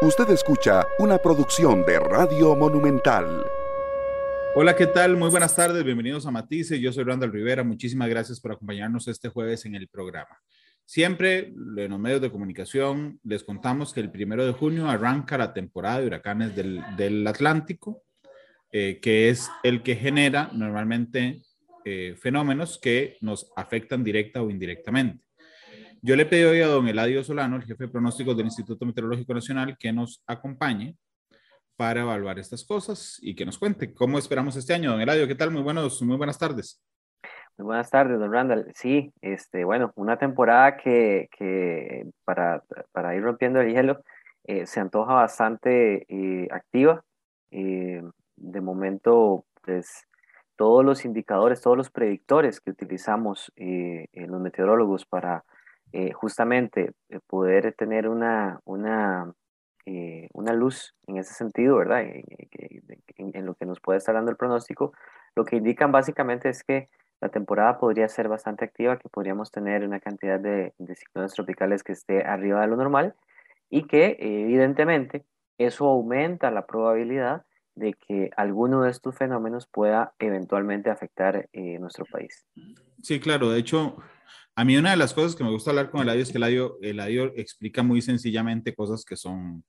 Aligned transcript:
Usted 0.00 0.30
escucha 0.30 0.86
una 1.00 1.18
producción 1.18 1.84
de 1.84 1.98
Radio 1.98 2.54
Monumental. 2.54 3.44
Hola, 4.54 4.76
¿qué 4.76 4.86
tal? 4.86 5.16
Muy 5.16 5.28
buenas 5.28 5.56
tardes, 5.56 5.82
bienvenidos 5.82 6.24
a 6.24 6.30
Matices. 6.30 6.78
Yo 6.78 6.92
soy 6.92 7.02
Randall 7.02 7.32
Rivera. 7.32 7.64
Muchísimas 7.64 8.08
gracias 8.08 8.38
por 8.38 8.52
acompañarnos 8.52 9.08
este 9.08 9.28
jueves 9.28 9.66
en 9.66 9.74
el 9.74 9.88
programa. 9.88 10.40
Siempre 10.84 11.48
en 11.48 11.88
los 11.90 11.98
medios 11.98 12.20
de 12.20 12.30
comunicación 12.30 13.18
les 13.24 13.42
contamos 13.42 13.92
que 13.92 13.98
el 13.98 14.12
primero 14.12 14.46
de 14.46 14.52
junio 14.52 14.88
arranca 14.88 15.36
la 15.36 15.52
temporada 15.52 15.98
de 15.98 16.06
huracanes 16.06 16.54
del, 16.54 17.26
Atlántico, 17.26 18.04
eh, 18.70 19.00
que 19.02 19.30
es 19.30 19.50
el 19.64 19.82
que 19.82 19.96
genera 19.96 20.48
normalmente 20.52 21.42
eh, 21.84 22.14
fenómenos 22.20 22.78
que 22.78 23.16
nos 23.20 23.50
afectan 23.56 24.04
directa 24.04 24.42
o 24.42 24.48
indirectamente. 24.48 25.27
Yo 26.00 26.14
le 26.14 26.26
pedí 26.26 26.44
hoy 26.44 26.60
a 26.60 26.68
don 26.68 26.86
Eladio 26.86 27.24
Solano, 27.24 27.56
el 27.56 27.64
jefe 27.64 27.84
de 27.84 27.90
pronósticos 27.90 28.36
del 28.36 28.46
Instituto 28.46 28.86
Meteorológico 28.86 29.34
Nacional, 29.34 29.76
que 29.76 29.92
nos 29.92 30.22
acompañe 30.28 30.96
para 31.76 32.02
evaluar 32.02 32.38
estas 32.38 32.64
cosas 32.64 33.18
y 33.20 33.34
que 33.34 33.44
nos 33.44 33.58
cuente 33.58 33.92
cómo 33.92 34.16
esperamos 34.16 34.54
este 34.54 34.74
año. 34.74 34.92
Don 34.92 35.00
Eladio, 35.00 35.26
¿qué 35.26 35.34
tal? 35.34 35.50
Muy, 35.50 35.62
buenos, 35.62 36.00
muy 36.02 36.16
buenas 36.16 36.38
tardes. 36.38 36.80
Muy 37.56 37.66
buenas 37.66 37.90
tardes, 37.90 38.16
don 38.20 38.32
Randall. 38.32 38.70
Sí, 38.76 39.12
este, 39.20 39.64
bueno, 39.64 39.90
una 39.96 40.16
temporada 40.16 40.76
que, 40.76 41.28
que 41.36 42.06
para, 42.24 42.62
para, 42.92 43.16
ir 43.16 43.22
rompiendo 43.22 43.60
el 43.60 43.74
hielo 43.74 44.00
eh, 44.44 44.66
se 44.66 44.78
antoja 44.78 45.14
bastante 45.14 46.06
eh, 46.08 46.46
activa. 46.52 47.02
Eh, 47.50 48.02
de 48.36 48.60
momento, 48.60 49.46
pues 49.62 50.06
todos 50.54 50.84
los 50.84 51.04
indicadores, 51.04 51.60
todos 51.60 51.76
los 51.76 51.90
predictores 51.90 52.60
que 52.60 52.70
utilizamos 52.70 53.50
en 53.56 54.30
los 54.30 54.40
meteorólogos 54.40 55.04
para 55.04 55.44
eh, 55.92 56.12
justamente 56.12 56.92
eh, 57.08 57.18
poder 57.26 57.72
tener 57.72 58.08
una, 58.08 58.60
una, 58.66 59.32
eh, 59.86 60.28
una 60.34 60.52
luz 60.52 60.94
en 61.06 61.16
ese 61.16 61.32
sentido, 61.32 61.76
¿verdad? 61.76 62.02
En, 63.16 63.46
lo 63.46 63.54
que 63.54 63.64
nos 63.64 63.80
puede 63.80 63.98
estar 63.98 64.14
dando 64.14 64.30
el 64.30 64.36
pronóstico, 64.36 64.92
lo 65.34 65.44
que 65.44 65.56
indican 65.56 65.90
básicamente 65.90 66.50
es 66.50 66.62
que 66.62 66.90
la 67.20 67.30
temporada 67.30 67.78
podría 67.78 68.06
ser 68.08 68.28
bastante 68.28 68.64
activa, 68.64 68.98
que 68.98 69.08
podríamos 69.08 69.50
tener 69.50 69.82
una 69.84 69.98
cantidad 69.98 70.38
de, 70.38 70.74
de 70.76 70.94
ciclones 70.94 71.32
tropicales 71.32 71.82
que 71.82 71.92
esté 71.92 72.22
arriba 72.24 72.60
de 72.60 72.66
lo 72.66 72.76
normal 72.76 73.14
y 73.70 73.86
que 73.86 74.16
evidentemente 74.20 75.24
eso 75.56 75.86
aumenta 75.86 76.50
la 76.50 76.66
probabilidad 76.66 77.46
de 77.74 77.94
que 77.94 78.30
alguno 78.36 78.82
de 78.82 78.90
estos 78.90 79.16
fenómenos 79.16 79.66
pueda 79.66 80.12
eventualmente 80.18 80.90
afectar 80.90 81.48
nuestro 81.52 82.04
país. 82.04 82.44
Sí, 83.02 83.20
claro. 83.20 83.50
De 83.50 83.58
hecho, 83.58 83.96
a 84.58 84.64
mí 84.64 84.76
una 84.76 84.90
de 84.90 84.96
las 84.96 85.14
cosas 85.14 85.36
que 85.36 85.44
me 85.44 85.52
gusta 85.52 85.70
hablar 85.70 85.88
con 85.88 86.00
Eladio 86.00 86.20
es 86.20 86.32
que 86.32 86.38
Eladio, 86.38 86.78
Eladio 86.82 87.32
explica 87.36 87.84
muy 87.84 88.02
sencillamente 88.02 88.74
cosas 88.74 89.04
que 89.04 89.16
son, 89.16 89.62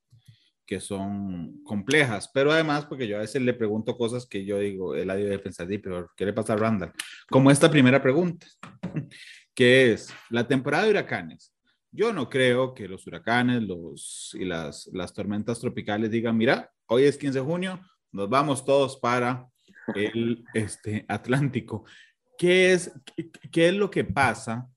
que 0.65 0.79
son 0.79 1.63
complejas, 1.63 2.31
pero 2.33 2.51
además 2.51 2.87
porque 2.87 3.07
yo 3.07 3.17
a 3.17 3.19
veces 3.19 3.43
le 3.43 3.53
pregunto 3.53 3.95
cosas 3.95 4.25
que 4.25 4.45
yo 4.45 4.57
digo, 4.57 4.95
Eladio 4.95 5.25
debe 5.25 5.37
pensar, 5.37 5.67
pero 5.83 6.09
¿qué 6.17 6.25
le 6.25 6.33
pasa 6.33 6.53
a 6.53 6.55
Randall? 6.55 6.91
Como 7.29 7.51
esta 7.51 7.69
primera 7.69 8.01
pregunta, 8.01 8.47
que 9.53 9.91
es 9.91 10.11
la 10.31 10.47
temporada 10.47 10.85
de 10.85 10.89
huracanes. 10.89 11.53
Yo 11.91 12.11
no 12.11 12.27
creo 12.27 12.73
que 12.73 12.87
los 12.87 13.05
huracanes 13.05 13.61
los, 13.61 14.35
y 14.39 14.43
las, 14.43 14.89
las 14.91 15.13
tormentas 15.13 15.59
tropicales 15.59 16.09
digan, 16.09 16.35
mira, 16.35 16.71
hoy 16.87 17.03
es 17.03 17.15
15 17.15 17.37
de 17.37 17.45
junio, 17.45 17.79
nos 18.11 18.27
vamos 18.27 18.65
todos 18.65 18.97
para 18.97 19.47
el 19.93 20.43
este, 20.55 21.05
Atlántico. 21.07 21.85
¿Qué 22.39 22.73
es, 22.73 22.91
qué 23.51 23.67
es 23.67 23.75
lo 23.75 23.91
que 23.91 24.03
pasa 24.03 24.67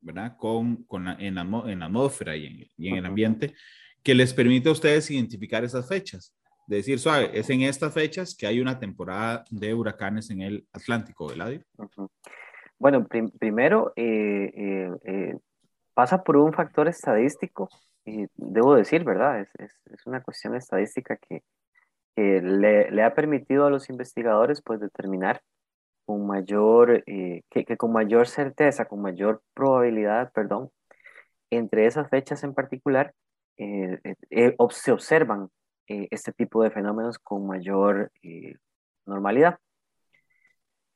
¿verdad? 0.00 0.36
Con, 0.36 0.84
con 0.84 1.08
en, 1.08 1.34
la, 1.34 1.42
en, 1.42 1.78
la, 1.80 1.86
atmósfera 1.86 2.36
y 2.36 2.46
en, 2.46 2.66
y 2.76 2.88
en, 2.88 2.96
el 2.96 3.06
ambiente, 3.06 3.54
que 4.02 4.14
les 4.14 4.32
permite 4.32 4.68
a 4.68 4.72
ustedes 4.72 5.10
identificar 5.10 5.64
esas 5.64 5.88
fechas. 5.88 6.34
De 6.66 6.76
decir, 6.76 6.98
suave, 6.98 7.30
es 7.34 7.50
en 7.50 7.62
estas 7.62 7.92
fechas 7.92 8.34
que 8.34 8.46
hay 8.46 8.60
una 8.60 8.78
temporada 8.78 9.44
de 9.50 9.74
huracanes 9.74 10.30
en 10.30 10.42
el 10.42 10.66
Atlántico, 10.72 11.26
¿verdad? 11.26 11.60
Bueno, 12.78 13.06
primero, 13.38 13.92
eh, 13.96 14.52
eh, 14.54 14.90
eh, 15.04 15.38
pasa 15.94 16.22
por 16.22 16.36
un 16.36 16.52
factor 16.52 16.88
estadístico, 16.88 17.68
y 18.04 18.26
debo 18.36 18.74
decir, 18.74 19.04
¿verdad? 19.04 19.40
Es, 19.40 19.50
es, 19.58 19.72
es 19.92 20.06
una 20.06 20.22
cuestión 20.22 20.54
estadística 20.54 21.16
que, 21.16 21.42
que 22.16 22.40
le, 22.40 22.90
le, 22.90 23.02
ha 23.02 23.14
permitido 23.14 23.66
a 23.66 23.70
los 23.70 23.90
investigadores 23.90 24.62
pues 24.62 24.80
determinar 24.80 25.42
con 26.10 26.26
mayor, 26.26 27.04
eh, 27.06 27.42
que, 27.50 27.64
que, 27.64 27.76
con 27.76 27.92
mayor 27.92 28.26
certeza, 28.26 28.86
con 28.86 29.00
mayor 29.00 29.44
probabilidad, 29.54 30.32
perdón, 30.32 30.70
entre 31.50 31.86
esas 31.86 32.10
fechas 32.10 32.42
en 32.42 32.52
particular, 32.52 33.14
eh, 33.58 34.00
eh, 34.30 34.56
se 34.70 34.90
observan 34.90 35.50
este 35.86 36.32
tipo 36.32 36.64
de 36.64 36.70
fenómenos 36.72 37.18
con 37.20 37.46
mayor 37.46 38.10
normalidad. 39.06 39.58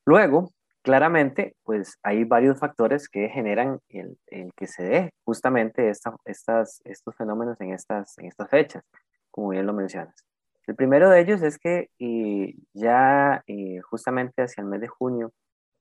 Luego, 0.05 0.51
claramente, 0.81 1.55
pues 1.63 1.97
hay 2.03 2.25
varios 2.25 2.59
factores 2.59 3.07
que 3.07 3.29
generan 3.29 3.79
el, 3.87 4.17
el 4.27 4.51
que 4.53 4.67
se 4.67 4.83
dé 4.83 5.13
justamente 5.23 5.89
esta, 5.89 6.13
estas, 6.25 6.81
estos 6.83 7.15
fenómenos 7.15 7.59
en 7.61 7.71
estas, 7.71 8.17
en 8.17 8.25
estas 8.25 8.49
fechas, 8.49 8.83
como 9.31 9.49
bien 9.49 9.65
lo 9.65 9.73
mencionas. 9.73 10.25
El 10.67 10.75
primero 10.75 11.09
de 11.09 11.19
ellos 11.21 11.41
es 11.43 11.59
que 11.59 11.89
eh, 11.99 12.55
ya 12.73 13.43
eh, 13.47 13.81
justamente 13.81 14.41
hacia 14.43 14.61
el 14.61 14.67
mes 14.67 14.81
de 14.81 14.87
junio 14.87 15.31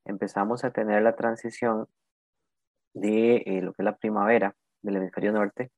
empezamos 0.05 0.65
a 0.65 0.73
tener 0.73 1.03
la 1.03 1.17
transición 1.17 1.87
de 2.93 3.37
eh, 3.47 3.63
lo 3.63 3.73
que 3.73 3.83
es 3.83 3.85
la 3.85 3.97
primavera 3.97 4.55
del 4.83 4.97
hemisferio 4.97 5.33
norte 5.33 5.71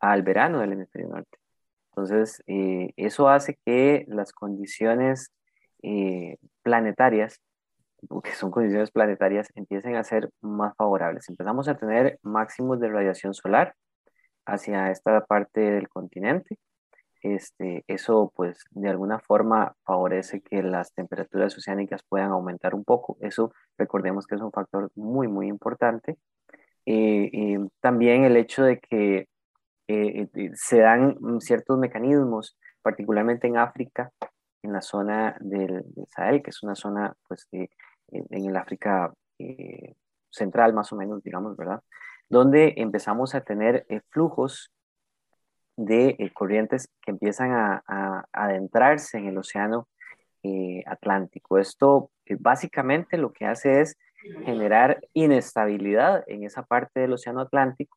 al 0.00 0.22
verano 0.22 0.60
del 0.60 0.72
hemisferio 0.72 1.08
norte. 1.08 1.38
Entonces, 1.90 2.42
eso 2.46 3.28
hace 3.28 3.58
que 3.66 4.04
las 4.08 4.32
condiciones 4.32 5.32
planetarias, 6.62 7.40
que 8.22 8.32
son 8.34 8.52
condiciones 8.52 8.92
planetarias, 8.92 9.48
empiecen 9.56 9.96
a 9.96 10.04
ser 10.04 10.30
más 10.40 10.76
favorables. 10.76 11.28
Empezamos 11.28 11.68
a 11.68 11.76
tener 11.76 12.20
máximos 12.22 12.78
de 12.78 12.88
radiación 12.88 13.34
solar 13.34 13.74
hacia 14.46 14.92
esta 14.92 15.24
parte 15.26 15.60
del 15.60 15.88
continente 15.88 16.58
este, 17.22 17.84
eso 17.86 18.32
pues 18.34 18.64
de 18.70 18.88
alguna 18.88 19.18
forma 19.18 19.74
favorece 19.84 20.40
que 20.40 20.62
las 20.62 20.92
temperaturas 20.92 21.56
oceánicas 21.56 22.02
puedan 22.08 22.30
aumentar 22.30 22.74
un 22.74 22.84
poco. 22.84 23.16
Eso 23.20 23.52
recordemos 23.76 24.26
que 24.26 24.36
es 24.36 24.40
un 24.40 24.52
factor 24.52 24.90
muy, 24.94 25.28
muy 25.28 25.48
importante. 25.48 26.18
Eh, 26.86 27.58
también 27.80 28.24
el 28.24 28.36
hecho 28.36 28.62
de 28.62 28.78
que 28.80 29.28
eh, 29.88 30.28
eh, 30.34 30.50
se 30.54 30.78
dan 30.80 31.18
ciertos 31.40 31.78
mecanismos, 31.78 32.56
particularmente 32.82 33.46
en 33.46 33.58
África, 33.58 34.10
en 34.62 34.72
la 34.72 34.80
zona 34.80 35.36
del, 35.40 35.84
Sahel, 36.08 36.42
que 36.42 36.50
es 36.50 36.62
una 36.62 36.74
zona 36.74 37.14
pues 37.26 37.46
en 37.50 37.68
el 38.30 38.56
África 38.56 39.12
central 40.30 40.72
más 40.72 40.92
o 40.92 40.96
menos, 40.96 41.22
digamos, 41.22 41.56
¿verdad? 41.56 41.82
Donde 42.28 42.74
empezamos 42.78 43.34
a 43.34 43.42
tener 43.42 43.86
flujos 44.10 44.72
de 45.78 46.16
eh, 46.18 46.30
corrientes 46.32 46.90
que 47.02 47.12
empiezan 47.12 47.52
a, 47.52 48.26
adentrarse 48.32 49.16
en 49.16 49.26
el 49.26 49.38
océano 49.38 49.88
eh, 50.42 50.82
Atlántico. 50.86 51.56
Esto 51.56 52.10
eh, 52.26 52.36
básicamente 52.38 53.16
lo 53.16 53.32
que 53.32 53.46
hace 53.46 53.80
es 53.80 53.96
generar 54.44 55.00
inestabilidad 55.14 56.24
en 56.26 56.42
esa 56.42 56.64
parte 56.64 57.00
del 57.00 57.12
océano 57.12 57.40
Atlántico, 57.40 57.96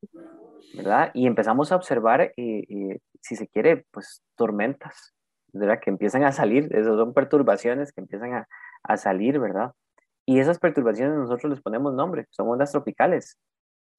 ¿verdad? 0.75 1.09
Y 1.15 1.25
empezamos 1.25 1.71
a 1.71 1.75
observar, 1.75 2.31
si 2.35 3.35
se 3.35 3.47
quiere, 3.47 3.85
pues 3.89 4.21
tormentas, 4.35 5.15
¿verdad? 5.51 5.79
Que 5.79 5.89
empiezan 5.89 6.23
a 6.23 6.31
salir, 6.31 6.69
esas 6.75 6.95
son 6.95 7.15
perturbaciones 7.15 7.91
que 7.91 8.01
empiezan 8.01 8.33
a, 8.33 8.47
a 8.83 8.97
salir, 8.97 9.39
¿verdad? 9.39 9.71
Y 10.27 10.39
esas 10.39 10.59
perturbaciones 10.59 11.17
nosotros 11.17 11.49
les 11.49 11.61
ponemos 11.61 11.95
nombre, 11.95 12.27
son 12.29 12.47
ondas 12.47 12.71
tropicales, 12.71 13.39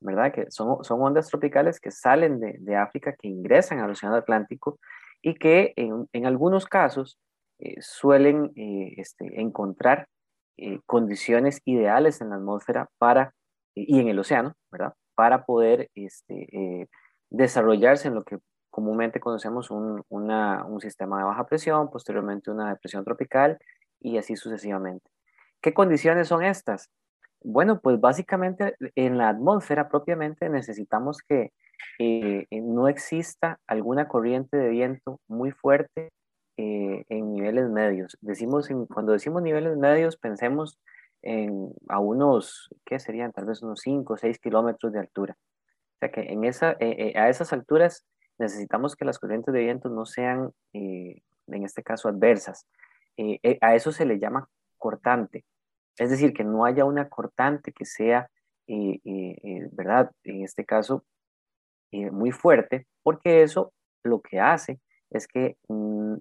¿verdad? 0.02 0.32
Que 0.32 0.50
son, 0.50 0.82
son 0.84 1.00
ondas 1.00 1.28
tropicales 1.28 1.80
que 1.80 1.90
salen 1.90 2.40
de, 2.40 2.56
de, 2.58 2.76
África, 2.76 3.14
que 3.14 3.28
ingresan 3.28 3.80
al 3.80 3.90
Océano 3.90 4.16
Atlántico 4.16 4.78
y 5.22 5.34
que 5.34 5.72
en, 5.76 6.08
en 6.12 6.26
algunos 6.26 6.66
casos 6.66 7.18
eh, 7.58 7.80
suelen 7.80 8.52
eh, 8.56 8.94
este, 8.96 9.40
encontrar 9.40 10.08
eh, 10.56 10.80
condiciones 10.84 11.60
ideales 11.64 12.20
en 12.20 12.30
la 12.30 12.36
atmósfera 12.36 12.88
para, 12.98 13.34
y 13.74 14.00
en 14.00 14.08
el 14.08 14.18
océano, 14.18 14.54
¿verdad? 14.70 14.94
Para 15.14 15.44
poder 15.44 15.88
este, 15.94 16.88
desarrollarse 17.30 18.08
en 18.08 18.14
lo 18.14 18.24
que 18.24 18.38
comúnmente 18.70 19.20
conocemos 19.20 19.70
un, 19.70 20.02
una, 20.08 20.64
un 20.64 20.80
sistema 20.80 21.18
de 21.18 21.24
baja 21.24 21.46
presión, 21.46 21.88
posteriormente 21.88 22.50
una 22.50 22.70
depresión 22.70 23.04
tropical 23.04 23.58
y 24.00 24.18
así 24.18 24.34
sucesivamente. 24.34 25.08
¿Qué 25.60 25.72
condiciones 25.72 26.26
son 26.28 26.42
estas? 26.42 26.90
Bueno, 27.44 27.80
pues 27.80 28.00
básicamente 28.00 28.76
en 28.94 29.18
la 29.18 29.28
atmósfera 29.28 29.88
propiamente 29.88 30.48
necesitamos 30.48 31.18
que 31.18 31.52
eh, 31.98 32.46
no 32.50 32.88
exista 32.88 33.58
alguna 33.66 34.08
corriente 34.08 34.56
de 34.56 34.68
viento 34.68 35.20
muy 35.28 35.50
fuerte 35.50 36.12
eh, 36.56 37.04
en 37.08 37.32
niveles 37.32 37.68
medios. 37.68 38.16
Decimos, 38.20 38.68
cuando 38.92 39.12
decimos 39.12 39.42
niveles 39.42 39.76
medios, 39.76 40.16
pensemos 40.16 40.78
en, 41.22 41.72
a 41.88 41.98
unos, 41.98 42.70
¿qué 42.84 42.98
serían? 42.98 43.32
Tal 43.32 43.46
vez 43.46 43.62
unos 43.62 43.80
5 43.80 44.12
o 44.12 44.16
6 44.16 44.38
kilómetros 44.38 44.92
de 44.92 45.00
altura. 45.00 45.36
O 45.36 45.98
sea 46.00 46.10
que 46.10 46.32
en 46.32 46.44
esa, 46.44 46.76
eh, 46.80 47.12
a 47.16 47.28
esas 47.28 47.52
alturas 47.52 48.04
necesitamos 48.38 48.96
que 48.96 49.04
las 49.04 49.18
corrientes 49.18 49.52
de 49.52 49.60
viento 49.60 49.88
no 49.88 50.06
sean, 50.06 50.52
en 50.72 51.64
este 51.64 51.82
caso, 51.82 52.08
adversas. 52.08 52.66
a 53.60 53.74
eso 53.74 53.92
se 53.92 54.04
le 54.04 54.18
llama 54.18 54.48
cortante. 54.78 55.44
Es 55.98 56.10
decir, 56.10 56.32
que 56.32 56.44
no 56.44 56.64
haya 56.64 56.84
una 56.84 57.08
cortante 57.08 57.72
que 57.72 57.84
sea, 57.84 58.28
¿verdad? 59.72 60.10
En 60.24 60.42
este 60.44 60.64
caso, 60.64 61.04
muy 61.92 62.30
fuerte, 62.30 62.86
porque 63.02 63.42
eso 63.42 63.72
lo 64.02 64.20
que 64.20 64.40
hace 64.40 64.80
es 65.10 65.26
que 65.26 65.56
mm, 65.68 66.14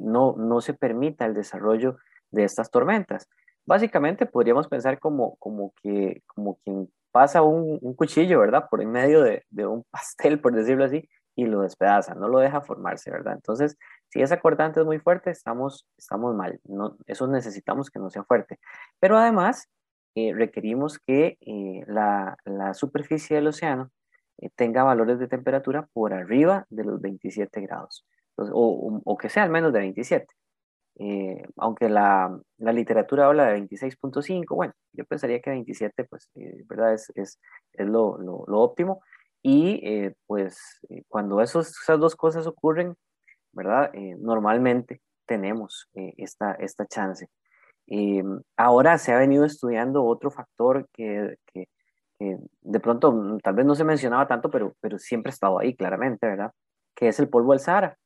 no, 0.00 0.34
no 0.36 0.60
se 0.60 0.74
permita 0.74 1.26
el 1.26 1.34
desarrollo 1.34 1.98
de 2.30 2.44
estas 2.44 2.70
tormentas. 2.70 3.28
Básicamente 3.64 4.26
podríamos 4.26 4.68
pensar 4.68 4.98
como, 4.98 5.36
como, 5.36 5.72
que, 5.82 6.22
como 6.26 6.56
quien 6.64 6.90
pasa 7.12 7.42
un, 7.42 7.78
un 7.80 7.94
cuchillo, 7.94 8.40
¿verdad? 8.40 8.66
Por 8.68 8.82
en 8.82 8.90
medio 8.90 9.22
de, 9.22 9.44
de, 9.50 9.66
un 9.66 9.84
pastel, 9.90 10.40
por 10.40 10.54
decirlo 10.54 10.84
así, 10.84 11.08
y 11.36 11.44
lo 11.44 11.62
despedaza, 11.62 12.14
no 12.14 12.28
lo 12.28 12.40
deja 12.40 12.60
formarse, 12.60 13.10
¿verdad? 13.10 13.34
Entonces, 13.34 13.76
si 14.12 14.20
esa 14.20 14.40
cortante 14.40 14.78
es 14.80 14.84
muy 14.84 14.98
fuerte, 14.98 15.30
estamos, 15.30 15.86
estamos 15.96 16.34
mal. 16.34 16.60
No, 16.64 16.98
eso 17.06 17.26
necesitamos 17.26 17.90
que 17.90 17.98
no 17.98 18.10
sea 18.10 18.24
fuerte. 18.24 18.58
Pero 19.00 19.16
además, 19.16 19.70
eh, 20.14 20.34
requerimos 20.34 20.98
que 20.98 21.38
eh, 21.40 21.82
la, 21.86 22.36
la, 22.44 22.74
superficie 22.74 23.36
del 23.36 23.46
océano 23.46 23.90
eh, 24.36 24.50
tenga 24.54 24.82
valores 24.84 25.18
de 25.18 25.28
temperatura 25.28 25.88
por 25.94 26.12
arriba 26.12 26.66
de 26.68 26.84
los 26.84 27.00
27 27.00 27.62
grados, 27.62 28.04
o, 28.36 29.00
o, 29.02 29.16
que 29.16 29.30
sea 29.30 29.44
al 29.44 29.50
menos 29.50 29.72
de 29.72 29.78
27. 29.80 30.26
Eh, 30.96 31.42
aunque 31.56 31.88
la, 31.88 32.38
la, 32.58 32.72
literatura 32.74 33.24
habla 33.26 33.46
de 33.46 33.62
26.5, 33.62 34.54
bueno, 34.54 34.74
yo 34.92 35.06
pensaría 35.06 35.40
que 35.40 35.48
27, 35.48 36.04
pues, 36.04 36.28
eh, 36.34 36.64
¿verdad? 36.66 36.92
Es, 36.92 37.10
es, 37.14 37.40
es 37.72 37.86
lo, 37.86 38.18
lo, 38.18 38.44
lo, 38.46 38.60
óptimo. 38.60 39.00
Y 39.42 39.80
eh, 39.84 40.14
pues 40.26 40.80
cuando 41.08 41.40
esos, 41.40 41.70
esas 41.70 41.98
dos 41.98 42.14
cosas 42.14 42.46
ocurren, 42.46 42.94
¿verdad? 43.52 43.90
normalmente 44.18 45.00
tenemos 45.26 45.88
esta, 45.94 46.52
esta 46.54 46.86
chance. 46.86 47.28
ahora 48.56 48.98
se 48.98 49.12
ha 49.12 49.18
venido 49.18 49.44
estudiando 49.44 50.04
otro 50.04 50.30
factor 50.30 50.88
que, 50.92 51.36
que, 51.52 51.68
que, 52.18 52.38
de 52.60 52.80
pronto 52.80 53.12
mm, 53.12 53.38
tal 53.40 53.54
vez 53.54 53.66
no 53.66 53.74
se 53.74 53.84
mencionaba 53.84 54.26
tanto, 54.26 54.50
pero, 54.50 54.74
pero 54.80 54.98
siempre 54.98 55.30
ha 55.30 55.34
estado 55.34 55.58
ahí 55.58 55.74
claramente, 55.74 56.26
¿verdad? 56.26 56.52
Que 56.94 57.08
es 57.08 57.20
el 57.20 57.28
polvo 57.28 57.52
del 57.52 57.60
Sahara. 57.60 57.96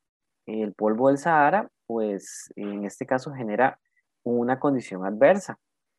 El 0.47 0.75
polvo 0.75 1.09
del 1.09 1.19
Sahara 1.19 1.69
pues 1.87 2.53
en 2.57 2.85
este 2.85 3.07
caso 3.07 3.33
genera 3.33 3.79
una 4.23 4.59
condición 4.59 5.05
adversa. 5.05 5.59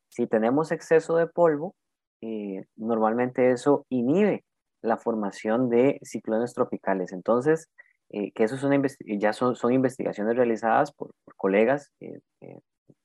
Si 0.10 0.28
tenemos 0.28 0.72
exceso 0.72 1.18
de 1.18 1.28
polvo, 1.28 1.76
eh, 2.22 2.66
normalmente 2.76 3.52
eso 3.52 3.86
inhibe 3.90 4.44
la 4.82 4.98
formación 4.98 5.70
de 5.70 6.00
ciclones 6.04 6.54
tropicales. 6.54 7.12
Entonces, 7.14 7.70
eh, 8.10 8.32
que 8.32 8.44
eso 8.44 8.56
es 8.56 8.64
una 8.64 8.82
ya 9.20 9.34
son, 9.34 9.56
son, 9.56 9.74
investigaciones 9.74 10.36
realizadas 10.36 10.92
por, 10.94 11.12
colegas, 11.36 11.92
eh, 12.00 12.20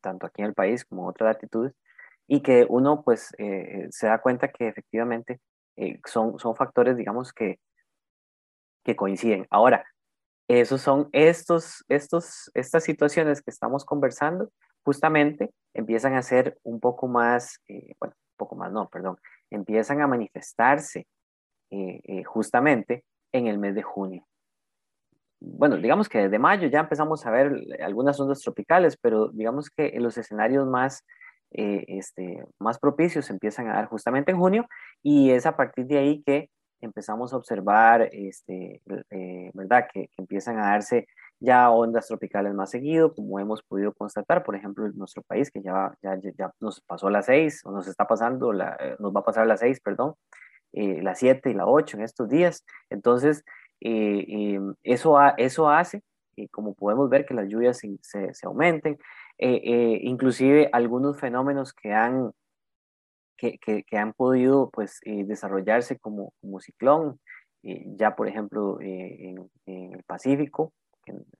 tanto 0.00 0.26
aquí 0.26 0.42
en 0.42 0.48
el 0.48 0.54
país 0.54 0.84
como 0.84 1.02
en 1.02 1.08
otras 1.10 1.34
latitudes, 1.34 1.74
y 2.26 2.40
que 2.40 2.66
uno 2.68 3.02
pues 3.02 3.34
se 3.90 4.06
da 4.06 4.20
cuenta 4.20 4.48
que 4.48 4.68
efectivamente 4.68 5.40
son, 6.06 6.38
son 6.38 6.54
factores, 6.56 6.96
digamos, 6.96 7.32
que, 7.32 7.58
que 8.84 8.96
coinciden. 8.96 9.46
Ahora, 9.50 9.84
esos 10.48 10.82
son 10.82 11.08
estos, 11.12 11.84
estos, 11.88 12.50
estas 12.54 12.84
situaciones 12.84 13.42
que 13.42 13.50
estamos 13.50 13.84
conversando, 13.84 14.50
justamente 14.84 15.50
empiezan 15.74 16.14
a 16.14 16.22
ser 16.22 16.58
un 16.62 16.80
poco 16.80 17.08
más, 17.08 17.60
eh, 17.68 17.94
bueno, 17.98 18.14
un 18.16 18.36
poco 18.36 18.56
más, 18.56 18.72
no, 18.72 18.88
perdón, 18.88 19.16
empiezan 19.50 20.00
a 20.00 20.06
manifestarse 20.06 21.06
eh, 21.70 22.00
eh, 22.04 22.24
justamente 22.24 23.04
en 23.32 23.46
el 23.46 23.58
mes 23.58 23.74
de 23.74 23.82
junio. 23.82 24.26
Bueno, 25.44 25.76
digamos 25.76 26.08
que 26.08 26.18
desde 26.18 26.38
mayo 26.38 26.68
ya 26.68 26.80
empezamos 26.80 27.26
a 27.26 27.30
ver 27.30 27.52
algunas 27.82 28.18
ondas 28.20 28.40
tropicales, 28.40 28.96
pero 28.96 29.28
digamos 29.28 29.70
que 29.70 29.92
los 29.98 30.16
escenarios 30.16 30.66
más, 30.66 31.04
este, 31.50 32.44
más 32.58 32.78
propicios 32.78 33.28
empiezan 33.28 33.68
a 33.68 33.74
dar 33.74 33.86
justamente 33.86 34.30
en 34.30 34.38
junio 34.38 34.66
y 35.02 35.30
es 35.30 35.44
a 35.46 35.56
partir 35.56 35.86
de 35.86 35.98
ahí 35.98 36.22
que 36.22 36.48
empezamos 36.82 37.32
a 37.32 37.36
observar, 37.36 38.08
este, 38.12 38.82
eh, 39.10 39.50
¿verdad? 39.54 39.86
Que, 39.92 40.10
empiezan 40.18 40.58
a 40.58 40.70
darse 40.70 41.06
ya 41.40 41.70
ondas 41.70 42.06
tropicales 42.06 42.54
más 42.54 42.70
seguido, 42.70 43.14
como 43.14 43.38
hemos 43.40 43.62
podido 43.62 43.92
constatar, 43.92 44.44
por 44.44 44.54
ejemplo, 44.54 44.86
en 44.86 44.96
nuestro 44.96 45.22
país, 45.22 45.50
que 45.50 45.62
ya, 45.62 45.92
ya, 46.02 46.16
ya 46.20 46.52
nos 46.60 46.80
pasó 46.80 47.10
las 47.10 47.26
seis, 47.26 47.62
o 47.64 47.72
nos 47.72 47.88
está 47.88 48.06
pasando, 48.06 48.52
la, 48.52 48.76
eh, 48.78 48.96
nos 48.98 49.14
va 49.14 49.20
a 49.20 49.24
pasar 49.24 49.46
las 49.46 49.60
seis, 49.60 49.80
perdón, 49.80 50.14
eh, 50.72 51.02
las 51.02 51.18
siete 51.18 51.50
y 51.50 51.54
la 51.54 51.66
ocho 51.66 51.96
en 51.96 52.04
estos 52.04 52.28
días. 52.28 52.64
Entonces, 52.90 53.44
eso, 54.82 55.18
eso 55.36 55.68
hace, 55.68 56.02
como 56.50 56.74
podemos 56.74 57.10
ver, 57.10 57.26
que 57.26 57.34
las 57.34 57.48
lluvias 57.48 57.78
se, 57.78 57.98
se, 58.00 58.32
se 58.34 58.46
aumenten, 58.46 58.98
inclusive 59.38 60.68
algunos 60.72 61.18
fenómenos 61.18 61.72
que 61.72 61.92
han 61.92 62.32
que, 63.60 63.82
que, 63.84 63.98
han 63.98 64.12
podido 64.12 64.70
pues, 64.70 65.00
eh, 65.04 65.24
desarrollarse 65.24 65.98
como, 65.98 66.32
como 66.40 66.60
ciclón, 66.60 67.18
eh, 67.64 67.84
ya 67.96 68.14
por 68.14 68.28
ejemplo 68.28 68.80
eh, 68.80 69.34
en, 69.66 69.92
el 69.92 70.02
Pacífico, 70.04 70.72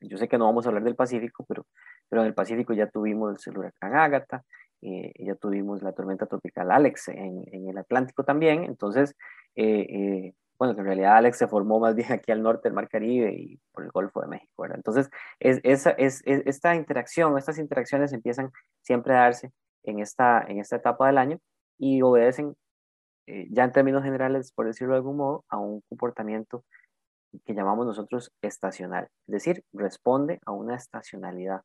yo 0.01 0.19
sé 0.19 0.27
que 0.29 0.39
no 0.39 0.47
vamos 0.47 0.67
a 0.67 0.71
hablar 0.71 0.83
del 0.83 0.97
Pacífico, 0.97 1.45
pero, 1.49 1.67
pero 2.09 2.23
en 2.23 2.29
el 2.29 2.35
Pacífico 2.35 2.73
ya 2.73 2.89
tuvimos 2.89 3.47
el 3.47 3.59
huracán 3.59 3.95
Ágata, 3.95 4.43
ya 4.81 5.37
tuvimos 5.37 5.81
la 5.81 5.93
tormenta 5.93 6.27
tropical 6.27 6.73
Alex 6.73 7.07
en, 7.07 7.45
en 7.53 7.69
el 7.69 7.79
Atlántico 7.79 8.25
también, 8.25 8.65
entonces, 8.65 9.15
bueno, 10.63 10.79
en 10.79 10.87
realidad 10.87 11.17
Alex 11.17 11.39
se 11.39 11.49
formó 11.49 11.81
más 11.81 11.97
bien 11.97 12.13
aquí 12.13 12.31
al 12.31 12.41
norte 12.41 12.69
del 12.69 12.75
Mar 12.75 12.89
Caribe 12.89 13.35
y 13.35 13.59
por 13.73 13.83
el 13.83 13.91
Golfo 13.91 14.21
de 14.21 14.29
México, 14.29 14.63
¿verdad? 14.63 14.77
Entonces, 14.77 15.11
es, 15.41 15.59
es, 15.65 15.87
es, 15.99 16.23
esta 16.25 16.77
interacción, 16.77 17.37
estas 17.37 17.59
interacciones 17.59 18.13
empiezan 18.13 18.53
siempre 18.81 19.13
a 19.15 19.23
darse 19.23 19.51
en 19.83 19.99
esta, 19.99 20.41
en 20.47 20.61
esta 20.61 20.77
etapa 20.77 21.09
del 21.09 21.19
año 21.19 21.41
y 21.79 22.01
obedecen, 22.03 22.55
eh, 23.27 23.49
ya 23.51 23.65
en 23.65 23.73
términos 23.73 24.05
generales, 24.05 24.53
por 24.53 24.67
decirlo 24.67 24.93
de 24.93 24.99
algún 24.99 25.17
modo, 25.17 25.45
a 25.49 25.59
un 25.59 25.81
comportamiento 25.89 26.65
que 27.45 27.55
llamamos 27.55 27.85
nosotros 27.85 28.33
estacional, 28.41 29.09
es 29.27 29.33
decir, 29.33 29.65
responde 29.73 30.39
a 30.47 30.53
una 30.53 30.77
estacionalidad 30.77 31.63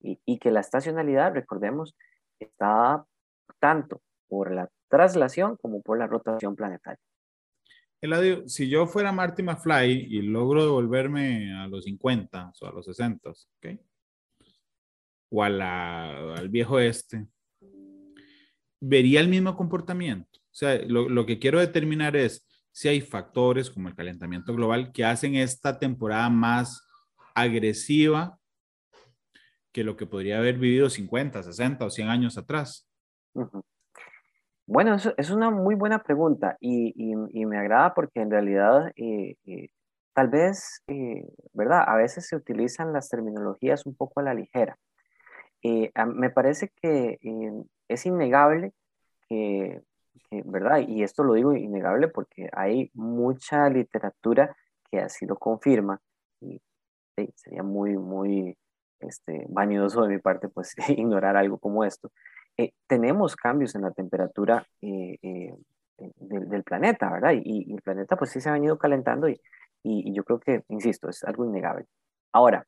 y 0.00 0.38
que 0.38 0.50
la 0.50 0.60
estacionalidad, 0.60 1.34
recordemos, 1.34 1.94
está 2.40 3.04
tanto 3.58 4.00
por 4.26 4.52
la 4.52 4.70
traslación 4.88 5.58
como 5.60 5.82
por 5.82 5.98
la 5.98 6.06
rotación 6.06 6.56
planetaria. 6.56 7.07
Eladio, 8.00 8.48
si 8.48 8.68
yo 8.68 8.86
fuera 8.86 9.10
Marty 9.10 9.42
McFly 9.42 10.06
y 10.08 10.22
logro 10.22 10.62
devolverme 10.62 11.52
a 11.54 11.66
los 11.66 11.84
50 11.84 12.52
o 12.60 12.66
a 12.66 12.72
los 12.72 12.84
60, 12.86 13.30
¿ok? 13.30 13.80
O 15.30 15.42
al 15.42 16.48
viejo 16.48 16.78
este, 16.78 17.26
vería 18.80 19.20
el 19.20 19.28
mismo 19.28 19.56
comportamiento. 19.56 20.38
O 20.38 20.54
sea, 20.58 20.80
lo, 20.86 21.26
que 21.26 21.38
quiero 21.38 21.58
determinar 21.60 22.16
es 22.16 22.46
si 22.72 22.88
hay 22.88 23.00
factores 23.00 23.70
como 23.70 23.88
el 23.88 23.94
calentamiento 23.94 24.54
global 24.54 24.92
que 24.92 25.04
hacen 25.04 25.34
esta 25.34 25.78
temporada 25.78 26.28
más 26.30 26.86
agresiva 27.34 28.38
que 29.72 29.84
lo 29.84 29.96
que 29.96 30.06
podría 30.06 30.38
haber 30.38 30.58
vivido 30.58 30.88
50, 30.88 31.42
60 31.42 31.84
o 31.84 31.90
100 31.90 32.08
años 32.08 32.38
atrás. 32.38 32.88
Bueno, 34.68 34.94
eso 34.96 35.14
es 35.16 35.30
una 35.30 35.50
muy 35.50 35.74
buena 35.74 36.02
pregunta 36.02 36.58
y, 36.60 36.92
me 37.46 37.58
agrada 37.58 37.94
porque 37.94 38.20
en 38.20 38.30
realidad 38.30 38.92
eh, 38.96 39.36
eh, 39.46 39.68
tal 40.12 40.28
vez, 40.28 40.82
eh, 40.88 41.24
¿verdad? 41.54 41.84
A 41.86 41.96
veces 41.96 42.28
se 42.28 42.36
utilizan 42.36 42.92
las 42.92 43.08
terminologías 43.08 43.86
un 43.86 43.94
poco 43.96 44.20
a 44.20 44.24
la 44.24 44.34
ligera. 44.34 44.78
me 45.62 46.28
parece 46.30 46.68
que 46.82 47.18
es 47.88 48.06
innegable 48.06 48.74
que, 49.28 49.80
¿verdad? 50.44 50.80
Y 50.86 51.02
esto 51.02 51.24
lo 51.24 51.32
digo 51.32 51.54
innegable 51.54 52.08
porque 52.08 52.50
hay 52.52 52.90
mucha 52.92 53.70
literatura 53.70 54.54
que 54.90 55.00
así 55.00 55.24
lo 55.24 55.36
confirma 55.36 55.98
y 56.42 56.60
sería 57.36 57.62
muy, 57.62 57.96
muy 57.96 58.54
este, 59.00 59.46
vanidoso 59.48 60.02
de 60.02 60.08
mi 60.08 60.18
parte 60.18 60.48
pues 60.50 60.74
ignorar 60.90 61.38
algo 61.38 61.58
como 61.58 61.84
esto. 61.84 62.12
Eh, 62.58 62.72
tenemos 62.86 63.36
cambios 63.36 63.74
en 63.74 63.82
la 63.82 63.92
temperatura 63.92 64.66
eh, 64.82 65.16
eh, 65.22 65.54
del, 65.96 66.64
planeta, 66.64 67.10
¿verdad? 67.10 67.32
Y, 67.34 67.72
el 67.72 67.82
planeta 67.82 68.16
pues 68.16 68.30
sí 68.30 68.40
se 68.40 68.48
ha 68.50 68.52
venido 68.52 68.78
calentando 68.78 69.28
y, 69.28 69.40
y, 69.82 70.12
yo 70.14 70.24
creo 70.24 70.40
que, 70.40 70.64
insisto, 70.68 71.08
es 71.08 71.24
algo 71.24 71.44
innegable. 71.44 71.86
Ahora, 72.32 72.66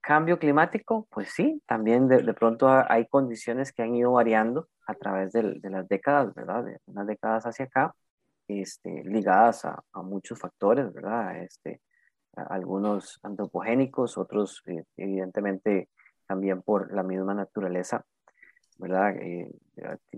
Cambio 0.00 0.38
climático, 0.38 1.08
pues 1.10 1.30
sí, 1.32 1.62
también 1.66 2.08
de, 2.08 2.22
de, 2.22 2.34
pronto 2.34 2.68
hay 2.68 3.06
condiciones 3.06 3.72
que 3.72 3.82
han 3.82 3.94
ido 3.94 4.12
variando 4.12 4.68
a 4.86 4.94
través 4.94 5.32
de, 5.32 5.58
de 5.60 5.70
las 5.70 5.88
décadas, 5.88 6.34
¿verdad? 6.34 6.62
De 6.64 6.78
unas 6.86 7.06
décadas 7.06 7.44
hacia 7.44 7.64
acá, 7.64 7.94
este, 8.46 9.02
ligadas 9.04 9.64
a, 9.64 9.82
a 9.92 10.02
muchos 10.02 10.38
factores, 10.38 10.92
¿verdad? 10.92 11.42
Este, 11.42 11.80
algunos 12.36 13.18
antropogénicos, 13.22 14.18
otros 14.18 14.62
eh, 14.66 14.84
evidentemente 14.98 15.88
también 16.26 16.62
por 16.62 16.92
la 16.92 17.02
misma 17.02 17.34
naturaleza, 17.34 18.04
¿verdad? 18.78 19.16
Eh, 19.16 19.50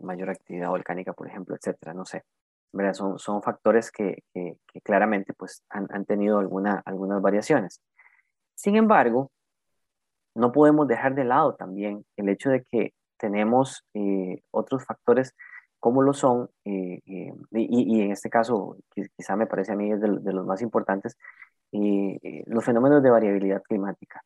mayor 0.03 0.31
actividad 0.31 0.69
volcánica, 0.69 1.13
por 1.13 1.29
ejemplo, 1.29 1.55
etcétera, 1.55 1.95
no 1.95 2.05
sé. 2.05 2.25
Son, 2.93 3.19
son 3.19 3.43
factores 3.43 3.91
que, 3.91 4.23
que, 4.35 4.59
claramente 4.83 5.33
pues, 5.33 5.63
han, 5.71 5.87
han 5.91 6.05
tenido 6.05 6.39
alguna, 6.39 6.83
algunas 6.85 7.23
variaciones. 7.23 7.81
Sin 8.55 8.77
embargo, 8.77 9.31
no 10.35 10.53
podemos 10.53 10.87
dejar 10.87 11.15
de 11.15 11.25
lado 11.25 11.55
también 11.55 12.05
el 12.17 12.29
hecho 12.29 12.51
de 12.51 12.63
que 12.65 12.93
tenemos 13.17 13.85
eh, 13.95 14.43
otros 14.51 14.85
factores 14.85 15.35
como 15.81 16.03
lo 16.03 16.13
son, 16.13 16.51
eh, 16.65 17.01
eh, 17.07 17.33
y, 17.53 17.99
y, 17.99 18.01
en 18.03 18.11
este 18.11 18.29
caso 18.29 18.77
quizá 19.17 19.37
me 19.37 19.47
parece 19.47 19.73
a 19.73 19.77
mí 19.77 19.93
es 19.93 20.01
de, 20.01 20.09
de 20.21 20.33
los 20.33 20.45
más 20.45 20.61
importantes, 20.63 21.17
los 21.71 22.65
fenómenos 22.65 23.03
de 23.03 23.11
variabilidad 23.11 23.63
climática. 23.63 24.23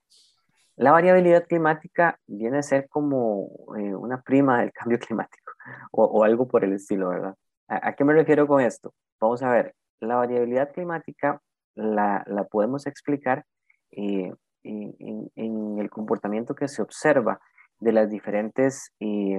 La 0.80 0.92
variabilidad 0.92 1.46
climática 1.46 2.18
viene 2.26 2.56
a 2.56 2.62
ser 2.62 2.88
como 2.88 3.40
una 3.42 4.22
prima 4.22 4.62
del 4.62 4.72
cambio 4.72 4.98
climático 5.06 5.52
o, 5.92 6.24
algo 6.24 6.48
por 6.48 6.64
el 6.64 6.72
estilo, 6.72 7.10
¿verdad? 7.10 7.34
¿A, 7.68 7.92
qué 7.94 8.02
me 8.02 8.14
refiero 8.14 8.46
con 8.46 8.62
esto? 8.62 8.94
Vamos 9.20 9.42
a 9.42 9.50
ver, 9.50 9.74
la 10.00 10.16
variabilidad 10.16 10.72
climática 10.72 11.42
la, 11.74 12.24
la 12.26 12.44
podemos 12.44 12.86
explicar 12.86 13.44
en, 13.90 14.38
en, 14.64 15.78
el 15.78 15.90
comportamiento 15.90 16.54
que 16.54 16.66
se 16.66 16.80
observa 16.80 17.40
de 17.78 17.92
las 17.92 18.08
diferentes 18.08 18.90
eh, 19.00 19.38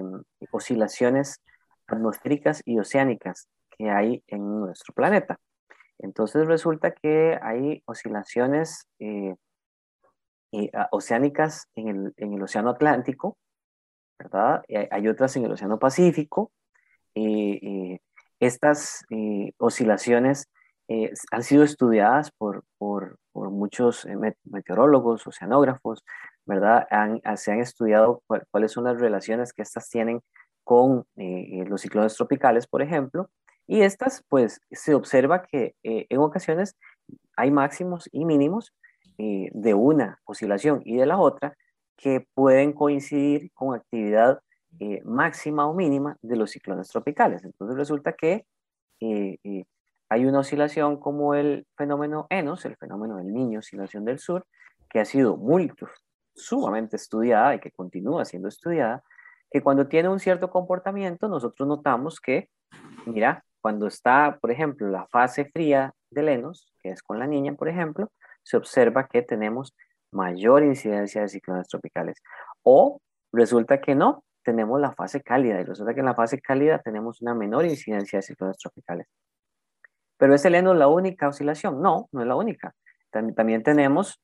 oscilaciones 0.52 1.42
atmosféricas 1.88 2.62
y 2.66 2.78
oceánicas 2.78 3.48
que 3.76 3.90
hay 3.90 4.24
en 4.28 4.48
nuestro 4.60 4.94
planeta. 4.94 5.40
Entonces 5.98 6.46
resulta 6.46 6.92
que 6.92 7.40
hay 7.42 7.82
oscilaciones 7.86 8.88
eh, 10.52 10.66
eh, 10.66 10.70
oceánicas 10.92 11.68
en 11.76 11.88
el, 11.88 12.14
en 12.18 12.34
el, 12.34 12.44
Océano 12.44 12.72
Atlántico, 12.72 13.38
¿verdad? 14.20 14.64
Hay 14.92 15.08
otras 15.08 15.36
en 15.36 15.46
el 15.46 15.52
Océano 15.52 15.80
Pacífico. 15.80 16.52
estas 18.40 19.04
oscilaciones 19.58 20.50
han 21.32 21.44
sido 21.44 21.64
estudiadas 21.64 22.32
por, 22.32 22.64
por, 22.78 23.18
muchos 23.34 24.08
meteorólogos, 24.44 25.26
oceanógrafos, 25.26 26.04
¿verdad? 26.46 26.88
se 27.36 27.52
han 27.52 27.60
estudiado 27.60 28.22
cuáles 28.52 28.72
son 28.72 28.84
las 28.84 29.00
relaciones 29.00 29.54
que 29.54 29.62
estas 29.64 29.90
tienen 29.90 30.22
con 30.64 31.06
eh, 31.16 31.66
los 31.68 31.82
ciclones 31.82 32.16
tropicales, 32.16 32.68
por 32.68 32.82
ejemplo, 32.82 33.30
y 33.68 33.82
estas, 33.82 34.24
pues, 34.28 34.62
se 34.72 34.94
observa 34.96 35.44
que 35.44 35.76
eh, 35.84 36.08
en 36.10 36.20
ocasiones 36.20 36.78
hay 37.36 37.52
máximos 37.52 38.10
y 38.12 38.26
mínimos 38.26 38.74
eh, 39.24 39.52
de 39.54 39.74
una 39.76 40.20
oscilación 40.26 40.82
y 40.84 40.98
de 40.98 41.06
la 41.06 41.20
otra 41.20 41.56
que 41.96 42.26
pueden 42.34 42.74
coincidir 42.74 43.52
con 43.54 43.76
actividad 43.76 44.40
máxima 45.04 45.68
o 45.68 45.74
mínima 45.74 46.18
de 46.22 46.38
los 46.38 46.52
ciclones 46.52 46.88
tropicales. 46.88 47.44
Entonces 47.44 47.78
resulta 47.78 48.14
que 48.14 48.46
hay 50.10 50.26
una 50.26 50.40
oscilación 50.40 50.98
como 50.98 51.36
el 51.36 51.68
fenómeno 51.78 52.26
ENOS, 52.30 52.66
el 52.66 52.78
fenómeno 52.78 53.18
del 53.18 53.32
niño, 53.32 53.60
oscilación 53.60 54.06
del 54.06 54.18
sur, 54.18 54.46
que 54.90 55.00
ha 55.00 55.06
sido 55.06 55.38
muy 55.38 55.72
sumamente 56.34 56.96
estudiada 56.96 57.56
y 57.56 57.60
que 57.60 57.72
continúa 57.72 58.26
siendo 58.26 58.48
estudiada, 58.48 59.04
que 59.52 59.62
cuando 59.62 59.88
tiene 59.88 60.10
un 60.10 60.20
cierto 60.20 60.50
comportamiento, 60.50 61.28
nosotros 61.28 61.68
notamos 61.68 62.20
que, 62.20 62.50
mira, 63.06 63.44
cuando 63.62 63.88
está, 63.88 64.38
por 64.42 64.52
ejemplo, 64.52 64.90
la 64.90 65.06
fase 65.08 65.46
fría 65.46 65.94
de 66.10 66.24
Lenos, 66.24 66.74
que 66.80 66.90
es 66.90 67.04
con 67.04 67.20
la 67.20 67.28
niña, 67.28 67.54
por 67.54 67.70
ejemplo, 67.70 68.10
se 68.44 68.58
observa 68.58 69.08
que 69.08 69.22
tenemos 69.22 69.76
mayor 70.12 70.64
incidencia 70.64 71.22
de 71.22 71.30
ciclones 71.30 71.68
tropicales. 71.68 72.18
O 72.64 73.00
resulta 73.32 73.80
que 73.82 73.96
no, 73.96 74.24
tenemos 74.44 74.80
la 74.80 74.94
fase 74.94 75.22
cálida 75.22 75.62
y 75.62 75.64
resulta 75.64 75.94
que 75.94 76.00
en 76.00 76.06
la 76.06 76.16
fase 76.16 76.42
cálida 76.42 76.80
tenemos 76.80 77.22
una 77.22 77.34
menor 77.34 77.66
incidencia 77.66 78.18
de 78.18 78.24
ciclones 78.24 78.58
tropicales. 78.58 79.08
Pero 80.18 80.36
¿es 80.36 80.46
el 80.46 80.54
Lenos 80.54 80.78
la 80.78 80.88
única 80.88 81.28
oscilación? 81.28 81.82
No, 81.82 82.08
no 82.12 82.22
es 82.22 82.28
la 82.28 82.36
única. 82.36 82.76
También 83.12 83.64
tenemos 83.64 84.22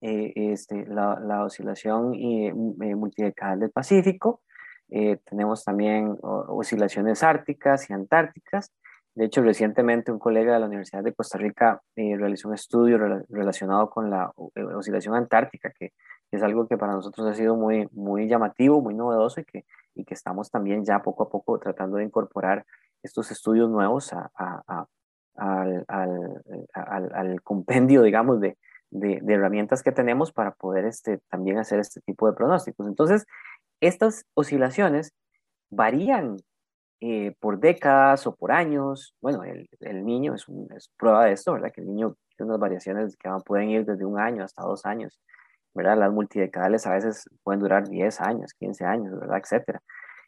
eh, 0.00 0.32
este, 0.34 0.86
la, 0.86 1.44
oscilación 1.44 2.14
y, 2.14 2.52
mm, 2.52 2.82
eh, 2.82 2.94
multidecadal 2.94 3.58
del 3.60 3.70
Pacífico. 3.70 4.42
Eh, 4.90 5.18
tenemos 5.24 5.64
también 5.64 6.16
oscilaciones 6.22 7.22
árticas 7.22 7.90
y 7.90 7.92
antárticas. 7.92 8.72
De 9.18 9.24
hecho, 9.24 9.42
recientemente 9.42 10.12
un 10.12 10.20
colega 10.20 10.54
de 10.54 10.60
la 10.60 10.66
Universidad 10.66 11.02
de 11.02 11.12
Costa 11.12 11.38
Rica 11.38 11.82
realizó 11.96 12.46
un 12.46 12.54
estudio 12.54 12.98
relacionado 13.28 13.90
con 13.90 14.10
la 14.10 14.32
oscilación 14.76 15.16
antártica, 15.16 15.72
que 15.76 15.90
es 16.30 16.40
algo 16.40 16.68
que 16.68 16.78
para 16.78 16.92
nosotros 16.92 17.26
ha 17.26 17.34
sido 17.34 17.56
muy, 17.56 17.88
muy 17.90 18.28
llamativo, 18.28 18.80
muy 18.80 18.94
novedoso 18.94 19.40
y 19.40 19.44
que, 19.44 19.64
y 19.96 20.04
que 20.04 20.14
estamos 20.14 20.52
también 20.52 20.84
ya 20.84 21.02
poco 21.02 21.24
a 21.24 21.28
poco 21.30 21.58
tratando 21.58 21.96
de 21.96 22.04
incorporar 22.04 22.64
estos 23.02 23.32
estudios 23.32 23.68
nuevos 23.68 24.12
a, 24.12 24.30
a, 24.36 24.86
al, 25.34 25.84
al, 25.88 26.42
al, 26.72 27.12
al, 27.12 27.42
compendio, 27.42 28.02
digamos, 28.02 28.40
de, 28.40 28.56
de, 28.90 29.20
herramientas 29.34 29.82
que 29.82 29.90
tenemos 29.90 30.30
para 30.30 30.52
poder 30.52 30.84
este, 30.84 31.18
también 31.28 31.58
hacer 31.58 31.80
este 31.80 32.00
tipo 32.02 32.28
de 32.28 32.34
pronósticos. 32.34 32.86
Entonces, 32.86 33.26
estas 33.80 34.26
oscilaciones 34.34 35.12
varían 35.70 36.36
eh, 37.00 37.34
por 37.40 37.60
décadas 37.60 38.26
o 38.26 38.34
por 38.34 38.52
años. 38.52 39.14
Bueno, 39.20 39.44
el, 39.44 39.68
el 39.80 40.04
niño 40.04 40.34
es, 40.34 40.46
es, 40.76 40.90
prueba 40.96 41.26
de 41.26 41.32
esto, 41.32 41.52
¿verdad? 41.52 41.72
Que 41.72 41.80
el 41.80 41.86
niño 41.88 42.16
tiene 42.36 42.50
unas 42.50 42.60
variaciones 42.60 43.16
que 43.16 43.28
pueden 43.44 43.70
ir 43.70 43.84
desde 43.84 44.04
un 44.04 44.18
año 44.18 44.44
hasta 44.44 44.62
dos 44.62 44.84
años, 44.86 45.20
¿verdad? 45.74 45.98
Las 45.98 46.12
multidecadales 46.12 46.86
a 46.86 46.94
veces 46.94 47.28
pueden 47.42 47.60
durar 47.60 47.88
10 47.88 48.20
años, 48.20 48.54
15 48.54 48.84
años, 48.84 49.18
¿verdad? 49.18 49.38
Etcétera. 49.38 49.82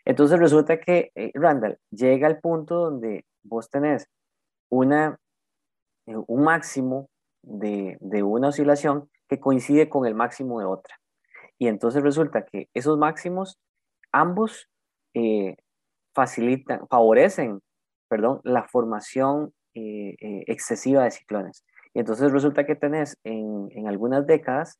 Entonces 0.05 0.39
resulta 0.39 0.79
que, 0.81 1.13
eh, 1.15 1.31
Randall, 1.35 1.79
llega 1.91 2.27
al 2.27 2.41
punto 2.41 2.77
donde 2.77 3.25
vos 3.43 3.69
tenés 3.71 4.09
una, 4.71 5.19
eh, 6.07 6.17
un 6.27 6.45
máximo 6.45 7.09
de, 7.43 7.99
una 8.23 8.49
oscilación 8.49 9.09
que 9.29 9.41
coincide 9.41 9.89
con 9.89 10.07
el 10.07 10.15
máximo 10.15 10.61
de 10.61 10.67
otra. 10.67 10.97
Y 11.59 11.69
entonces 11.69 12.03
resulta 12.03 12.45
que 12.45 12.69
esos 12.75 12.99
máximos, 12.99 13.59
ambos 14.13 14.69
eh, 15.15 15.57
facilitan, 16.15 16.87
favorecen, 16.89 17.61
perdón, 18.09 18.41
la 18.45 18.65
formación 18.65 19.53
eh, 19.75 20.17
eh, 20.21 20.45
excesiva 20.47 21.05
de 21.05 21.11
ciclones. 21.11 21.65
Y 21.95 22.01
entonces 22.01 22.33
resulta 22.33 22.67
que 22.67 22.77
tenés 22.77 23.17
en, 23.25 23.87
algunas 23.87 24.27
décadas, 24.27 24.79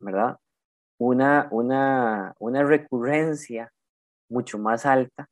¿verdad? 0.00 0.38
Una, 0.98 1.48
una, 1.50 2.34
una 2.38 2.62
recurrencia 2.64 3.72
mucho 4.28 4.58
más 4.58 4.86
alta 4.86 5.28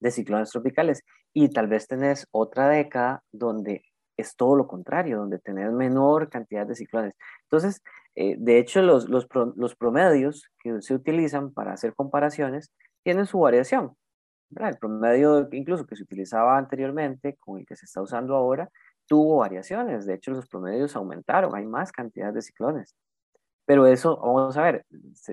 de 0.00 0.10
ciclones 0.10 0.50
tropicales. 0.50 1.02
Y 1.32 1.48
tal 1.50 1.68
vez 1.68 1.86
tenés 1.86 2.26
otra 2.30 2.68
década 2.68 3.22
donde 3.32 3.82
es 4.16 4.34
todo 4.36 4.56
lo 4.56 4.66
contrario, 4.66 5.18
donde 5.18 5.38
tenés 5.38 5.72
menor 5.72 6.28
cantidad 6.28 6.66
de 6.66 6.74
ciclones. 6.74 7.14
Entonces, 7.44 7.82
eh, 8.16 8.34
de 8.38 8.58
hecho, 8.58 8.82
los, 8.82 9.08
los, 9.08 9.28
los, 9.54 9.76
promedios 9.76 10.50
que 10.58 10.82
se 10.82 10.94
utilizan 10.94 11.52
para 11.52 11.72
hacer 11.72 11.94
comparaciones 11.94 12.72
tienen 13.04 13.26
su 13.26 13.38
variación. 13.38 13.94
El 14.56 14.78
promedio 14.78 15.48
incluso 15.52 15.86
que 15.86 15.96
se 15.96 16.02
utilizaba 16.02 16.56
anteriormente 16.56 17.36
con 17.36 17.58
el 17.58 17.66
que 17.66 17.76
se 17.76 17.84
está 17.84 18.00
usando 18.02 18.34
ahora 18.34 18.70
tuvo 19.06 19.38
variaciones. 19.38 20.06
De 20.06 20.14
hecho, 20.14 20.30
los 20.30 20.48
promedios 20.48 20.96
aumentaron, 20.96 21.54
hay 21.54 21.66
más 21.66 21.92
cantidad 21.92 22.32
de 22.32 22.42
ciclones. 22.42 22.94
Pero 23.66 23.86
eso, 23.86 24.16
vamos 24.16 24.56
a 24.56 24.62
ver, 24.62 24.86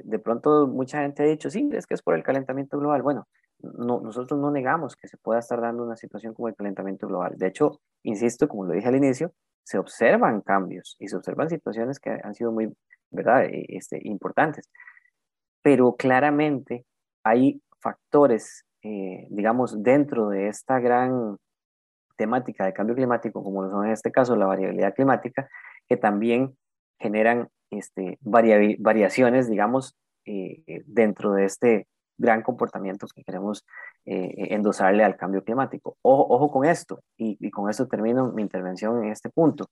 de 0.04 0.20
pronto 0.20 0.68
mucha 0.68 1.02
gente 1.02 1.24
ha 1.24 1.26
dicho, 1.26 1.50
sí, 1.50 1.70
es 1.74 1.88
que 1.88 1.94
es 1.94 2.02
por 2.02 2.16
el 2.16 2.24
calentamiento 2.24 2.78
global. 2.78 3.02
Bueno, 3.02 3.28
no, 3.60 4.02
nosotros 4.02 4.40
no 4.40 4.52
negamos 4.52 4.96
que 4.96 5.08
se 5.08 5.18
pueda 5.18 5.40
estar 5.40 5.62
dando 5.62 5.84
una 5.84 5.96
situación 5.96 6.34
como 6.34 6.50
el 6.50 6.56
calentamiento 6.56 7.08
global. 7.08 7.36
De 7.38 7.48
hecho, 7.48 7.80
insisto, 8.04 8.48
como 8.48 8.66
lo 8.66 8.74
dije 8.74 8.88
al 8.88 8.96
inicio, 8.96 9.34
se 9.64 9.78
observan 9.78 10.42
cambios 10.42 10.96
y 11.00 11.08
se 11.08 11.16
observan 11.16 11.50
situaciones 11.50 12.00
que 12.00 12.10
han 12.10 12.36
sido 12.36 12.52
muy, 12.52 12.74
¿verdad?, 13.10 13.46
e, 13.46 13.66
este, 13.70 14.00
importantes. 14.04 14.70
Pero 15.62 15.96
claramente 15.96 16.86
hay 17.24 17.62
factores, 17.80 18.66
eh, 18.88 19.26
digamos, 19.32 19.82
dentro 19.82 20.30
de 20.30 20.48
esta 20.48 20.80
gran 20.80 21.38
temática 22.18 22.66
de 22.66 22.74
cambio 22.74 22.94
climático, 22.94 23.44
como 23.44 23.64
lo 23.64 23.72
son 23.72 23.88
en 23.88 23.92
este 23.92 24.12
caso 24.12 24.36
la 24.36 24.46
variabilidad 24.46 24.94
climática, 24.94 25.50
que 25.90 25.98
también 25.98 26.56
generan 27.00 27.50
este, 27.72 28.20
variaciones, 28.22 29.50
digamos, 29.50 29.98
eh, 30.26 30.84
dentro 30.86 31.34
de 31.34 31.46
este 31.46 31.88
gran 32.20 32.44
comportamiento 32.44 33.08
que 33.08 33.24
queremos 33.24 33.66
eh, 34.06 34.54
endosarle 34.54 35.04
al 35.04 35.18
cambio 35.18 35.44
climático. 35.44 35.98
Ojo, 36.04 36.52
con 36.52 36.64
esto, 36.64 37.02
y, 37.18 37.50
con 37.50 37.72
esto 37.72 37.88
termino 37.88 38.32
mi 38.34 38.44
intervención 38.44 39.04
en 39.04 39.12
este 39.12 39.32
punto. 39.32 39.66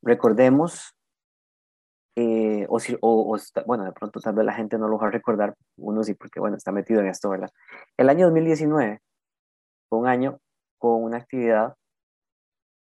Recordemos, 0.00 0.94
eh, 2.20 2.66
o, 2.68 2.78
si, 2.78 2.96
o, 3.00 3.38
bueno, 3.66 3.84
de 3.84 3.92
pronto 3.92 4.20
tal 4.20 4.34
vez 4.34 4.44
la 4.44 4.52
gente 4.52 4.76
no 4.78 4.88
lo 4.88 4.98
va 4.98 5.08
a 5.08 5.10
recordar, 5.10 5.54
uno 5.76 6.02
sí, 6.02 6.12
porque 6.14 6.38
bueno, 6.38 6.56
está 6.56 6.70
metido 6.70 7.00
en 7.00 7.06
esto, 7.06 7.30
¿verdad? 7.30 7.48
El 7.96 8.10
año 8.10 8.26
2019 8.26 9.00
fue 9.88 9.98
un 9.98 10.06
año 10.06 10.38
con 10.78 11.02
una 11.02 11.16
actividad 11.16 11.74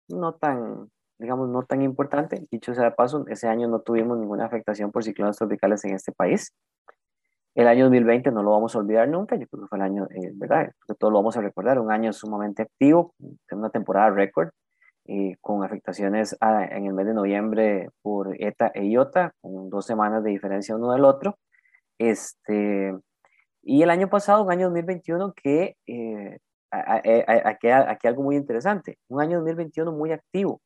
no 0.08 0.34
tan, 0.34 0.88
digamos, 1.18 1.48
no 1.48 1.64
tan 1.64 1.82
importante. 1.82 2.46
Dicho 2.50 2.74
sea 2.74 2.84
de 2.84 2.90
paso, 2.92 3.24
ese 3.28 3.48
año 3.48 3.66
no 3.66 3.80
tuvimos 3.80 4.18
ninguna 4.18 4.46
afectación 4.46 4.92
por 4.92 5.02
ciclones 5.02 5.36
tropicales 5.36 5.84
en 5.84 5.94
este 5.94 6.12
país. 6.12 6.54
El 7.56 7.66
año 7.66 7.84
2020 7.86 8.30
no 8.30 8.42
lo 8.42 8.50
vamos 8.52 8.76
a 8.76 8.78
olvidar 8.78 9.08
nunca, 9.08 9.36
yo 9.36 9.48
creo 9.48 9.62
que 9.62 9.68
fue 9.68 9.78
el 9.78 9.84
año, 9.84 10.06
eh, 10.10 10.32
¿verdad? 10.34 10.70
Porque 10.78 10.98
todos 10.98 11.12
lo 11.12 11.18
vamos 11.18 11.36
a 11.36 11.40
recordar, 11.40 11.80
un 11.80 11.90
año 11.90 12.12
sumamente 12.12 12.62
activo, 12.62 13.14
una 13.50 13.70
temporada 13.70 14.10
récord, 14.10 14.50
eh, 15.06 15.37
con 15.40 15.64
afectaciones 15.64 16.37
en 16.40 16.87
el 16.87 16.92
mes 16.94 17.06
de 17.06 17.14
noviembre 17.14 17.90
por 18.02 18.34
ETA 18.40 18.70
e 18.75 18.87
IOTA, 18.87 19.32
con 19.40 19.70
dos 19.70 19.87
semanas 19.87 20.25
de 20.25 20.30
diferencia 20.30 20.76
uno 20.76 20.92
del 20.92 21.04
otro. 21.04 21.38
Este, 21.99 22.94
y 23.62 23.82
el 23.82 23.90
año 23.90 24.08
pasado, 24.08 24.42
un 24.42 24.50
año 24.50 24.66
2021 24.66 25.32
que, 25.34 25.76
eh, 25.87 26.38
aquí, 26.70 27.68
aquí 27.68 28.06
algo 28.06 28.23
muy 28.23 28.37
interesante, 28.37 28.99
un 29.08 29.20
año 29.20 29.38
2021 29.38 29.92
muy 29.92 30.12
activo. 30.12 30.61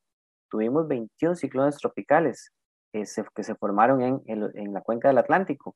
Tuvimos 0.49 0.87
21 0.87 1.35
ciclones 1.35 1.77
tropicales 1.77 2.51
que 2.91 3.05
se, 3.05 3.23
que 3.35 3.43
se 3.43 3.55
formaron 3.55 4.01
en, 4.01 4.21
en 4.25 4.73
la 4.73 4.81
cuenca 4.81 5.09
del 5.09 5.19
Atlántico 5.19 5.75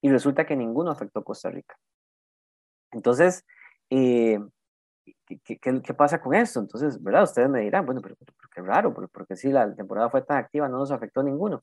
y 0.00 0.10
resulta 0.10 0.44
que 0.44 0.56
ninguno 0.56 0.90
afectó 0.90 1.20
a 1.20 1.24
Costa 1.24 1.50
Rica. 1.50 1.76
Entonces, 2.90 3.44
eh, 3.90 4.38
¿qué, 5.26 5.58
qué, 5.58 5.94
pasa 5.94 6.20
con 6.20 6.34
esto? 6.34 6.60
Entonces, 6.60 7.02
¿verdad? 7.02 7.24
Ustedes 7.24 7.48
me 7.48 7.60
dirán, 7.60 7.86
bueno, 7.86 8.00
pero, 8.02 8.16
qué 8.54 8.60
raro, 8.62 8.94
porque 8.94 9.36
si 9.36 9.50
la 9.50 9.74
temporada 9.74 10.10
fue 10.10 10.22
tan 10.22 10.38
activa 10.38 10.68
no 10.68 10.78
nos 10.78 10.90
afectó 10.90 11.22
ninguno. 11.22 11.60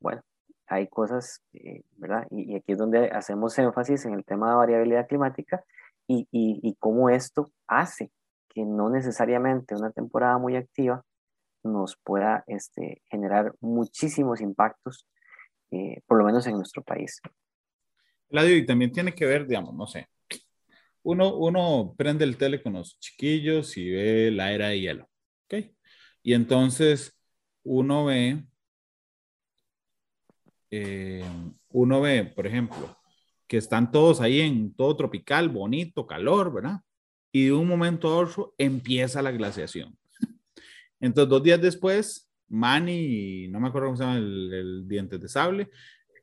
Bueno, 0.00 0.22
hay 0.66 0.88
cosas, 0.88 1.42
eh, 1.52 1.82
¿verdad? 1.96 2.26
Y, 2.30 2.56
aquí 2.56 2.72
es 2.72 2.78
donde 2.78 3.10
hacemos 3.10 3.58
énfasis 3.58 4.04
en 4.06 4.14
el 4.14 4.24
tema 4.24 4.50
de 4.50 4.56
variabilidad 4.56 5.06
climática 5.06 5.64
y, 6.06 6.28
y, 6.30 6.60
y 6.62 6.74
cómo 6.76 7.10
esto 7.10 7.50
hace 7.66 8.10
que 8.48 8.64
no 8.64 8.90
necesariamente 8.90 9.74
una 9.74 9.90
temporada 9.90 10.38
muy 10.38 10.56
activa 10.56 11.04
nos 11.62 11.96
pueda 11.96 12.44
este, 12.46 13.02
generar 13.10 13.54
muchísimos 13.60 14.40
impactos, 14.40 15.06
eh, 15.70 16.00
por 16.06 16.18
lo 16.18 16.24
menos 16.24 16.46
en 16.46 16.54
nuestro 16.54 16.82
país. 16.82 17.20
Claudio, 18.28 18.56
y 18.56 18.66
también 18.66 18.92
tiene 18.92 19.14
que 19.14 19.26
ver, 19.26 19.46
digamos, 19.46 19.74
no 19.74 19.86
sé, 19.86 20.08
uno, 21.02 21.34
uno 21.36 21.94
prende 21.96 22.24
el 22.24 22.36
tele 22.36 22.62
con 22.62 22.74
los 22.74 22.98
chiquillos 23.00 23.76
y 23.76 23.90
ve 23.90 24.30
la 24.30 24.52
era 24.52 24.68
de 24.68 24.80
hielo, 24.80 25.08
¿ok? 25.44 25.64
Y 26.22 26.34
entonces 26.34 27.18
uno 27.62 28.06
ve, 28.06 28.44
eh, 30.70 31.24
uno 31.70 32.00
ve, 32.00 32.24
por 32.24 32.46
ejemplo, 32.46 32.96
que 33.46 33.56
están 33.56 33.90
todos 33.90 34.20
ahí 34.20 34.40
en 34.40 34.74
todo 34.74 34.96
tropical, 34.96 35.48
bonito, 35.48 36.06
calor, 36.06 36.52
¿verdad? 36.52 36.80
Y 37.32 37.46
de 37.46 37.52
un 37.52 37.66
momento 37.66 38.08
a 38.08 38.16
otro 38.18 38.54
empieza 38.58 39.22
la 39.22 39.32
glaciación. 39.32 39.98
Entonces, 41.00 41.30
dos 41.30 41.42
días 41.42 41.60
después, 41.60 42.30
Manny, 42.48 43.48
no 43.48 43.60
me 43.60 43.68
acuerdo 43.68 43.88
cómo 43.88 43.96
se 43.96 44.04
llama 44.04 44.18
el, 44.18 44.52
el 44.52 44.88
diente 44.88 45.18
de 45.18 45.28
sable, 45.28 45.70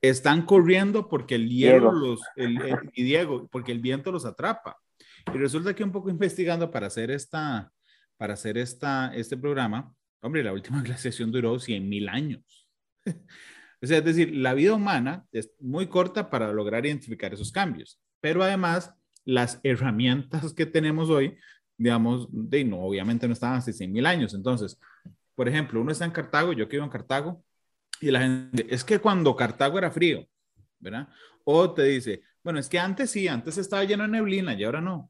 están 0.09 0.45
corriendo 0.45 1.07
porque 1.07 1.35
el 1.35 1.49
hielo 1.49 1.91
los, 1.91 2.21
el, 2.35 2.59
y 2.93 3.03
Diego, 3.03 3.47
porque 3.51 3.71
el 3.71 3.79
viento 3.79 4.11
los 4.11 4.25
atrapa. 4.25 4.77
Y 5.33 5.37
resulta 5.37 5.73
que 5.73 5.83
un 5.83 5.91
poco 5.91 6.09
investigando 6.09 6.71
para 6.71 6.87
hacer 6.87 7.11
esta, 7.11 7.71
para 8.17 8.33
hacer 8.33 8.57
esta, 8.57 9.13
este 9.15 9.37
programa, 9.37 9.93
hombre, 10.21 10.43
la 10.43 10.53
última 10.53 10.81
glaciación 10.83 11.31
duró 11.31 11.59
100 11.59 11.87
mil 11.87 12.09
años. 12.09 12.67
o 13.05 13.87
sea, 13.87 13.99
es 13.99 14.05
decir, 14.05 14.35
la 14.35 14.53
vida 14.53 14.73
humana 14.73 15.25
es 15.31 15.51
muy 15.59 15.87
corta 15.87 16.29
para 16.29 16.51
lograr 16.51 16.85
identificar 16.85 17.33
esos 17.33 17.51
cambios, 17.51 17.99
pero 18.21 18.43
además 18.43 18.93
las 19.23 19.59
herramientas 19.63 20.53
que 20.53 20.65
tenemos 20.65 21.09
hoy, 21.09 21.37
digamos, 21.77 22.27
de, 22.31 22.63
no, 22.63 22.79
obviamente 22.79 23.27
no 23.27 23.33
estaban 23.33 23.57
hace 23.57 23.73
100 23.73 23.91
mil 23.91 24.05
años. 24.05 24.33
Entonces, 24.33 24.79
por 25.35 25.49
ejemplo, 25.49 25.81
uno 25.81 25.91
está 25.91 26.05
en 26.05 26.11
Cartago, 26.11 26.53
yo 26.53 26.67
que 26.67 26.77
vivo 26.77 26.85
en 26.85 26.91
Cartago, 26.91 27.43
y 28.01 28.11
la 28.11 28.21
gente, 28.21 28.65
es 28.69 28.83
que 28.83 28.99
cuando 28.99 29.35
Cartago 29.35 29.77
era 29.77 29.91
frío, 29.91 30.27
¿verdad? 30.79 31.07
O 31.43 31.73
te 31.73 31.83
dice, 31.83 32.21
bueno, 32.43 32.59
es 32.59 32.69
que 32.69 32.79
antes 32.79 33.11
sí, 33.11 33.27
antes 33.27 33.57
estaba 33.57 33.83
lleno 33.83 34.03
de 34.03 34.09
neblina 34.09 34.53
y 34.53 34.63
ahora 34.63 34.81
no. 34.81 35.09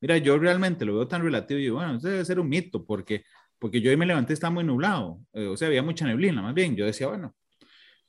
Mira, 0.00 0.18
yo 0.18 0.38
realmente 0.38 0.84
lo 0.84 0.94
veo 0.94 1.08
tan 1.08 1.22
relativo 1.22 1.58
y 1.58 1.68
bueno, 1.70 1.96
eso 1.96 2.08
debe 2.08 2.24
ser 2.24 2.38
un 2.38 2.48
mito, 2.48 2.84
porque, 2.84 3.24
porque 3.58 3.80
yo 3.80 3.90
hoy 3.90 3.96
me 3.96 4.06
levanté, 4.06 4.34
estaba 4.34 4.52
muy 4.52 4.64
nublado, 4.64 5.20
eh, 5.32 5.46
o 5.46 5.56
sea, 5.56 5.68
había 5.68 5.82
mucha 5.82 6.04
neblina, 6.06 6.42
más 6.42 6.54
bien. 6.54 6.76
Yo 6.76 6.84
decía, 6.84 7.08
bueno, 7.08 7.34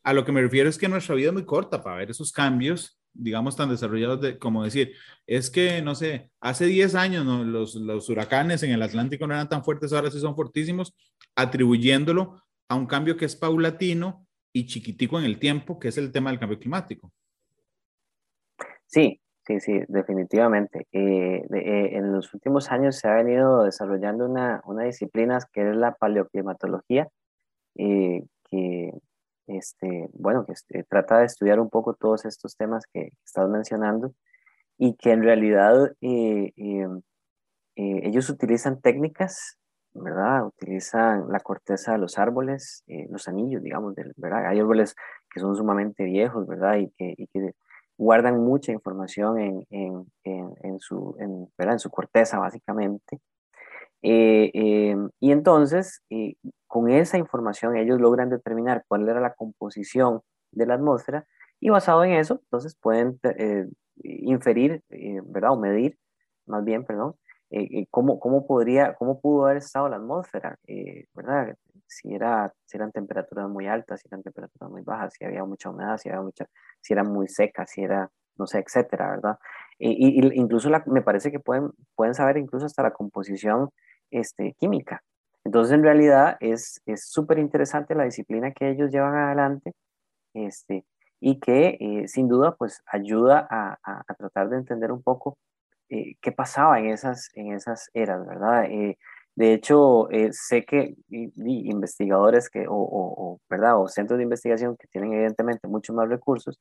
a 0.03 0.13
lo 0.13 0.25
que 0.25 0.31
me 0.31 0.41
refiero 0.41 0.69
es 0.69 0.77
que 0.77 0.87
nuestra 0.87 1.15
vida 1.15 1.29
es 1.29 1.33
muy 1.33 1.45
corta 1.45 1.81
para 1.81 1.97
ver 1.97 2.11
esos 2.11 2.31
cambios, 2.31 2.99
digamos, 3.13 3.55
tan 3.55 3.69
desarrollados 3.69 4.21
de, 4.21 4.37
como 4.37 4.63
decir, 4.63 4.93
es 5.25 5.49
que, 5.49 5.81
no 5.81 5.95
sé, 5.95 6.29
hace 6.39 6.65
10 6.65 6.95
años 6.95 7.25
los, 7.25 7.75
los 7.75 8.09
huracanes 8.09 8.61
en 8.63 8.71
el 8.71 8.81
Atlántico 8.83 9.25
no 9.25 9.33
eran 9.33 9.49
tan 9.49 9.63
fuertes, 9.63 9.91
ahora 9.93 10.11
sí 10.11 10.19
son 10.19 10.35
fortísimos, 10.35 10.93
atribuyéndolo 11.35 12.43
a 12.69 12.75
un 12.75 12.85
cambio 12.85 13.17
que 13.17 13.25
es 13.25 13.35
paulatino 13.35 14.27
y 14.53 14.65
chiquitico 14.65 15.19
en 15.19 15.25
el 15.25 15.39
tiempo, 15.39 15.79
que 15.79 15.89
es 15.89 15.97
el 15.97 16.11
tema 16.11 16.29
del 16.29 16.39
cambio 16.39 16.59
climático. 16.59 17.11
Sí, 18.87 19.21
sí, 19.45 19.59
sí, 19.59 19.81
definitivamente. 19.87 20.87
Eh, 20.91 21.45
eh, 21.53 21.89
en 21.97 22.13
los 22.13 22.33
últimos 22.33 22.71
años 22.71 22.97
se 22.97 23.07
ha 23.07 23.15
venido 23.15 23.63
desarrollando 23.63 24.25
una, 24.25 24.61
una 24.65 24.83
disciplina 24.83 25.39
que 25.53 25.69
es 25.69 25.75
la 25.75 25.93
paleoclimatología, 25.93 27.07
eh, 27.75 28.23
que, 28.49 28.91
este, 29.47 30.09
bueno, 30.13 30.45
que 30.45 30.53
este, 30.53 30.83
trata 30.83 31.19
de 31.19 31.25
estudiar 31.25 31.59
un 31.59 31.69
poco 31.69 31.93
todos 31.93 32.25
estos 32.25 32.55
temas 32.55 32.85
que 32.91 33.11
estás 33.25 33.49
mencionando 33.49 34.13
y 34.77 34.95
que 34.95 35.11
en 35.11 35.23
realidad 35.23 35.93
ellos 37.75 38.29
utilizan 38.29 38.81
técnicas 38.81 39.57
¿verdad? 40.01 40.45
Utilizan 40.45 41.29
la 41.29 41.39
corteza 41.39 41.93
de 41.93 41.97
los 41.97 42.17
árboles, 42.17 42.83
eh, 42.87 43.07
los 43.09 43.27
anillos, 43.27 43.61
digamos, 43.61 43.95
¿verdad? 44.15 44.47
Hay 44.47 44.59
árboles 44.59 44.95
que 45.29 45.39
son 45.39 45.55
sumamente 45.55 46.03
viejos, 46.03 46.47
¿verdad? 46.47 46.77
Y 46.77 46.89
que, 46.91 47.13
y 47.17 47.27
que 47.27 47.53
guardan 47.97 48.39
mucha 48.39 48.71
información 48.71 49.39
en, 49.39 49.65
en, 49.69 50.05
en, 50.23 50.79
su, 50.79 51.15
¿verdad? 51.57 51.73
en 51.73 51.79
su 51.79 51.89
corteza, 51.89 52.39
básicamente. 52.39 53.19
Eh, 54.01 54.51
em, 54.53 55.09
y 55.19 55.31
entonces, 55.31 56.03
eh, 56.09 56.35
con 56.67 56.89
esa 56.89 57.17
información, 57.17 57.75
ellos 57.75 57.99
logran 57.99 58.29
determinar 58.29 58.83
cuál 58.87 59.07
era 59.09 59.19
la 59.19 59.33
composición 59.33 60.21
de 60.51 60.65
la 60.65 60.75
atmósfera 60.75 61.25
y 61.59 61.69
basado 61.69 62.03
en 62.03 62.13
eso, 62.13 62.39
entonces 62.43 62.75
pueden 62.79 63.19
inferir, 64.03 64.83
¿verdad? 65.25 65.53
O 65.53 65.59
medir, 65.59 65.97
más 66.45 66.63
bien, 66.63 66.85
perdón, 66.85 67.15
eh, 67.49 67.67
eh, 67.71 67.87
cómo, 67.89 68.19
cómo, 68.19 68.45
podría, 68.45 68.95
cómo 68.95 69.21
pudo 69.21 69.45
haber 69.45 69.57
estado 69.57 69.87
la 69.87 69.95
atmósfera, 69.95 70.57
eh, 70.67 71.05
¿verdad? 71.13 71.55
Si, 71.87 72.13
era, 72.13 72.53
si 72.65 72.75
eran 72.75 72.91
temperaturas 72.91 73.47
muy 73.47 73.67
altas, 73.67 74.01
si 74.01 74.07
eran 74.09 74.21
temperaturas 74.21 74.69
muy 74.69 74.81
bajas, 74.81 75.13
si 75.17 75.23
había 75.23 75.45
mucha 75.45 75.69
humedad, 75.69 75.97
si, 75.97 76.09
había 76.09 76.21
mucha, 76.21 76.45
si 76.81 76.93
era 76.93 77.05
muy 77.05 77.29
seca, 77.29 77.65
si 77.65 77.83
era, 77.83 78.09
no 78.37 78.47
sé, 78.47 78.59
etcétera, 78.59 79.11
¿verdad? 79.11 79.37
Y, 79.79 80.19
incluso 80.37 80.69
la, 80.69 80.83
me 80.87 81.01
parece 81.01 81.31
que 81.31 81.39
pueden, 81.39 81.71
pueden 81.95 82.15
saber 82.15 82.37
incluso 82.37 82.65
hasta 82.65 82.83
la 82.83 82.91
composición 82.91 83.69
este, 84.11 84.53
química. 84.59 85.01
Entonces, 85.45 85.73
en 85.73 85.83
realidad, 85.83 86.35
es 86.41 86.81
súper 86.95 87.39
interesante 87.39 87.95
la 87.95 88.03
disciplina 88.03 88.51
que 88.51 88.69
ellos 88.69 88.91
llevan 88.91 89.15
adelante 89.15 89.71
este, 90.33 90.85
y 91.21 91.39
que 91.39 92.05
sin 92.07 92.27
duda, 92.27 92.55
pues 92.57 92.81
ayuda 92.85 93.47
a, 93.49 93.77
a, 93.81 94.03
a 94.05 94.13
tratar 94.15 94.49
de 94.49 94.57
entender 94.57 94.91
un 94.91 95.01
poco 95.01 95.37
eh, 95.89 96.15
qué 96.21 96.31
pasaba 96.31 96.79
en 96.79 96.87
esas, 96.87 97.29
en 97.33 97.53
esas 97.53 97.89
eras, 97.93 98.25
¿verdad? 98.27 98.65
Eh, 98.65 98.97
de 99.35 99.53
hecho, 99.53 100.09
eh, 100.11 100.29
sé 100.33 100.65
que 100.65 100.95
investigadores 101.09 102.49
que, 102.49 102.65
o, 102.67 103.39
¿verdad? 103.49 103.79
o 103.79 103.87
centros 103.87 104.17
de 104.17 104.23
investigación 104.23 104.75
que 104.77 104.87
tienen 104.87 105.13
evidentemente 105.13 105.67
mucho 105.67 105.93
más 105.93 106.09
recursos, 106.09 106.59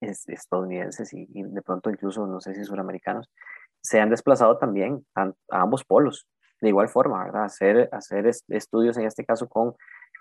estadounidenses 0.00 1.12
y, 1.12 1.26
de 1.26 1.62
pronto 1.62 1.90
incluso, 1.90 2.26
no 2.26 2.40
sé 2.40 2.54
si 2.54 2.64
suramericanos, 2.64 3.28
se 3.82 4.00
han 4.00 4.10
desplazado 4.10 4.58
también 4.58 5.04
a, 5.14 5.32
ambos 5.50 5.84
polos, 5.84 6.26
de 6.60 6.68
igual 6.68 6.88
forma, 6.88 7.24
¿verdad? 7.24 7.44
Hacer, 7.44 7.88
hacer 7.92 8.26
estudios 8.48 8.96
en 8.98 9.06
este 9.06 9.24
caso 9.24 9.48
con, 9.48 9.74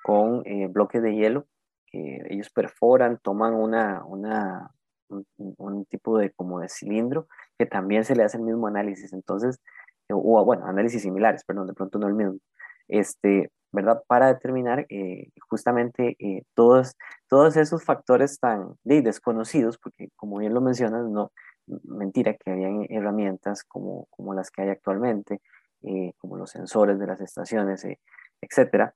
con 0.04 0.44
bloques 0.72 1.02
de 1.04 1.14
hielo 1.16 1.46
que 1.92 2.22
ellos 2.30 2.50
perforan, 2.50 3.20
toman 3.22 3.54
una, 3.54 4.06
una, 4.06 4.72
un, 5.10 5.86
tipo 5.86 6.18
de 6.18 6.32
como 6.32 6.60
de 6.60 6.70
cilindro 6.70 7.28
que 7.58 7.66
también 7.66 8.04
se 8.06 8.16
le 8.16 8.24
hace 8.24 8.38
el 8.38 8.44
mismo 8.44 8.68
análisis. 8.68 9.14
Entonces, 9.14 9.60
o 10.10 10.46
bueno, 10.46 10.66
análisis 10.66 11.02
similares, 11.02 11.44
perdón, 11.44 11.68
de 11.68 11.74
pronto 11.74 12.00
no 12.00 12.08
el 12.08 12.16
mismo. 12.16 12.38
Este, 12.88 13.52
¿verdad? 13.72 14.02
Para 14.08 14.28
determinar 14.28 14.86
eh, 14.90 15.30
justamente 15.48 16.16
eh, 16.20 16.44
todos, 16.56 16.96
todos 17.28 17.56
esos 17.58 17.84
factores 17.84 18.40
tan 18.40 18.76
desconocidos, 18.84 19.78
porque 19.78 20.10
como 20.16 20.40
bien 20.40 20.54
lo 20.54 20.62
mencionas, 20.62 21.08
no, 21.08 21.32
mentira 21.84 22.34
que 22.34 22.52
habían 22.52 22.86
herramientas 22.90 23.64
como, 23.64 24.08
como 24.10 24.34
las 24.34 24.50
que 24.50 24.64
hay 24.64 24.70
actualmente, 24.70 25.42
eh, 25.84 26.14
como 26.18 26.38
los 26.38 26.52
sensores 26.52 27.00
de 27.00 27.08
las 27.08 27.22
estaciones, 27.22 27.86
etcétera, 28.42 28.96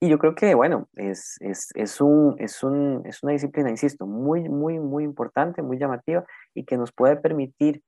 y 0.00 0.08
yo 0.10 0.18
creo 0.18 0.34
que, 0.34 0.54
bueno, 0.54 0.88
es, 0.94 1.36
es, 1.40 1.70
es, 1.74 2.00
un, 2.00 2.36
es, 2.38 2.62
un, 2.62 3.02
es 3.06 3.22
una 3.22 3.32
disciplina, 3.32 3.70
insisto, 3.70 4.06
muy, 4.06 4.48
muy, 4.48 4.78
muy 4.78 5.04
importante, 5.04 5.62
muy 5.62 5.78
llamativa 5.78 6.24
y 6.54 6.64
que 6.64 6.76
nos 6.76 6.92
puede 6.92 7.16
permitir 7.16 7.82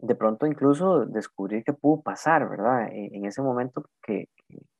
de 0.00 0.14
pronto 0.14 0.46
incluso 0.46 1.06
descubrir 1.06 1.64
qué 1.64 1.72
pudo 1.72 2.02
pasar, 2.02 2.48
¿verdad? 2.48 2.88
E, 2.92 3.10
en, 3.16 3.24
ese 3.26 3.42
momento 3.42 3.84
que, 4.02 4.28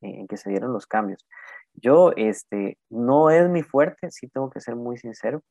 en 0.02 0.26
que 0.28 0.36
se 0.36 0.50
dieron 0.50 0.72
los 0.72 0.86
cambios. 0.86 1.26
Yo, 1.74 2.12
este, 2.16 2.78
no 2.90 3.30
es 3.30 3.48
mi 3.50 3.62
fuerte, 3.62 4.10
sí 4.10 4.28
tengo 4.28 4.50
que 4.50 4.60
ser 4.60 4.76
muy 4.76 4.98
sincero. 4.98 5.42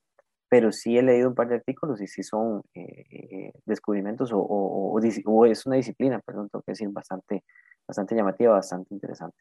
pero 0.49 0.71
sí 0.71 0.97
he 0.97 1.03
leído 1.03 1.29
un 1.29 1.35
par 1.35 1.49
de 1.49 1.55
artículos 1.55 2.01
y 2.01 2.07
sí 2.07 2.23
son 2.23 2.63
eh, 2.75 3.51
descubrimientos 3.65 4.31
o, 4.33 4.39
o, 4.39 5.45
es 5.45 5.65
una 5.65 5.75
disciplina, 5.77 6.19
perdón, 6.25 6.49
tengo 6.49 6.63
que 6.63 6.71
decir, 6.73 6.89
bastante, 6.89 7.43
bastante 7.87 8.15
llamativa, 8.15 8.53
bastante 8.53 8.93
interesante. 8.93 9.37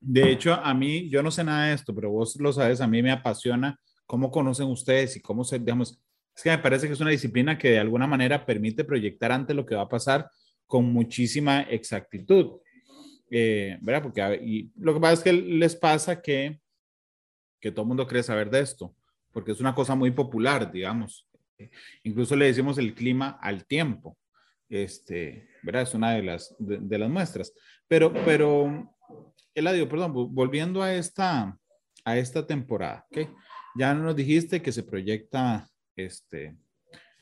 De 0.00 0.30
hecho, 0.30 0.54
a 0.54 0.72
mí, 0.74 1.08
yo 1.08 1.22
no 1.22 1.30
sé 1.30 1.44
nada 1.44 1.66
de 1.66 1.74
esto, 1.74 1.94
pero 1.94 2.10
vos 2.10 2.36
lo 2.40 2.52
sabes, 2.52 2.80
a 2.80 2.86
mí 2.86 3.02
me 3.02 3.10
apasiona 3.10 3.78
cómo 4.06 4.30
conocen 4.30 4.68
ustedes 4.68 5.16
y 5.16 5.20
cómo 5.20 5.44
se, 5.44 5.58
digamos, 5.58 6.00
es 6.34 6.42
que 6.42 6.50
me 6.50 6.58
parece 6.58 6.86
que 6.86 6.92
es 6.92 7.00
una 7.00 7.10
disciplina 7.10 7.58
que 7.58 7.70
de 7.70 7.78
alguna 7.80 8.06
manera 8.06 8.46
permite 8.46 8.84
proyectar 8.84 9.32
ante 9.32 9.54
lo 9.54 9.66
que 9.66 9.74
va 9.74 9.82
a 9.82 9.88
pasar 9.88 10.30
con 10.66 10.92
muchísima 10.92 11.62
exactitud. 11.62 12.60
Eh, 13.30 13.76
¿Verdad? 13.80 14.02
Porque 14.02 14.40
y 14.42 14.70
lo 14.76 14.94
que 14.94 15.00
pasa 15.00 15.14
es 15.14 15.22
que 15.22 15.32
les 15.32 15.74
pasa 15.74 16.22
que, 16.22 16.60
que 17.60 17.72
todo 17.72 17.82
el 17.82 17.88
mundo 17.88 18.06
cree 18.06 18.22
saber 18.22 18.50
de 18.50 18.60
esto, 18.60 18.94
porque 19.32 19.52
es 19.52 19.60
una 19.60 19.74
cosa 19.74 19.94
muy 19.94 20.12
popular, 20.12 20.70
digamos. 20.70 21.28
Incluso 22.04 22.36
le 22.36 22.46
decimos 22.46 22.78
el 22.78 22.94
clima 22.94 23.38
al 23.42 23.66
tiempo. 23.66 24.16
Este, 24.68 25.48
¿verdad? 25.62 25.82
Es 25.82 25.94
una 25.94 26.12
de 26.12 26.22
las, 26.22 26.54
de, 26.58 26.98
las 26.98 27.10
muestras. 27.10 27.52
Pero, 27.86 28.12
pero, 28.24 28.94
Eladio, 29.58 29.88
perdón, 29.88 30.12
volviendo 30.34 30.82
a 30.82 30.94
esta, 30.94 31.58
a 32.04 32.16
esta 32.16 32.46
temporada, 32.46 33.06
¿ok? 33.10 33.28
Ya 33.76 33.94
nos 33.94 34.14
dijiste 34.14 34.62
que 34.62 34.72
se 34.72 34.82
proyecta 34.82 35.68
este, 35.96 36.56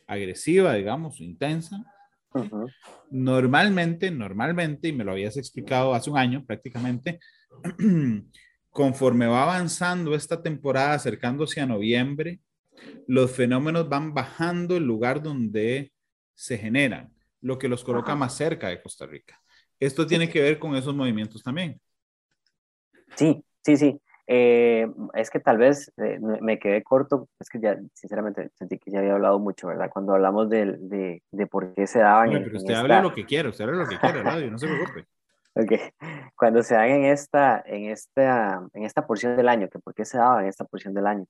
agresiva, 0.07 0.75
digamos, 0.75 1.20
intensa. 1.20 1.83
Normalmente, 3.11 4.11
normalmente, 4.11 4.88
y 4.88 4.92
me 4.92 5.05
lo 5.05 5.12
habías 5.12 5.37
explicado 5.37 5.94
hace 5.94 6.11
un 6.11 6.18
año 6.18 6.44
prácticamente, 6.44 7.18
conforme 8.70 9.27
va 9.27 9.42
avanzando 9.42 10.14
esta 10.14 10.42
temporada, 10.42 10.94
acercándose 10.94 11.61
a 11.61 11.66
noviembre, 11.66 12.40
los 13.07 13.31
fenómenos 13.31 13.88
van 13.88 14.12
bajando 14.12 14.77
el 14.77 14.85
lugar 14.85 15.22
donde 15.22 15.92
se 16.35 16.59
generan, 16.59 17.11
lo 17.40 17.59
que 17.59 17.68
los 17.68 17.83
coloca 17.83 18.14
más 18.14 18.37
cerca 18.37 18.68
de 18.68 18.83
Costa 18.83 19.07
Rica. 19.07 19.40
Esto 19.81 20.07
tiene 20.07 20.29
que 20.29 20.42
ver 20.42 20.59
con 20.59 20.77
esos 20.77 20.94
movimientos 20.94 21.42
también. 21.42 21.81
Sí, 23.14 23.45
sí, 23.62 23.77
sí. 23.77 24.01
Eh, 24.29 24.88
es 25.14 25.31
que 25.31 25.38
tal 25.38 25.57
vez 25.57 25.92
eh, 25.99 26.19
me 26.21 26.59
quedé 26.59 26.83
corto, 26.83 27.29
es 27.38 27.49
que 27.49 27.61
ya 27.61 27.79
sinceramente 27.95 28.51
sentí 28.55 28.79
que 28.79 28.90
ya 28.90 28.99
había 28.99 29.12
hablado 29.12 29.38
mucho, 29.38 29.69
¿verdad? 29.69 29.88
Cuando 29.92 30.14
hablamos 30.14 30.51
de, 30.51 30.77
de, 30.79 31.23
de 31.31 31.47
por 31.47 31.73
qué 31.75 31.87
se 31.87 32.01
daban... 32.01 32.31
pero 32.31 32.57
usted 32.57 32.75
habla 32.75 33.03
lo 33.03 33.12
que 33.12 33.25
quiera, 33.25 33.49
usted 33.49 33.64
habla 33.64 33.85
lo 33.85 33.88
que 33.88 33.99
quiera, 33.99 34.23
radio, 34.23 34.51
no 34.51 34.59
se 34.59 34.66
preocupe. 34.66 35.07
Ok, 35.59 35.73
cuando 36.37 36.62
se 36.62 36.75
dan 36.75 36.90
en 36.90 37.05
esta, 37.05 37.62
en, 37.64 37.90
esta, 37.90 38.69
en 38.75 38.85
esta 38.85 39.07
porción 39.07 39.38
del 39.38 39.49
año, 39.49 39.71
que 39.71 39.79
por 39.79 39.95
qué 39.95 40.05
se 40.05 40.19
daban 40.19 40.42
en 40.42 40.49
esta 40.51 40.66
porción 40.66 40.92
del 40.92 41.07
año. 41.07 41.25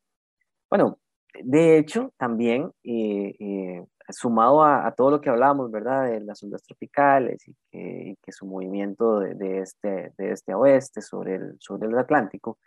Bueno, 0.69 0.99
de 1.43 1.79
hecho, 1.79 2.13
también 2.17 2.73
eh, 2.85 3.85
sumado 4.09 4.63
a, 4.65 4.93
todo 4.97 5.11
lo 5.11 5.21
que 5.21 5.31
hablábamos, 5.31 5.71
¿verdad? 5.71 6.11
De 6.11 6.21
las 6.21 6.43
ondas 6.43 6.63
tropicales 6.63 7.47
y 7.49 7.55
que, 7.71 8.33
su 8.33 8.47
movimiento 8.47 9.23
este, 9.23 10.13
de 10.17 10.33
este 10.33 10.53
a 10.53 10.59
oeste 10.59 11.01
sobre 11.01 11.37
el, 11.37 11.57
sobre 11.59 11.89
el 11.89 11.99
Atlántico, 11.99 12.59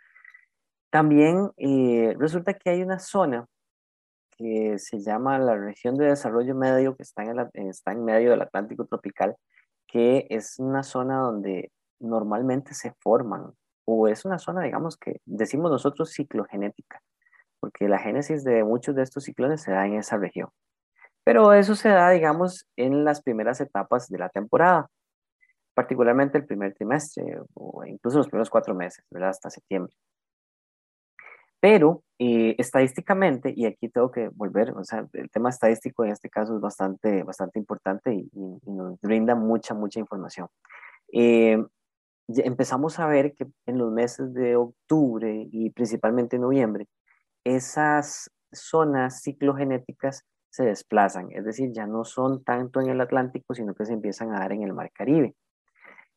también 0.90 1.50
eh, 1.56 2.14
resulta 2.18 2.54
que 2.54 2.70
hay 2.70 2.82
una 2.82 2.98
zona 2.98 3.46
que 4.36 4.78
se 4.78 5.00
llama 5.00 5.38
la 5.38 5.56
región 5.56 5.96
de 5.96 6.06
desarrollo 6.06 6.54
medio, 6.54 6.96
que 6.96 7.02
está 7.02 7.24
en, 7.24 7.68
está 7.68 7.92
en 7.92 8.04
medio 8.04 8.30
del 8.30 8.42
Atlántico 8.42 8.86
tropical, 8.86 9.36
que 9.86 10.26
es 10.30 10.58
una 10.58 10.82
zona 10.82 11.18
donde 11.18 11.72
normalmente 12.00 12.74
se 12.74 12.92
forman, 13.00 13.52
o 13.84 14.08
es 14.08 14.24
una 14.24 14.38
zona, 14.38 14.62
digamos, 14.62 14.96
que 14.96 15.20
decimos 15.26 15.70
nosotros 15.70 16.12
ciclogenética, 16.12 17.02
porque 17.60 17.88
la 17.88 17.98
génesis 17.98 18.44
de 18.44 18.64
muchos 18.64 18.94
de 18.94 19.02
estos 19.02 19.24
ciclones 19.24 19.62
se 19.62 19.72
da 19.72 19.86
en 19.86 19.94
esa 19.94 20.16
región. 20.16 20.48
Pero 21.24 21.52
eso 21.52 21.74
se 21.74 21.90
da, 21.90 22.10
digamos, 22.10 22.66
en 22.76 23.04
las 23.04 23.22
primeras 23.22 23.60
etapas 23.60 24.08
de 24.08 24.18
la 24.18 24.30
temporada, 24.30 24.88
particularmente 25.74 26.38
el 26.38 26.46
primer 26.46 26.74
trimestre, 26.74 27.38
o 27.54 27.84
incluso 27.84 28.18
los 28.18 28.28
primeros 28.28 28.50
cuatro 28.50 28.74
meses, 28.74 29.04
¿verdad? 29.10 29.30
Hasta 29.30 29.50
septiembre. 29.50 29.94
Pero 31.60 32.02
eh, 32.18 32.54
estadísticamente, 32.58 33.52
y 33.54 33.66
aquí 33.66 33.90
tengo 33.90 34.10
que 34.10 34.28
volver, 34.30 34.70
o 34.70 34.82
sea, 34.82 35.06
el 35.12 35.30
tema 35.30 35.50
estadístico 35.50 36.04
en 36.04 36.12
este 36.12 36.30
caso 36.30 36.56
es 36.56 36.60
bastante, 36.60 37.22
bastante 37.22 37.58
importante 37.58 38.14
y, 38.14 38.30
nos 38.66 38.98
brinda 39.02 39.34
mucha, 39.34 39.74
mucha 39.74 40.00
información. 40.00 40.48
Eh, 41.12 41.62
empezamos 42.28 42.98
a 42.98 43.06
ver 43.06 43.34
que 43.34 43.46
en 43.66 43.78
los 43.78 43.92
meses 43.92 44.32
de 44.32 44.56
octubre 44.56 45.48
y 45.50 45.70
principalmente 45.70 46.38
noviembre, 46.38 46.86
esas 47.44 48.30
zonas 48.52 49.22
ciclogenéticas 49.22 50.24
se 50.50 50.64
desplazan, 50.64 51.28
es 51.30 51.44
decir, 51.44 51.70
ya 51.72 51.86
no 51.86 52.04
son 52.04 52.42
tanto 52.42 52.80
en 52.80 52.90
el 52.90 53.00
Atlántico, 53.00 53.54
sino 53.54 53.74
que 53.74 53.84
se 53.84 53.92
empiezan 53.92 54.34
a 54.34 54.40
dar 54.40 54.52
en 54.52 54.62
el 54.62 54.72
Mar 54.72 54.90
Caribe. 54.92 55.34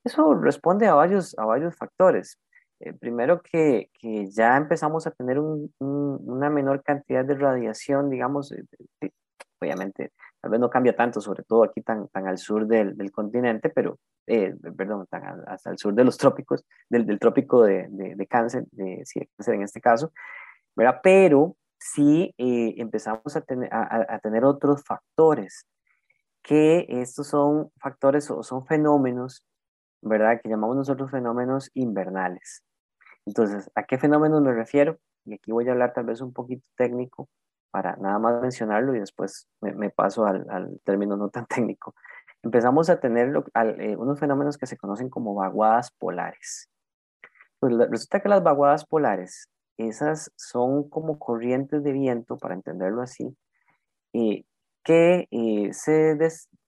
Eso 0.03 0.33
responde 0.33 0.87
a 0.87 0.95
varios, 0.95 1.37
a 1.37 1.45
varios 1.45 1.75
factores. 1.75 2.39
Eh, 2.79 2.93
primero 2.93 3.41
que, 3.41 3.89
que, 3.99 4.29
ya 4.31 4.57
empezamos 4.57 5.07
a 5.07 5.11
tener 5.11 5.39
un, 5.39 5.71
una 5.79 6.49
menor 6.49 6.83
cantidad 6.83 7.23
de 7.23 7.35
radiación, 7.35 8.09
digamos, 8.09 8.53
obviamente, 9.61 10.11
tal 10.41 10.51
vez 10.51 10.59
no 10.59 10.69
cambia 10.69 10.95
tanto, 10.95 11.21
sobre 11.21 11.43
todo 11.43 11.63
aquí 11.63 11.81
tan, 11.81 12.07
tan 12.09 12.27
al 12.27 12.37
sur 12.37 12.67
del, 12.67 12.97
del 12.97 13.11
continente, 13.11 13.69
pero, 13.69 13.99
eh, 14.27 14.53
perdón, 14.75 15.07
tan 15.09 15.23
hasta 15.47 15.69
el 15.71 15.77
sur 15.77 15.93
de 15.93 16.03
los 16.03 16.17
trópicos, 16.17 16.65
del, 16.89 17.05
del 17.05 17.19
trópico 17.19 17.63
de, 17.63 17.87
de, 17.89 18.27
cáncer, 18.27 18.65
de, 18.71 19.03
sí, 19.05 19.21
de 19.21 19.29
cáncer 19.37 19.55
en 19.55 19.63
este 19.63 19.79
caso, 19.79 20.11
¿verdad? 20.75 20.99
Pero 21.03 21.55
sí 21.79 22.33
eh, 22.37 22.75
empezamos 22.77 23.35
a 23.35 23.41
tener, 23.41 23.69
a, 23.73 24.19
tener 24.19 24.45
otros 24.45 24.83
factores, 24.83 25.65
que 26.41 26.85
estos 26.89 27.27
son 27.27 27.71
factores 27.79 28.29
o 28.31 28.43
son 28.43 28.65
fenómenos 28.65 29.45
¿verdad? 30.03 30.39
Que 30.41 30.49
llamamos 30.49 30.75
nosotros 30.75 31.09
fenómenos 31.11 31.71
invernales. 31.73 32.63
Entonces, 33.25 33.71
¿a 33.75 33.83
qué 33.83 33.97
fenómenos 33.97 34.41
me 34.41 34.53
refiero? 34.53 34.97
Y 35.25 35.35
aquí 35.35 35.51
voy 35.51 35.67
a 35.67 35.71
hablar 35.71 35.93
tal 35.93 36.05
vez 36.05 36.21
un 36.21 36.33
poquito 36.33 36.67
técnico 36.75 37.29
para 37.71 37.95
nada 37.95 38.19
más 38.19 38.41
mencionarlo 38.41 38.95
y 38.95 38.99
después 38.99 39.47
me, 39.61 39.89
paso 39.89 40.25
al, 40.25 40.79
término 40.83 41.15
no 41.15 41.29
tan 41.29 41.45
técnico. 41.47 41.95
Empezamos 42.43 42.89
a 42.89 42.99
tener 42.99 43.33
eh, 43.79 43.95
unos 43.95 44.19
fenómenos 44.19 44.57
que 44.57 44.67
se 44.67 44.77
conocen 44.77 45.09
como 45.09 45.33
vaguadas 45.33 45.91
polares. 45.91 46.69
Pues 47.59 47.73
resulta 47.89 48.19
que 48.19 48.27
las 48.27 48.43
vaguadas 48.43 48.85
polares, 48.85 49.47
esas 49.77 50.31
son 50.35 50.89
como 50.89 51.19
corrientes 51.19 51.83
de 51.83 51.91
viento, 51.91 52.37
para 52.37 52.53
entenderlo 52.53 53.01
así, 53.01 53.35
eh, 54.13 54.43
que 54.83 55.27
eh, 55.31 55.73
se 55.73 56.17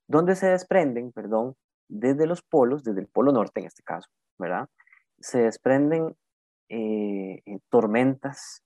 donde 0.08 0.36
se 0.36 0.48
desprenden, 0.48 1.12
perdón, 1.12 1.56
desde 1.88 2.28
los 2.28 2.42
polos, 2.42 2.84
desde 2.84 3.02
el 3.02 3.08
polo 3.08 3.32
norte 3.32 3.60
en 3.62 3.68
este 3.68 3.84
caso, 3.84 4.10
¿verdad? 4.38 4.68
Se 5.20 5.40
desprenden 5.40 6.16
eh, 6.70 7.42
tormentas, 7.70 8.64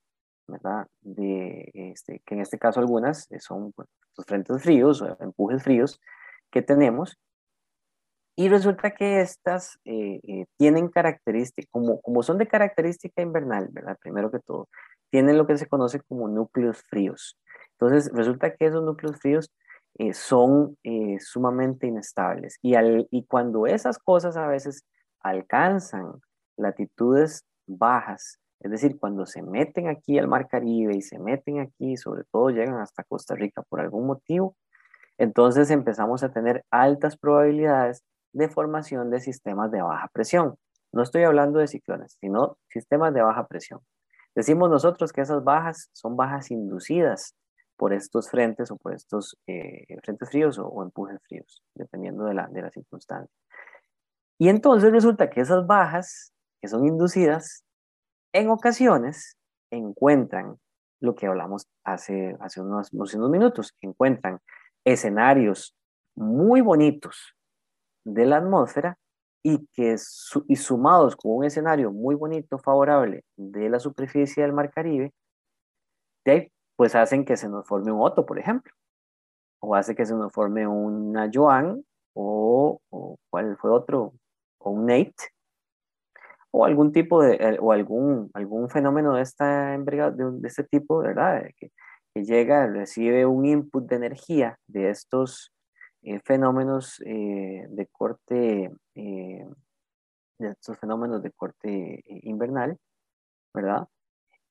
¿verdad? 0.47 0.88
De, 1.02 1.69
este, 1.73 2.21
que 2.25 2.36
en 2.36 2.41
este 2.41 2.58
caso 2.58 2.80
algunas 2.80 3.30
eh, 3.32 3.39
son 3.39 3.71
pues, 3.73 3.88
los 4.17 4.25
frentes 4.25 4.62
fríos 4.62 5.02
o 5.02 5.17
empujes 5.19 5.63
fríos 5.63 5.99
que 6.52 6.62
tenemos. 6.62 7.17
Y 8.39 8.47
resulta 8.47 8.91
que 8.91 9.19
estas 9.19 9.82
eh, 9.84 10.45
tienen 10.56 10.88
características, 10.88 11.69
como, 11.69 11.99
como 11.99 12.23
son 12.23 12.38
de 12.38 12.47
característica 12.47 13.21
invernal, 13.21 13.67
¿verdad? 13.69 13.97
Primero 13.99 14.32
que 14.32 14.39
todo, 14.39 14.69
tienen 15.10 15.38
lo 15.38 15.45
que 15.45 15.58
se 15.58 15.67
conoce 15.67 15.99
como 15.99 16.30
núcleos 16.30 16.82
fríos. 16.84 17.38
Entonces, 17.73 18.10
resulta 18.13 18.56
que 18.56 18.67
esos 18.67 18.82
núcleos 18.82 19.19
fríos 19.19 19.52
son 20.13 20.78
sumamente 21.19 21.88
inestables. 21.88 22.60
Y, 22.62 22.75
al, 22.75 23.10
y 23.12 23.25
cuando 23.25 23.67
esas 23.67 23.99
cosas 23.99 24.38
a 24.38 24.47
veces 24.47 24.86
alcanzan 25.19 26.13
latitudes 26.56 27.43
bajas. 27.67 28.39
Es 28.62 28.71
decir, 28.71 28.97
cuando 28.97 29.25
se 29.25 29.41
meten 29.41 29.89
aquí 29.89 30.17
al 30.17 30.30
Mar 30.30 30.47
Caribe 30.47 30.95
y 30.95 31.02
se 31.02 31.19
meten 31.19 31.60
aquí, 31.60 31.97
sobre 31.97 32.23
todo 32.32 32.52
llegan 32.52 32.80
hasta 32.80 33.04
Costa 33.04 33.36
Rica 33.36 33.63
por 33.63 33.82
algún 33.82 34.08
motivo, 34.08 34.56
entonces 35.17 35.71
empezamos 35.71 36.23
a 36.23 36.32
tener 36.32 36.63
altas 36.71 37.17
probabilidades 37.17 38.02
de 38.34 38.50
formación 38.50 39.10
de 39.10 39.20
sistemas 39.20 39.72
de 39.72 39.82
baja 39.82 40.08
presión. 40.13 40.56
No 40.92 41.04
estoy 41.04 41.24
hablando 41.24 41.60
de 41.60 41.68
ciclones, 41.68 42.18
sino 42.20 42.58
sistemas 42.68 43.13
de 43.13 43.22
baja 43.22 43.48
presión. 43.48 43.82
Decimos 44.36 44.70
nosotros 44.70 45.12
que 45.12 45.22
esas 45.22 45.44
bajas 45.44 45.89
son 45.94 46.15
bajas 46.15 46.52
inducidas 46.52 47.36
por 47.78 47.94
estos 47.94 48.30
frentes 48.30 48.72
o 48.72 48.78
por 48.78 48.94
estos 48.94 49.38
eh, 49.48 49.86
frentes 50.04 50.30
fríos 50.30 50.60
o, 50.60 50.84
empujes 50.84 51.20
fríos, 51.28 51.63
dependiendo 51.76 52.26
de 52.26 52.34
la, 52.34 52.48
de 52.48 52.62
la 52.62 52.70
circunstancia. 52.70 53.34
Y 54.38 54.50
entonces 54.50 54.92
resulta 54.92 55.30
que 55.30 55.42
esas 55.42 55.65
bajas 55.65 56.34
que 56.62 56.68
son 56.68 56.86
inducidas, 56.86 57.63
en 58.34 58.50
ocasiones 58.50 59.38
encuentran 59.72 60.58
lo 61.00 61.15
que 61.15 61.28
hablamos 61.28 61.68
hace, 61.86 62.36
hace 62.39 62.62
unos, 62.62 62.92
unos 62.92 63.30
minutos, 63.30 63.76
encuentran 63.82 64.39
escenarios 64.84 65.76
muy 66.15 66.62
bonitos 66.62 67.36
de 68.13 68.26
la 68.26 68.38
atmósfera 68.38 68.98
y 69.43 69.65
que 69.67 69.95
y 70.48 70.56
sumados 70.58 71.15
con 71.15 71.38
un 71.38 71.45
escenario 71.45 71.91
muy 71.91 72.15
bonito, 72.15 72.60
favorable 72.60 73.24
de 73.38 73.69
la 73.69 73.80
superficie 73.80 74.43
del 74.43 74.54
Mar 74.54 74.72
Caribe, 74.72 75.13
pues 76.76 76.95
hacen 76.95 77.26
que 77.26 77.38
se 77.38 77.50
nos 77.50 77.67
forme 77.67 77.91
un 77.91 78.02
Otto, 78.02 78.26
por 78.26 78.39
ejemplo, 78.39 78.74
o 79.62 79.76
hace 79.76 79.95
que 79.95 80.06
se 80.06 80.15
nos 80.15 80.32
forme 80.32 80.67
una 80.67 81.30
Joan, 81.34 81.84
o, 82.13 82.80
o 82.89 83.17
cuál 83.30 83.58
fue 83.58 83.72
otro, 83.72 84.13
o 84.60 84.72
un 84.72 84.86
Nate, 84.86 85.13
o 86.52 86.65
algún 86.65 86.91
tipo 86.91 87.22
de, 87.22 87.36
eh, 87.36 87.58
o 87.60 87.72
algún, 87.72 88.30
algún 88.34 88.69
fenómeno 88.69 89.15
de, 89.15 89.22
esta 89.22 89.78
de, 89.78 90.13
de 90.15 90.48
este 90.48 90.63
tipo, 90.63 91.00
¿verdad? 91.00 91.43
Que, 91.58 91.72
que, 92.13 92.24
llega, 92.24 92.67
recibe 92.67 93.26
un 93.26 93.45
input 93.45 93.86
de 93.88 93.95
energía 93.95 94.58
de 94.67 94.89
estos 94.89 95.52
eh, 96.02 96.20
fenómenos 96.24 97.02
eh, 97.06 97.66
de 97.70 97.88
corte, 97.88 98.72
de 98.96 99.46
estos 100.40 100.78
fenómenos 100.80 101.22
de 101.22 101.32
corte 101.32 102.04
invernal, 102.06 102.78
¿verdad? 103.54 103.88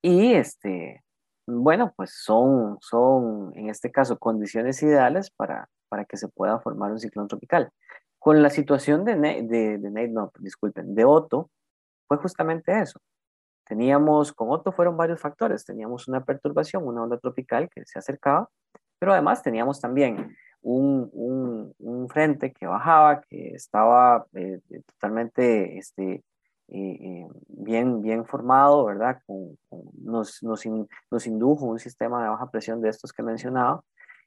Y 0.02 0.34
este, 0.34 1.02
bueno, 1.46 1.92
pues 1.96 2.12
son, 2.22 2.78
son 2.80 3.52
en 3.56 3.68
este 3.68 3.90
caso 3.90 4.18
condiciones 4.18 4.82
ideales 4.82 5.30
para, 5.30 5.68
para 5.88 6.04
que 6.04 6.16
se 6.16 6.28
pueda 6.28 6.60
formar 6.60 6.92
un 6.92 6.98
ciclón 6.98 7.28
tropical. 7.28 7.70
Con 8.18 8.42
la 8.42 8.50
situación 8.50 9.04
de, 9.04 9.16
de, 9.16 9.78
de, 9.78 10.08
no, 10.08 10.30
disculpen, 10.40 10.94
de 10.94 11.04
Otto, 11.04 11.50
fue 12.06 12.18
justamente 12.18 12.78
eso. 12.78 13.00
Teníamos, 13.64 14.32
con 14.32 14.50
Otto 14.50 14.72
fueron 14.72 14.96
varios 14.96 15.20
factores. 15.20 15.64
Teníamos 15.64 16.08
una 16.08 16.24
perturbación, 16.24 16.86
una 16.86 17.02
onda 17.02 17.18
tropical 17.18 17.68
que 17.70 17.82
se 17.86 17.98
acercaba, 17.98 18.48
pero 18.98 19.12
además 19.12 19.42
teníamos 19.42 19.80
también 19.80 20.36
un, 20.62 21.08
un, 21.12 21.74
un 21.78 22.08
frente 22.08 22.52
que 22.52 22.66
bajaba, 22.66 23.22
que 23.22 23.54
estaba 23.54 24.26
eh, 24.34 24.60
eh, 24.70 24.82
totalmente 24.86 25.78
este, 25.78 26.24
eh, 26.68 27.26
bien, 27.48 28.02
bien 28.02 28.24
formado, 28.26 28.84
¿verdad? 28.84 29.18
nos, 30.02 30.42
nos, 30.42 30.64
nos, 31.10 31.26
indujo 31.26 31.64
un 31.64 31.78
sistema 31.78 32.22
de 32.22 32.28
baja 32.28 32.50
presión 32.50 32.80
de 32.80 32.90
estos 32.90 33.12
que 33.12 33.22
mencionaba, 33.22 33.82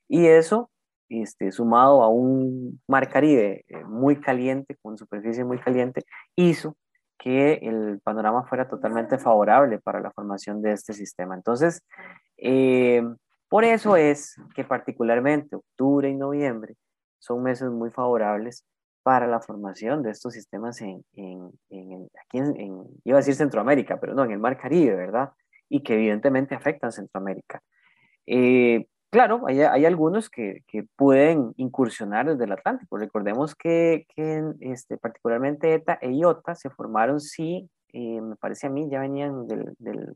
y 0.08 0.26
eso, 0.26 0.70
este, 1.10 1.52
sumado 1.52 2.04
a 2.04 2.10
un 2.10 2.82
mar 2.88 3.10
Caribe 3.10 3.65
muy 3.88 4.20
caliente, 4.20 4.78
con 4.82 4.98
superficie 4.98 5.44
muy 5.44 5.60
caliente, 5.60 6.04
hizo 6.36 6.76
que 7.17 7.54
el 7.62 8.00
panorama 8.04 8.44
fuera 8.44 8.67
totalmente 8.67 9.20
favorable 9.20 9.80
para 9.80 10.00
la 10.00 10.12
formación 10.12 10.62
de 10.62 10.72
este 10.72 10.94
sistema. 10.94 11.36
Entonces, 11.36 11.84
por 13.52 13.66
eso 13.66 13.98
es 13.98 14.38
que 14.56 14.64
particularmente 14.64 15.58
octubre 15.58 16.10
y 16.10 16.16
noviembre 16.16 16.78
son 17.20 17.44
meses 17.44 17.70
muy 17.70 17.92
favorables 17.92 18.66
para 19.04 19.28
la 19.28 19.42
formación 19.42 20.04
de 20.04 20.12
estos 20.12 20.32
sistemas 20.34 20.80
en, 20.80 21.04
aquí 21.14 22.38
en, 22.38 22.88
iba 23.04 23.18
a 23.18 23.20
decir 23.20 23.36
Centroamérica, 23.36 24.00
pero 24.00 24.14
no, 24.14 24.24
en 24.24 24.32
el 24.32 24.40
Mar 24.40 24.58
Caribe, 24.58 24.96
¿verdad? 24.96 25.32
Y 25.68 25.84
que 25.84 25.96
evidentemente 25.96 26.56
afectan 26.56 26.94
Centroamérica. 26.94 27.62
Eh, 28.26 28.88
Claro, 29.12 29.46
hay, 29.46 29.86
algunos 29.86 30.30
que, 30.30 30.64
que, 30.68 30.86
pueden 30.96 31.54
incursionar 31.58 32.28
desde 32.28 32.46
el 32.46 32.54
Atlántico. 32.54 32.98
Recordemos 32.98 33.56
que, 33.56 34.06
que 34.16 34.42
este, 34.62 34.98
particularmente 34.98 35.74
ETA 35.74 36.00
e 36.02 36.14
IOTA 36.14 36.56
se 36.56 36.70
formaron, 36.70 37.20
sí, 37.20 37.70
eh, 37.92 38.22
me 38.22 38.38
parece 38.38 38.68
a 38.68 38.70
mí, 38.70 38.90
ya 38.90 39.02
venían 39.02 39.48
del, 39.48 39.76
del, 39.80 40.16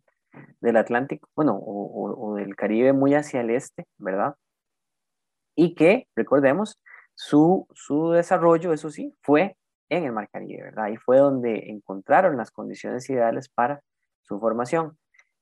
del 0.61 0.77
Atlántico, 0.77 1.29
bueno, 1.35 1.55
o, 1.55 2.29
o, 2.31 2.35
del 2.35 2.55
Caribe 2.55 2.93
muy 2.93 3.13
hacia 3.13 3.41
el 3.41 3.49
este, 3.49 3.85
¿verdad? 3.97 4.35
Y 5.55 5.75
que, 5.75 6.07
recordemos, 6.15 6.79
su, 7.13 7.67
su 7.73 8.11
desarrollo, 8.11 8.73
eso 8.73 8.89
sí, 8.89 9.13
fue 9.21 9.55
en 9.89 10.03
el 10.03 10.11
Mar 10.11 10.29
Caribe, 10.29 10.63
¿verdad? 10.63 10.89
Y 10.89 10.97
fue 10.97 11.17
donde 11.17 11.69
encontraron 11.69 12.37
las 12.37 12.51
condiciones 12.51 13.09
ideales 13.09 13.49
para 13.49 13.81
su 14.21 14.39
formación. 14.39 14.97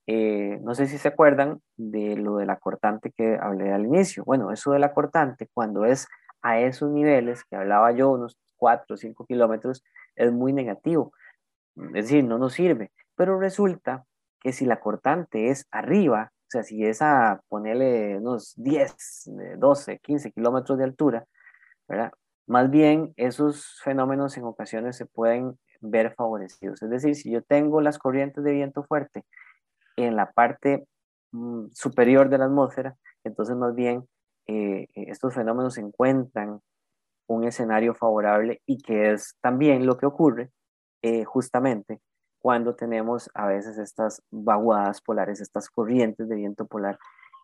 Eh, 0.06 0.60
no 0.62 0.74
sé 0.74 0.86
si 0.86 0.98
se 0.98 1.08
acuerdan 1.08 1.60
de 1.76 2.16
lo 2.16 2.36
de 2.36 2.46
la 2.46 2.58
cortante 2.58 3.10
que 3.10 3.38
hablé 3.40 3.72
al 3.72 3.86
inicio. 3.86 4.24
Bueno, 4.24 4.52
eso 4.52 4.72
de 4.72 4.78
la 4.78 4.92
cortante, 4.92 5.48
cuando 5.52 5.84
es 5.84 6.06
a 6.42 6.60
esos 6.60 6.90
niveles 6.90 7.42
que 7.44 7.56
hablaba 7.56 7.92
yo, 7.92 8.10
unos 8.10 8.38
4 8.56 8.94
o 8.94 8.96
5 8.96 9.26
kilómetros, 9.26 9.82
es 10.14 10.30
muy 10.32 10.52
negativo. 10.52 11.12
Es 11.76 11.92
decir, 11.92 12.24
no 12.24 12.38
nos 12.38 12.52
sirve. 12.52 12.92
Pero 13.16 13.38
resulta 13.38 14.04
que 14.44 14.52
si 14.52 14.66
la 14.66 14.78
cortante 14.78 15.48
es 15.48 15.66
arriba, 15.70 16.30
o 16.30 16.50
sea, 16.50 16.62
si 16.62 16.84
es 16.84 17.00
a 17.00 17.40
ponerle 17.48 18.18
unos 18.18 18.52
10, 18.56 19.30
12, 19.56 19.98
15 20.00 20.32
kilómetros 20.32 20.76
de 20.78 20.84
altura, 20.84 21.24
¿verdad? 21.88 22.12
Más 22.46 22.70
bien 22.70 23.14
esos 23.16 23.80
fenómenos 23.82 24.36
en 24.36 24.44
ocasiones 24.44 24.96
se 24.96 25.06
pueden 25.06 25.58
ver 25.80 26.14
favorecidos. 26.14 26.82
Es 26.82 26.90
decir, 26.90 27.14
si 27.16 27.30
yo 27.30 27.42
tengo 27.42 27.80
las 27.80 27.98
corrientes 27.98 28.44
de 28.44 28.52
viento 28.52 28.84
fuerte 28.84 29.24
en 29.96 30.14
la 30.14 30.30
parte 30.30 30.86
mm, 31.32 31.68
superior 31.72 32.28
de 32.28 32.38
la 32.38 32.44
atmósfera, 32.44 32.96
entonces 33.24 33.56
más 33.56 33.74
bien 33.74 34.06
eh, 34.46 34.88
estos 34.94 35.34
fenómenos 35.34 35.78
encuentran 35.78 36.60
un 37.26 37.44
escenario 37.44 37.94
favorable 37.94 38.60
y 38.66 38.76
que 38.76 39.12
es 39.12 39.36
también 39.40 39.86
lo 39.86 39.96
que 39.96 40.04
ocurre 40.04 40.50
eh, 41.00 41.24
justamente 41.24 42.02
cuando 42.44 42.74
tenemos 42.74 43.30
a 43.32 43.46
veces 43.46 43.78
estas 43.78 44.22
vaguadas 44.30 45.00
polares, 45.00 45.40
estas 45.40 45.70
corrientes 45.70 46.28
de 46.28 46.36
viento 46.36 46.66
polar 46.66 46.98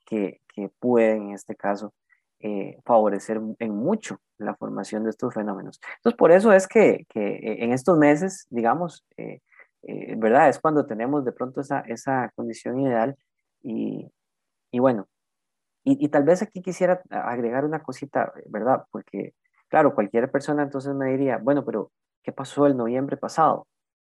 que, 0.05 0.43
que 0.55 0.69
pueden 0.79 1.29
en 1.29 1.35
este 1.37 1.57
caso 1.57 1.95
favorecer 2.85 3.41
en 3.59 3.75
mucho 3.75 4.19
la 4.37 4.55
formación 4.57 5.05
de 5.05 5.11
estos 5.11 5.33
fenómenos. 5.33 5.81
Entonces, 5.97 6.19
por 6.19 6.33
eso 6.33 6.53
es 6.53 6.69
que, 6.69 7.07
que 7.09 7.39
en 7.65 7.73
estos 7.73 7.97
meses, 7.97 8.47
digamos, 8.51 9.03
eh, 9.17 9.41
¿verdad? 10.19 10.51
Es 10.51 10.59
cuando 10.59 10.85
tenemos 10.85 11.25
de 11.25 11.33
pronto 11.33 11.63
esa, 11.63 11.81
esa 11.81 12.31
condición 12.37 12.79
ideal 12.81 13.17
y, 13.63 14.07
y 14.71 14.81
bueno, 14.81 15.09
y, 15.83 16.05
y, 16.05 16.09
tal 16.11 16.25
vez 16.25 16.43
aquí 16.43 16.61
quisiera 16.61 17.01
agregar 17.09 17.65
una 17.65 17.83
cosita, 17.83 18.35
¿verdad? 18.51 18.85
Porque, 18.91 19.33
claro, 19.69 19.95
cualquier 19.95 20.31
persona 20.31 20.63
entonces 20.63 20.95
me 20.95 21.11
diría, 21.11 21.39
bueno, 21.39 21.65
pero 21.65 21.91
¿qué 22.23 22.33
pasó 22.33 22.67
el 22.67 22.77
noviembre 22.77 23.17
pasado? 23.17 23.67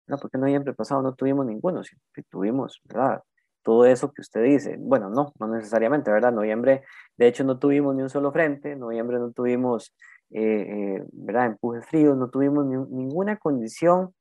¿No? 0.06 0.18
Porque 0.18 0.36
el 0.36 0.42
noviembre 0.42 0.72
pasado 0.74 1.02
no 1.02 1.14
tuvimos 1.14 1.46
ninguno, 1.46 1.82
tuvimos, 2.30 2.80
¿verdad? 2.84 3.22
Todo 3.62 3.84
eso 3.86 4.12
que 4.12 4.22
usted 4.22 4.44
dice, 4.44 4.76
bueno, 4.78 5.10
no, 5.10 5.32
no 5.40 5.48
necesariamente, 5.48 6.10
¿verdad? 6.12 6.32
Noviembre, 6.32 6.84
de 7.16 7.26
hecho, 7.26 7.42
no 7.42 7.58
tuvimos 7.58 7.96
ni 7.96 8.02
un 8.02 8.10
solo 8.10 8.30
frente, 8.30 8.76
noviembre 8.76 9.18
no 9.18 9.32
tuvimos, 9.32 9.92
eh, 10.30 10.42
eh, 10.42 11.04
¿verdad? 11.12 11.46
Empuje 11.46 11.82
frío, 11.82 12.14
no 12.14 12.30
tuvimos 12.30 12.64
ni, 12.66 12.76
ninguna 12.76 13.36
condición 13.36 14.14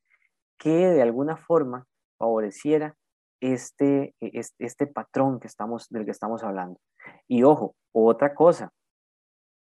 que 0.58 0.72
de 0.72 1.02
alguna 1.02 1.38
forma 1.38 1.86
favoreciera 2.18 2.96
este, 3.42 4.16
este, 4.20 4.66
este, 4.66 4.88
patrón 4.88 5.40
que 5.40 5.48
estamos, 5.48 5.88
del 5.90 6.06
que 6.06 6.12
estamos 6.12 6.44
hablando. 6.44 6.80
Y 7.28 7.44
ojo, 7.44 7.76
otra 7.92 8.34
cosa, 8.34 8.72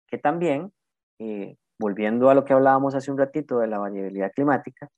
que 0.07 0.17
también, 0.17 0.71
eh, 1.19 1.57
volviendo 1.79 2.29
a 2.29 2.35
lo 2.35 2.45
que 2.45 2.53
hablábamos 2.53 2.95
hace 2.95 3.11
un 3.11 3.17
ratito 3.17 3.59
de 3.59 3.67
la 3.67 3.77
variabilidad 3.77 4.31
climática, 4.33 4.89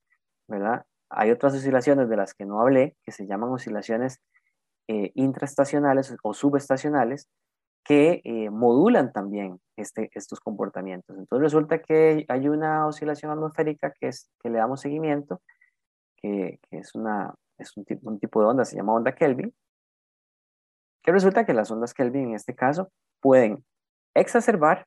¿verdad? 0.47 0.86
Hay 1.12 1.32
otras 1.32 1.54
oscilaciones 1.54 2.10
de 2.10 2.17
las 2.17 2.34
que 2.34 2.45
no 2.45 2.62
hablé, 2.62 2.95
que 3.04 3.12
se 3.12 3.28
llaman 3.28 3.50
oscilaciones 3.50 4.21
eh, 4.88 5.12
intraestacionales 5.15 6.15
o 6.24 6.34
subestacionales, 6.34 7.30
que 7.84 8.21
eh, 8.24 8.50
modulan 8.50 9.12
también 9.12 9.60
este, 9.76 10.10
estos 10.13 10.39
comportamientos. 10.39 11.17
Entonces 11.17 11.43
resulta 11.43 11.82
que 11.82 12.26
hay 12.28 12.47
una 12.47 12.88
oscilación 12.88 13.32
atmosférica 13.32 13.93
que, 14.00 14.08
es, 14.10 14.30
que 14.41 14.50
le 14.50 14.60
damos 14.60 14.82
seguimiento, 14.82 15.41
que, 16.17 16.60
es, 16.69 16.93
una, 16.93 17.34
es 17.58 17.76
un, 17.76 17.86
un 18.04 18.19
tipo 18.19 18.41
de 18.41 18.47
onda, 18.47 18.65
se 18.65 18.76
llama 18.76 18.93
onda 18.93 19.13
Kelvin, 19.13 19.54
que 21.04 21.12
resulta 21.12 21.45
que 21.45 21.54
las 21.54 21.71
ondas 21.71 21.93
Kelvin 21.93 22.30
en 22.30 22.36
este 22.36 22.56
caso 22.56 22.91
pueden 23.19 23.63
exacerbar 24.13 24.86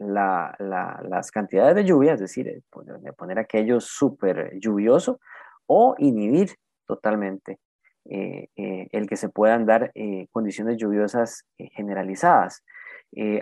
la, 0.00 0.54
la, 0.58 1.00
las 1.08 1.30
cantidades 1.30 1.74
de 1.74 1.84
lluvia, 1.84 2.14
es 2.14 2.20
decir, 2.20 2.48
eh, 2.48 2.62
poner, 2.70 3.14
poner 3.14 3.38
aquello 3.38 3.80
súper 3.80 4.58
lluvioso, 4.58 5.20
o 5.66 5.94
inhibir 5.98 6.56
totalmente 6.86 7.58
eh, 8.06 8.48
eh, 8.56 8.88
el 8.92 9.06
que 9.06 9.16
se 9.16 9.28
puedan 9.28 9.66
dar 9.66 9.92
condiciones 10.32 10.78
lluviosas 10.78 11.44
generalizadas. 11.56 12.64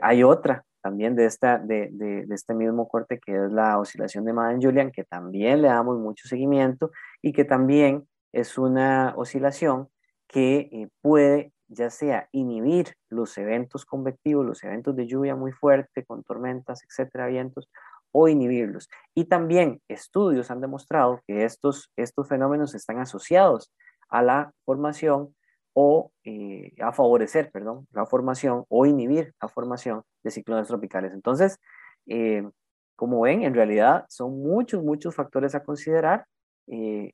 hay 0.02 0.22
otra 0.22 0.64
también 0.82 1.14
de, 1.14 1.24
esta, 1.24 1.58
de, 1.58 1.88
de, 1.92 2.26
este 2.30 2.54
mismo 2.54 2.88
corte 2.88 3.18
que 3.18 3.32
es 3.32 3.52
la 3.52 3.78
oscilación 3.78 4.24
de 4.24 4.32
Madden-Julian, 4.32 4.90
que 4.90 5.04
también 5.04 5.62
le 5.62 5.68
damos 5.68 5.98
mucho 5.98 6.28
seguimiento 6.28 6.90
y 7.22 7.32
que 7.32 7.44
también 7.44 8.06
es 8.32 8.58
una 8.58 9.14
oscilación 9.16 9.88
que 10.26 10.88
puede 11.00 11.52
ya 11.68 11.90
sea 11.90 12.28
inhibir 12.32 12.94
los 13.08 13.36
eventos 13.38 13.84
convectivos, 13.84 14.44
los 14.44 14.64
eventos 14.64 14.96
de 14.96 15.06
lluvia 15.06 15.36
muy 15.36 15.52
fuerte, 15.52 16.04
con 16.04 16.24
tormentas, 16.24 16.82
etcétera, 16.84 17.26
vientos, 17.26 17.68
o 18.12 18.28
inhibirlos. 18.28 18.88
Y 19.14 19.26
también 19.26 19.80
estudios 19.88 20.50
han 20.50 20.60
demostrado 20.60 21.20
que 21.26 21.44
estos, 21.44 21.92
estos 21.96 22.28
fenómenos 22.28 22.74
están 22.74 22.98
asociados 22.98 23.72
a 24.08 24.22
la 24.22 24.52
formación 24.64 25.34
o 25.74 26.10
eh, 26.24 26.72
a 26.80 26.92
favorecer, 26.92 27.50
perdón, 27.52 27.86
la 27.92 28.06
formación 28.06 28.64
o 28.68 28.86
inhibir 28.86 29.34
la 29.40 29.48
formación 29.48 30.02
de 30.24 30.30
ciclones 30.30 30.68
tropicales. 30.68 31.12
Entonces, 31.12 31.58
eh, 32.06 32.48
como 32.96 33.20
ven, 33.20 33.42
en 33.42 33.54
realidad 33.54 34.06
son 34.08 34.42
muchos, 34.42 34.82
muchos 34.82 35.14
factores 35.14 35.54
a 35.54 35.62
considerar 35.62 36.24
eh, 36.66 37.12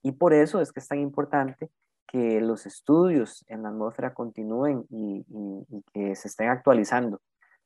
y 0.00 0.12
por 0.12 0.32
eso 0.32 0.60
es 0.60 0.72
que 0.72 0.80
es 0.80 0.88
tan 0.88 1.00
importante 1.00 1.68
que 2.06 2.40
los 2.40 2.66
estudios 2.66 3.44
en 3.48 3.62
la 3.62 3.70
atmósfera 3.70 4.14
continúen 4.14 4.84
y, 4.90 5.24
que 5.92 6.14
se 6.14 6.28
estén 6.28 6.48
actualizando, 6.48 7.20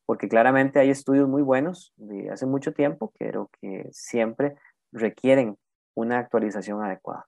porque 0.07 0.29
claramente 0.29 0.79
hay 0.79 0.90
estudios 0.90 1.29
muy 1.29 1.42
buenos 1.42 1.92
de 1.96 2.31
hace 2.31 2.46
mucho 2.46 2.72
tiempo, 2.72 3.12
pero 3.18 3.51
que 3.61 3.88
siempre 3.92 4.57
requieren 4.92 5.57
una 5.94 6.18
actualización 6.18 6.83
adecuada. 6.83 7.27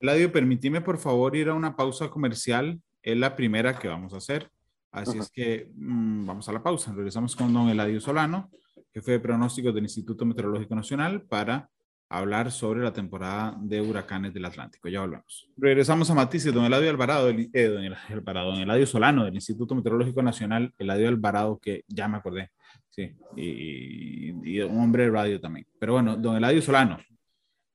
Eladio, 0.00 0.32
permíteme 0.32 0.80
por 0.80 0.96
favor 0.96 1.36
ir 1.36 1.50
a 1.50 1.54
una 1.54 1.76
pausa 1.76 2.08
comercial. 2.08 2.80
Es 3.02 3.16
la 3.18 3.36
primera 3.36 3.78
que 3.78 3.88
vamos 3.88 4.14
a 4.14 4.16
hacer. 4.16 4.50
Así 4.92 5.18
es 5.18 5.30
que 5.30 5.70
mm, 5.74 6.26
vamos 6.26 6.48
a 6.48 6.52
la 6.52 6.62
pausa. 6.62 6.92
Regresamos 6.92 7.36
con 7.36 7.52
don 7.52 7.68
Eladio 7.68 8.00
Solano, 8.00 8.50
jefe 8.92 9.12
de 9.12 9.20
pronósticos 9.20 9.74
del 9.74 9.84
Instituto 9.84 10.24
Meteorológico 10.24 10.74
Nacional, 10.74 11.22
para 11.22 11.68
hablar 12.10 12.50
sobre 12.50 12.82
la 12.82 12.92
temporada 12.92 13.56
de 13.60 13.80
huracanes 13.80 14.34
del 14.34 14.44
Atlántico. 14.44 14.88
Ya 14.88 15.00
volvemos. 15.00 15.48
Regresamos 15.56 16.10
a 16.10 16.14
Matices, 16.14 16.52
don 16.52 16.64
Eladio 16.64 16.90
Alvarado, 16.90 17.30
eh, 17.30 17.68
don 17.68 17.84
Eladio 17.84 18.16
Alvarado, 18.16 18.50
don 18.50 18.60
Eladio 18.60 18.84
Solano 18.84 19.24
del 19.24 19.36
Instituto 19.36 19.76
Meteorológico 19.76 20.20
Nacional, 20.20 20.74
Eladio 20.76 21.08
Alvarado, 21.08 21.60
que 21.60 21.84
ya 21.86 22.08
me 22.08 22.16
acordé, 22.16 22.50
sí, 22.90 23.14
y, 23.36 24.34
y, 24.42 24.60
un 24.60 24.80
hombre 24.80 25.04
de 25.04 25.10
radio 25.10 25.40
también. 25.40 25.66
Pero 25.78 25.92
bueno, 25.94 26.16
don 26.16 26.36
Eladio 26.36 26.60
Solano 26.60 26.98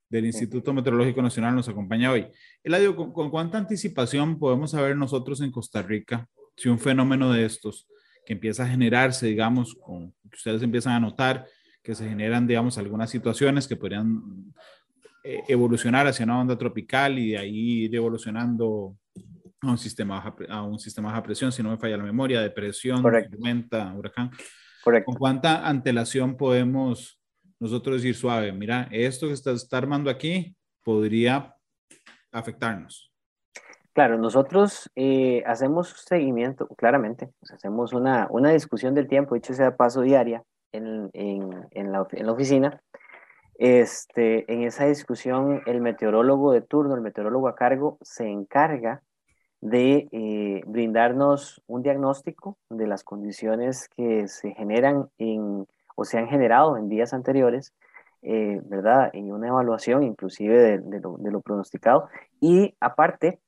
del 0.09 0.25
Instituto 0.25 0.73
Meteorológico 0.73 1.21
Nacional 1.21 1.55
nos 1.55 1.69
acompaña 1.69 2.11
hoy. 2.11 2.27
Eladio, 2.61 2.93
¿con, 2.93 3.13
¿con 3.13 3.29
cuánta 3.29 3.57
anticipación 3.57 4.37
podemos 4.37 4.71
saber 4.71 4.97
nosotros 4.97 5.39
en 5.39 5.51
Costa 5.51 5.81
Rica 5.81 6.27
si 6.57 6.67
un 6.67 6.77
fenómeno 6.77 7.31
de 7.31 7.45
estos 7.45 7.87
que 8.25 8.33
empieza 8.33 8.63
a 8.63 8.67
generarse, 8.67 9.27
digamos, 9.27 9.75
con, 9.75 10.11
que 10.29 10.35
ustedes 10.35 10.61
empiezan 10.61 10.93
a 10.93 10.99
notar 10.99 11.45
que 11.85 11.93
se 11.93 12.09
generan, 12.09 12.47
digamos, 12.47 12.79
algunas 12.79 13.11
situaciones 13.11 13.67
que 13.67 13.75
podrían 13.75 14.51
eh, 15.23 15.43
evolucionar 15.47 16.07
hacia 16.07 16.25
una 16.25 16.41
onda 16.41 16.57
tropical 16.57 17.19
y 17.19 17.31
de 17.31 17.37
ahí 17.37 17.83
ir 17.83 17.95
evolucionando 17.95 18.97
a 19.61 19.69
un 19.69 19.77
sistema 19.77 20.15
baja, 20.15 20.35
a 20.49 20.63
un 20.63 20.79
sistema 20.79 21.09
baja 21.09 21.21
presión, 21.21 21.51
si 21.51 21.61
no 21.61 21.69
me 21.69 21.77
falla 21.77 21.97
la 21.97 22.03
memoria, 22.03 22.41
depresión, 22.41 23.03
tormenta, 23.03 23.93
huracán. 23.95 24.31
Correcto. 24.83 25.11
¿Con 25.11 25.19
cuánta 25.19 25.67
antelación 25.67 26.35
podemos 26.35 27.19
nosotros 27.59 27.97
decir 27.97 28.15
suave, 28.15 28.51
mira, 28.51 28.89
esto 28.91 29.27
que 29.27 29.33
está, 29.33 29.51
está 29.51 29.77
armando 29.77 30.09
aquí 30.09 30.55
podría 30.83 31.55
afectarnos? 32.31 33.11
Claro, 33.93 34.17
nosotros 34.17 34.89
eh, 34.95 35.43
hacemos 35.45 35.89
seguimiento, 36.05 36.67
claramente, 36.67 37.29
hacemos 37.53 37.93
una, 37.93 38.27
una, 38.31 38.51
discusión 38.51 38.95
del 38.95 39.07
tiempo, 39.07 39.35
dicho 39.35 39.53
sea 39.53 39.77
paso 39.77 40.01
diaria, 40.01 40.43
en, 40.75 41.09
en, 41.13 41.67
en, 41.71 41.91
la, 41.91 42.05
en, 42.11 42.25
la, 42.25 42.31
oficina. 42.31 42.81
Este, 43.57 44.51
en 44.51 44.63
esa 44.63 44.85
discusión, 44.85 45.61
el 45.65 45.81
meteorólogo 45.81 46.51
de 46.51 46.61
turno, 46.61 46.95
el 46.95 47.01
meteorólogo 47.01 47.47
a 47.47 47.55
cargo, 47.55 47.97
se 48.01 48.27
encarga 48.27 49.01
de 49.61 50.07
eh, 50.11 50.61
brindarnos 50.67 51.61
un 51.67 51.81
diagnóstico 51.81 52.57
de 52.69 52.87
las 52.87 53.03
condiciones 53.03 53.89
que 53.95 54.27
se 54.27 54.51
generan 54.53 55.09
en, 55.17 55.65
o 55.95 56.05
se 56.05 56.17
han 56.17 56.27
generado 56.27 56.77
en 56.77 56.89
días 56.89 57.13
anteriores, 57.13 57.73
eh, 58.21 58.59
¿verdad? 58.65 59.09
En 59.13 59.31
una 59.31 59.47
evaluación 59.47 60.03
inclusive 60.03 60.57
de, 60.57 60.79
de, 60.79 60.99
lo, 60.99 61.17
de 61.17 61.31
lo 61.31 61.41
pronosticado. 61.41 62.09
Y 62.39 62.75
aparte, 62.79 63.39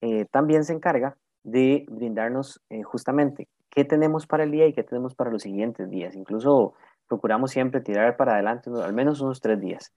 eh, 0.00 0.24
también 0.30 0.64
se 0.64 0.72
encarga 0.72 1.16
de 1.42 1.84
brindarnos 1.88 2.60
eh, 2.70 2.82
justamente 2.82 3.48
qué 3.70 3.84
tenemos 3.84 4.26
para 4.26 4.44
el 4.44 4.50
día 4.50 4.66
y 4.66 4.72
qué 4.72 4.82
tenemos 4.82 5.14
para 5.14 5.30
los 5.30 5.42
siguientes 5.42 5.88
días. 5.88 6.14
Incluso 6.14 6.74
procuramos 7.08 7.50
siempre 7.50 7.80
tirar 7.80 8.16
para 8.16 8.34
adelante 8.34 8.70
al 8.82 8.92
menos 8.92 9.20
unos 9.20 9.40
tres 9.40 9.60
días. 9.60 9.92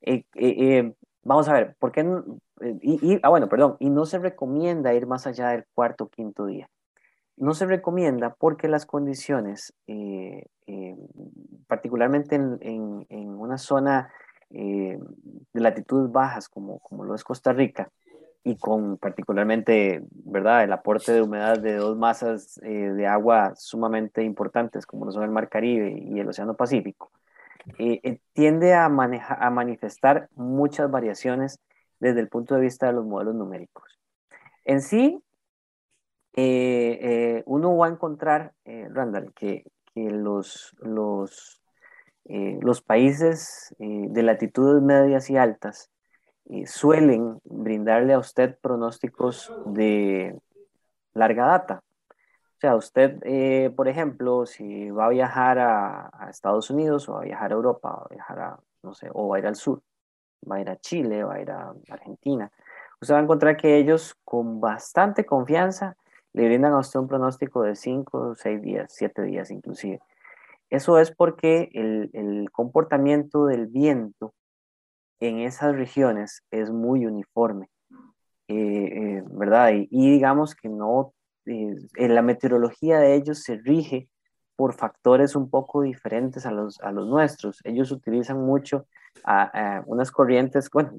Eh, 0.00 0.94
vamos 1.22 1.48
a 1.48 1.52
ver, 1.52 1.76
¿por 1.78 1.92
qué? 1.92 2.06
Y, 2.80 3.14
y, 3.14 3.20
ah, 3.22 3.28
bueno, 3.28 3.48
perdón, 3.48 3.76
y 3.80 3.90
no 3.90 4.04
se 4.06 4.18
recomienda 4.18 4.94
ir 4.94 5.06
más 5.06 5.26
allá 5.26 5.50
del 5.50 5.64
cuarto 5.74 6.04
o 6.04 6.08
quinto 6.08 6.46
día. 6.46 6.68
No 7.36 7.54
se 7.54 7.66
recomienda 7.66 8.34
porque 8.34 8.68
las 8.68 8.84
condiciones, 8.84 9.72
particularmente 11.66 12.34
en, 12.34 12.58
en, 12.60 13.06
en, 13.08 13.28
una 13.28 13.58
zona 13.58 14.12
de 14.50 14.98
latitudes 15.52 16.10
bajas 16.10 16.48
como, 16.48 16.80
como 16.80 17.04
lo 17.04 17.14
es 17.14 17.22
Costa 17.22 17.52
Rica, 17.52 17.90
y 18.44 18.56
con 18.56 18.96
particularmente, 18.96 20.02
¿verdad?, 20.10 20.64
el 20.64 20.72
aporte 20.72 21.12
de 21.12 21.22
humedad 21.22 21.58
de 21.58 21.74
dos 21.74 21.98
masas 21.98 22.58
eh, 22.62 22.68
de 22.68 23.06
agua 23.06 23.54
sumamente 23.56 24.22
importantes, 24.22 24.86
como 24.86 25.04
lo 25.04 25.12
son 25.12 25.24
el 25.24 25.30
Mar 25.30 25.48
Caribe 25.48 25.90
y 25.90 26.18
el 26.18 26.28
Océano 26.28 26.54
Pacífico, 26.54 27.10
eh, 27.78 28.00
eh, 28.02 28.20
tiende 28.32 28.72
a, 28.72 28.86
a 28.86 29.50
manifestar 29.50 30.28
muchas 30.34 30.90
variaciones 30.90 31.58
desde 32.00 32.20
el 32.20 32.28
punto 32.28 32.54
de 32.54 32.62
vista 32.62 32.86
de 32.86 32.94
los 32.94 33.04
modelos 33.04 33.34
numéricos. 33.34 33.98
En 34.64 34.80
sí, 34.80 35.22
uno 36.36 37.76
va 37.76 37.86
a 37.86 37.90
encontrar, 37.90 38.52
Randall, 38.64 39.32
que, 39.34 39.64
que 39.92 40.08
los, 40.10 40.76
los, 40.78 41.60
los 42.24 42.80
países 42.82 43.74
de 43.78 44.22
latitudes 44.22 44.80
medias 44.80 45.28
y 45.30 45.36
altas, 45.36 45.90
suelen 46.66 47.40
brindarle 47.44 48.14
a 48.14 48.18
usted 48.18 48.56
pronósticos 48.60 49.52
de 49.66 50.38
larga 51.14 51.46
data. 51.46 51.82
O 52.58 52.60
sea, 52.60 52.74
usted, 52.74 53.20
eh, 53.22 53.70
por 53.76 53.86
ejemplo, 53.86 54.44
si 54.46 54.90
va 54.90 55.06
a 55.06 55.10
viajar 55.10 55.58
a, 55.58 56.28
Estados 56.28 56.70
Unidos 56.70 57.08
o 57.08 57.14
va 57.14 57.20
a 57.20 57.24
viajar 57.24 57.52
a 57.52 57.54
Europa, 57.54 57.90
va 57.90 58.06
a 58.10 58.14
viajar 58.14 58.40
a, 58.40 58.60
no 58.82 58.94
sé, 58.94 59.08
o 59.12 59.28
va 59.28 59.36
a 59.36 59.38
ir 59.38 59.46
al 59.46 59.54
sur, 59.54 59.82
va 60.50 60.56
a 60.56 60.60
ir 60.60 60.68
a 60.68 60.76
Chile, 60.76 61.22
va 61.22 61.34
a 61.34 61.40
ir 61.40 61.50
a 61.50 61.72
Argentina, 61.88 62.50
usted 63.00 63.14
va 63.14 63.20
a 63.20 63.22
encontrar 63.22 63.56
que 63.56 63.76
ellos 63.76 64.16
con 64.24 64.60
bastante 64.60 65.24
confianza 65.24 65.96
le 66.32 66.46
brindan 66.46 66.72
a 66.72 66.78
usted 66.78 66.98
un 66.98 67.08
pronóstico 67.08 67.62
de 67.62 67.76
5, 67.76 68.34
6 68.34 68.62
días, 68.62 68.92
7 68.92 69.22
días 69.22 69.50
inclusive. 69.50 70.00
Eso 70.68 70.98
es 70.98 71.12
porque 71.12 71.70
el, 71.72 72.10
el 72.12 72.50
comportamiento 72.50 73.46
del 73.46 73.66
viento 73.68 74.34
en 75.20 75.40
esas 75.40 75.74
regiones 75.74 76.42
es 76.50 76.70
muy 76.70 77.06
uniforme, 77.06 77.68
eh, 78.48 78.54
eh, 78.56 79.22
¿verdad? 79.30 79.70
Y, 79.74 80.10
digamos 80.12 80.54
que 80.54 80.68
no, 80.68 81.14
eh, 81.46 81.74
en 81.96 82.14
la 82.14 82.22
meteorología 82.22 82.98
de 82.98 83.14
ellos 83.14 83.42
se 83.42 83.56
rige 83.56 84.08
por 84.56 84.74
factores 84.74 85.36
un 85.36 85.50
poco 85.50 85.82
diferentes 85.82 86.44
a 86.44 86.50
los, 86.50 86.80
a 86.80 86.90
los 86.90 87.06
nuestros. 87.06 87.60
Ellos 87.64 87.92
utilizan 87.92 88.40
mucho 88.40 88.86
a, 89.24 89.82
unas 89.86 90.10
corrientes, 90.10 90.68
bueno, 90.72 90.98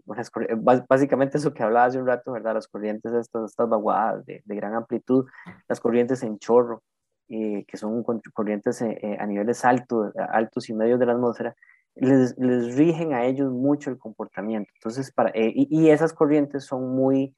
básicamente 0.87 1.37
eso 1.37 1.53
que 1.53 1.63
hablaba 1.63 1.85
hace 1.85 1.99
un 1.99 2.07
rato, 2.07 2.31
¿verdad? 2.31 2.53
Las 2.53 2.67
corrientes, 2.67 3.11
estas, 3.13 3.51
estas 3.51 3.67
vaguadas 3.69 4.25
de, 4.25 4.41
de 4.45 4.55
gran 4.55 4.75
amplitud, 4.75 5.25
las 5.67 5.79
corrientes 5.79 6.23
en 6.23 6.39
chorro, 6.39 6.83
que 7.27 7.77
son 7.77 8.03
corrientes 8.33 8.81
a 8.81 9.25
niveles 9.27 9.63
altos, 9.63 10.13
altos 10.15 10.69
y 10.69 10.73
medios 10.73 10.99
de 10.99 11.05
la 11.05 11.13
atmósfera, 11.13 11.55
les, 11.99 12.37
les, 12.37 12.75
rigen 12.75 13.13
a 13.13 13.25
ellos 13.25 13.51
mucho 13.51 13.89
el 13.89 13.97
comportamiento. 13.97 14.71
Entonces, 14.75 15.11
para, 15.11 15.29
eh, 15.31 15.53
y, 15.55 15.89
esas 15.89 16.13
corrientes 16.13 16.65
son 16.65 16.89
muy, 16.95 17.35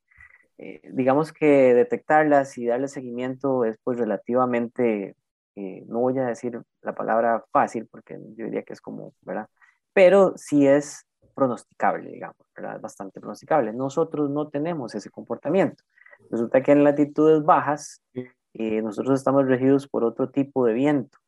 eh, 0.57 0.81
digamos 0.91 1.33
que 1.33 1.73
detectarlas 1.73 2.57
y 2.57 2.65
darle 2.67 2.87
seguimiento 2.87 3.65
es 3.65 3.77
pues 3.83 3.97
relativamente, 3.97 5.15
eh, 5.55 5.83
no 5.87 5.99
voy 5.99 6.17
a 6.19 6.25
decir 6.25 6.61
la 6.81 6.93
palabra 6.93 7.43
fácil 7.51 7.87
porque 7.87 8.19
yo 8.35 8.45
diría 8.45 8.63
que 8.63 8.73
es 8.73 8.81
como, 8.81 9.13
¿verdad? 9.21 9.47
Pero 9.93 10.33
sí 10.37 10.67
es 10.67 11.05
pronosticable, 11.35 12.11
digamos, 12.11 12.37
¿verdad? 12.55 12.79
Bastante 12.79 13.19
pronosticable. 13.19 13.73
Nosotros 13.73 14.29
no 14.29 14.49
tenemos 14.49 14.95
ese 14.95 15.09
comportamiento. 15.09 15.83
Resulta 16.29 16.61
que 16.61 16.71
en 16.71 16.83
latitudes 16.83 17.43
bajas 17.43 18.01
nosotros 18.53 19.19
estamos 19.19 19.47
regidos 19.47 19.87
por 19.87 20.03
otro 20.03 20.29
tipo 20.29 20.65
de 20.65 20.73
viento. 20.73 21.20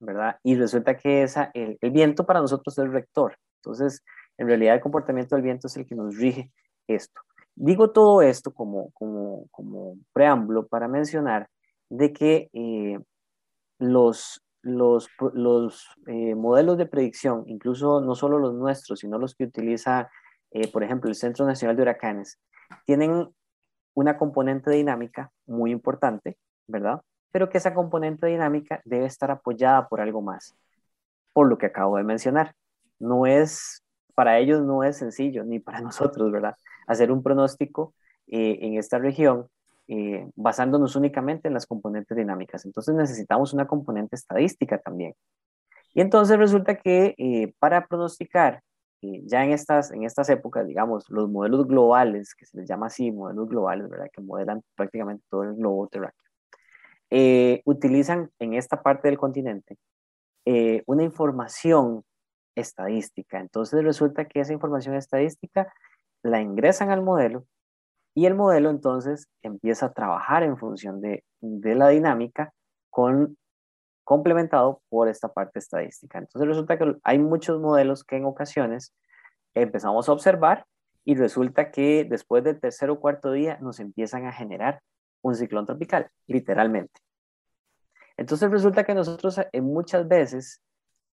¿Verdad? 0.00 0.38
Y 0.42 0.56
resulta 0.56 0.96
que 0.96 1.22
esa, 1.22 1.50
el, 1.54 1.78
viento 1.90 2.26
para 2.26 2.40
nosotros 2.40 2.76
es 2.76 2.84
el 2.84 2.92
rector. 2.92 3.36
Entonces, 3.62 4.02
en 4.38 4.48
realidad 4.48 4.74
el 4.74 4.80
comportamiento 4.80 5.36
del 5.36 5.44
viento 5.44 5.66
es 5.66 5.76
el 5.76 5.86
que 5.86 5.94
nos 5.94 6.16
rige 6.16 6.50
esto. 6.88 7.20
Digo 7.54 7.90
todo 7.90 8.22
esto 8.22 8.52
como, 8.52 8.90
como, 8.92 9.46
como 9.50 9.96
preámbulo 10.12 10.66
para 10.66 10.88
mencionar 10.88 11.48
de 11.90 12.12
que 12.12 12.48
eh, 12.52 12.98
los, 13.78 14.42
los, 14.62 15.08
los 15.34 15.86
eh, 16.06 16.34
modelos 16.34 16.78
de 16.78 16.86
predicción, 16.86 17.44
incluso 17.46 18.00
no 18.00 18.14
solo 18.14 18.38
los 18.38 18.54
nuestros, 18.54 19.00
sino 19.00 19.18
los 19.18 19.34
que 19.34 19.44
utiliza, 19.44 20.10
eh, 20.52 20.70
por 20.72 20.82
ejemplo, 20.82 21.10
el 21.10 21.16
Centro 21.16 21.44
Nacional 21.44 21.76
de 21.76 21.82
Huracanes, 21.82 22.38
tienen 22.86 23.28
una 23.94 24.16
componente 24.16 24.70
dinámica 24.70 25.30
muy 25.46 25.72
importante, 25.72 26.38
¿verdad? 26.66 27.02
Pero 27.32 27.48
que 27.48 27.58
esa 27.58 27.74
componente 27.74 28.26
dinámica 28.26 28.80
debe 28.84 29.06
estar 29.06 29.30
apoyada 29.30 29.88
por 29.88 30.00
algo 30.00 30.22
más, 30.22 30.54
por 31.32 31.48
lo 31.48 31.58
que 31.58 31.66
acabo 31.66 31.96
de 31.96 32.04
mencionar. 32.04 32.54
No 32.98 33.26
es, 33.26 33.82
para 34.14 34.38
ellos 34.38 34.62
no 34.62 34.84
es 34.84 34.96
sencillo, 34.98 35.44
ni 35.44 35.58
para 35.60 35.80
nosotros, 35.80 36.30
¿verdad? 36.32 36.56
Hacer 36.86 37.12
un 37.12 37.22
pronóstico 37.22 37.94
eh, 38.26 38.58
en 38.62 38.78
esta 38.78 38.98
región 38.98 39.48
eh, 39.92 40.30
basándonos 40.36 40.94
únicamente 40.94 41.48
en 41.48 41.54
las 41.54 41.66
componentes 41.66 42.16
dinámicas. 42.16 42.64
Entonces 42.64 42.94
necesitamos 42.94 43.52
una 43.52 43.66
componente 43.66 44.14
estadística 44.14 44.78
también. 44.78 45.14
Y 45.94 46.00
entonces 46.00 46.38
resulta 46.38 46.76
que 46.76 47.16
eh, 47.18 47.52
para 47.58 47.86
pronosticar, 47.88 48.62
eh, 49.02 49.22
ya 49.24 49.44
en 49.44 49.50
estas, 49.50 49.90
en 49.90 50.04
estas 50.04 50.28
épocas, 50.28 50.64
digamos, 50.64 51.10
los 51.10 51.28
modelos 51.28 51.66
globales, 51.66 52.36
que 52.36 52.46
se 52.46 52.58
les 52.58 52.68
llama 52.68 52.86
así, 52.86 53.10
modelos 53.10 53.48
globales, 53.48 53.88
¿verdad? 53.90 54.06
Que 54.12 54.22
modelan 54.22 54.62
prácticamente 54.76 55.24
todo 55.28 55.42
el 55.42 55.56
globo 55.56 55.88
terráqueo, 55.88 56.29
utilizan 57.64 58.30
en 58.38 58.54
esta 58.54 58.82
parte 58.82 59.08
del 59.08 59.18
continente 59.18 59.76
una 60.86 61.02
información 61.02 62.04
estadística. 62.54 63.38
Entonces 63.40 63.82
resulta 63.82 64.26
que 64.26 64.40
esa 64.40 64.52
información 64.52 64.94
estadística 64.94 65.72
la 66.22 66.40
ingresan 66.40 66.90
al 66.90 67.02
modelo 67.02 67.46
y 68.14 68.26
el 68.26 68.34
modelo 68.34 68.70
entonces 68.70 69.28
empieza 69.42 69.86
a 69.86 69.92
trabajar 69.92 70.42
en 70.42 70.56
función 70.56 71.00
de, 71.00 71.24
la 71.40 71.88
dinámica 71.88 72.52
con, 72.90 73.36
complementado 74.04 74.82
por 74.88 75.08
esta 75.08 75.32
parte 75.32 75.58
estadística. 75.58 76.18
Entonces 76.18 76.48
resulta 76.48 76.76
que 76.76 76.96
hay 77.04 77.18
muchos 77.18 77.60
modelos 77.60 78.04
que 78.04 78.16
en 78.16 78.24
ocasiones 78.24 78.92
empezamos 79.54 80.08
a 80.08 80.12
observar 80.12 80.66
y 81.04 81.14
resulta 81.14 81.70
que 81.70 82.04
después 82.04 82.44
del 82.44 82.60
tercer 82.60 82.90
o 82.90 83.00
cuarto 83.00 83.32
día 83.32 83.58
nos 83.60 83.80
empiezan 83.80 84.26
a 84.26 84.32
generar 84.32 84.80
un 85.22 85.34
ciclón 85.34 85.66
tropical, 85.66 86.10
literalmente. 86.26 87.00
Entonces 88.16 88.50
resulta 88.50 88.84
que 88.84 88.94
nosotros 88.94 89.40
eh, 89.52 89.60
muchas 89.62 90.06
veces 90.06 90.62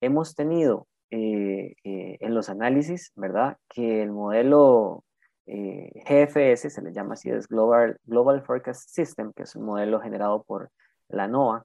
hemos 0.02 0.36
tenido 0.36 0.88
eh, 1.10 1.74
eh, 1.86 2.18
en 2.20 2.36
los 2.36 2.50
análisis, 2.50 3.14
¿verdad? 3.16 3.58
Que 3.70 4.04
el 4.04 4.12
modelo 4.12 5.04
GFS, 5.46 6.70
se 6.70 6.82
le 6.82 6.92
llama 6.92 7.14
así, 7.14 7.30
es 7.30 7.48
Global, 7.48 7.98
Global 8.04 8.42
Forecast 8.42 8.90
System, 8.90 9.32
que 9.32 9.44
es 9.44 9.56
un 9.56 9.64
modelo 9.64 10.02
generado 10.02 10.44
por 10.44 10.70
la 11.08 11.30
NOAA 11.30 11.64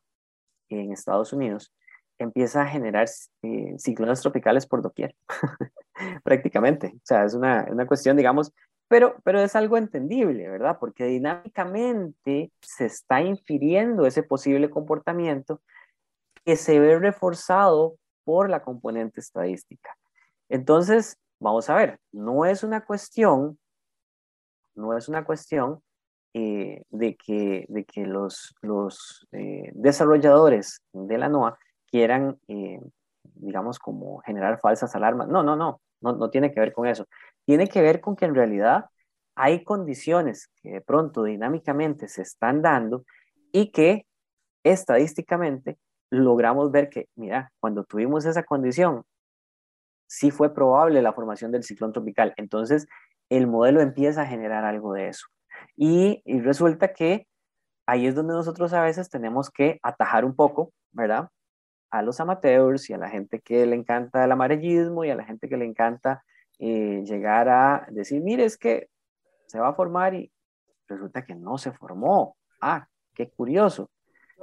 en 0.69 0.93
Estados 0.93 1.33
Unidos, 1.33 1.75
empieza 2.17 2.63
a 2.63 2.69
generar 2.69 3.09
ciclones 3.79 4.21
tropicales 4.21 4.69
por 4.69 4.83
doquier, 4.83 5.17
prácticamente. 6.23 6.93
O 6.95 7.01
sea, 7.03 7.25
es 7.25 7.35
una, 7.35 7.67
una 7.69 7.85
cuestión, 7.85 8.17
digamos, 8.17 8.53
pero, 8.93 9.17
pero 9.25 9.41
es 9.41 9.57
algo 9.57 9.79
entendible, 9.79 10.51
¿verdad? 10.51 10.77
Porque 10.79 11.07
dinámicamente 11.07 12.53
se 12.61 12.85
está 12.85 13.23
infiriendo 13.23 14.05
ese 14.05 14.23
posible 14.23 14.69
comportamiento 14.69 15.63
que 16.45 16.57
se 16.57 16.79
ve 16.79 16.99
reforzado 16.99 17.97
por 18.23 18.51
la 18.51 18.63
componente 18.63 19.19
estadística. 19.19 19.97
Entonces, 20.51 21.17
vamos 21.41 21.71
a 21.71 21.75
ver, 21.75 22.01
no 22.13 22.45
es 22.45 22.65
una 22.65 22.85
cuestión, 22.85 23.59
no 24.75 24.95
es 24.95 25.09
una 25.09 25.25
cuestión 25.25 25.81
eh, 26.35 26.83
de, 26.91 27.17
que, 27.17 27.65
de 27.71 27.85
que 27.87 28.05
los, 28.05 28.55
los 28.61 29.27
eh, 29.33 29.71
desarrolladores 29.73 30.83
de 30.93 31.17
la 31.17 31.31
NOAA 31.31 31.59
quieran, 31.87 32.39
eh, 32.47 32.79
digamos, 33.23 33.79
como 33.79 34.19
generar 34.19 34.61
falsas 34.61 34.95
alarmas. 34.95 35.29
No, 35.29 35.43
no, 35.43 35.57
no, 35.57 35.81
no, 36.03 36.13
no 36.13 36.29
tiene 36.29 36.53
que 36.53 36.61
ver 36.61 36.75
con 36.75 36.87
eso. 36.87 37.07
Tiene 37.45 37.69
que 37.69 37.83
ver 37.83 38.01
con 38.01 38.17
que 38.17 38.25
en 38.25 38.35
realidad 38.35 38.87
hay 39.35 39.65
condiciones 39.65 40.51
que 40.63 40.71
de 40.71 40.81
pronto 40.81 41.25
dinámicamente 41.25 42.09
se 42.09 42.23
están 42.23 42.63
dando 42.63 43.05
y 43.53 43.71
que 43.73 44.07
estadísticamente 44.65 45.79
logramos 46.11 46.71
ver 46.71 46.91
que, 46.91 47.09
mira, 47.17 47.53
cuando 47.59 47.85
tuvimos 47.85 48.27
esa 48.27 48.43
condición, 48.43 49.05
sí 50.07 50.31
fue 50.31 50.53
probable 50.55 51.01
la 51.01 51.15
formación 51.15 51.53
del 51.53 51.65
ciclón 51.65 51.93
tropical. 51.93 52.35
Entonces, 52.37 52.87
el 53.31 53.47
modelo 53.47 53.81
empieza 53.81 54.23
a 54.23 54.27
generar 54.27 54.65
algo 54.65 54.93
de 54.93 55.09
eso. 55.09 55.27
Y, 55.77 56.23
resulta 56.41 56.93
que 56.93 57.27
ahí 57.87 58.07
es 58.07 58.15
donde 58.15 58.35
nosotros 58.35 58.73
a 58.75 58.83
veces 58.83 59.09
tenemos 59.09 59.51
que 59.51 59.81
atajar 59.83 60.25
un 60.25 60.37
poco, 60.37 60.73
¿verdad? 60.93 61.31
A 61.91 62.03
los 62.03 62.21
amateurs 62.21 62.91
y 62.91 62.93
a 62.93 62.99
la 62.99 63.09
gente 63.09 63.41
que 63.41 63.65
le 63.67 63.77
encanta 63.77 64.25
el 64.25 64.33
amarillismo 64.33 65.05
y 65.05 65.11
a 65.11 65.15
la 65.15 65.25
gente 65.25 65.49
que 65.49 65.57
le 65.57 65.65
encanta 65.65 66.23
eh, 66.63 67.03
llegar 67.05 67.49
a 67.49 67.87
decir, 67.91 68.23
mire, 68.23 68.45
es 68.45 68.57
que 68.57 68.89
se 69.47 69.59
va 69.59 69.69
a 69.69 69.75
formar 69.75 70.15
y 70.15 70.33
resulta 70.89 71.25
que 71.25 71.35
no 71.35 71.59
se 71.59 71.73
formó. 71.73 72.37
Ah, 72.61 72.87
qué 73.15 73.31
curioso 73.31 73.91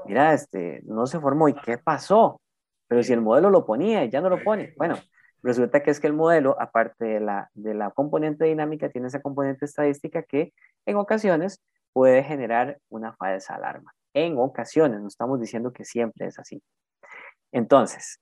mira, 0.05 0.33
este, 0.33 0.81
no 0.85 1.05
se 1.07 1.19
formó 1.19 1.49
y 1.49 1.53
qué 1.53 1.77
pasó, 1.77 2.41
pero 2.87 3.03
si 3.03 3.13
el 3.13 3.21
modelo 3.21 3.49
lo 3.49 3.65
ponía 3.65 4.03
y 4.03 4.09
ya 4.09 4.21
no 4.21 4.29
lo 4.29 4.43
pone, 4.43 4.73
bueno, 4.77 4.95
resulta 5.41 5.83
que 5.83 5.91
es 5.91 5.99
que 5.99 6.07
el 6.07 6.13
modelo, 6.13 6.55
aparte 6.59 7.05
de 7.05 7.19
la, 7.19 7.49
de 7.53 7.73
la 7.73 7.91
componente 7.91 8.45
dinámica, 8.45 8.89
tiene 8.89 9.07
esa 9.07 9.21
componente 9.21 9.65
estadística 9.65 10.23
que 10.23 10.53
en 10.85 10.97
ocasiones 10.97 11.61
puede 11.93 12.23
generar 12.23 12.79
una 12.89 13.13
falsa 13.13 13.55
alarma. 13.55 13.93
En 14.13 14.37
ocasiones, 14.37 15.01
no 15.01 15.07
estamos 15.07 15.39
diciendo 15.39 15.71
que 15.71 15.85
siempre 15.85 16.27
es 16.27 16.39
así. 16.39 16.61
Entonces, 17.51 18.19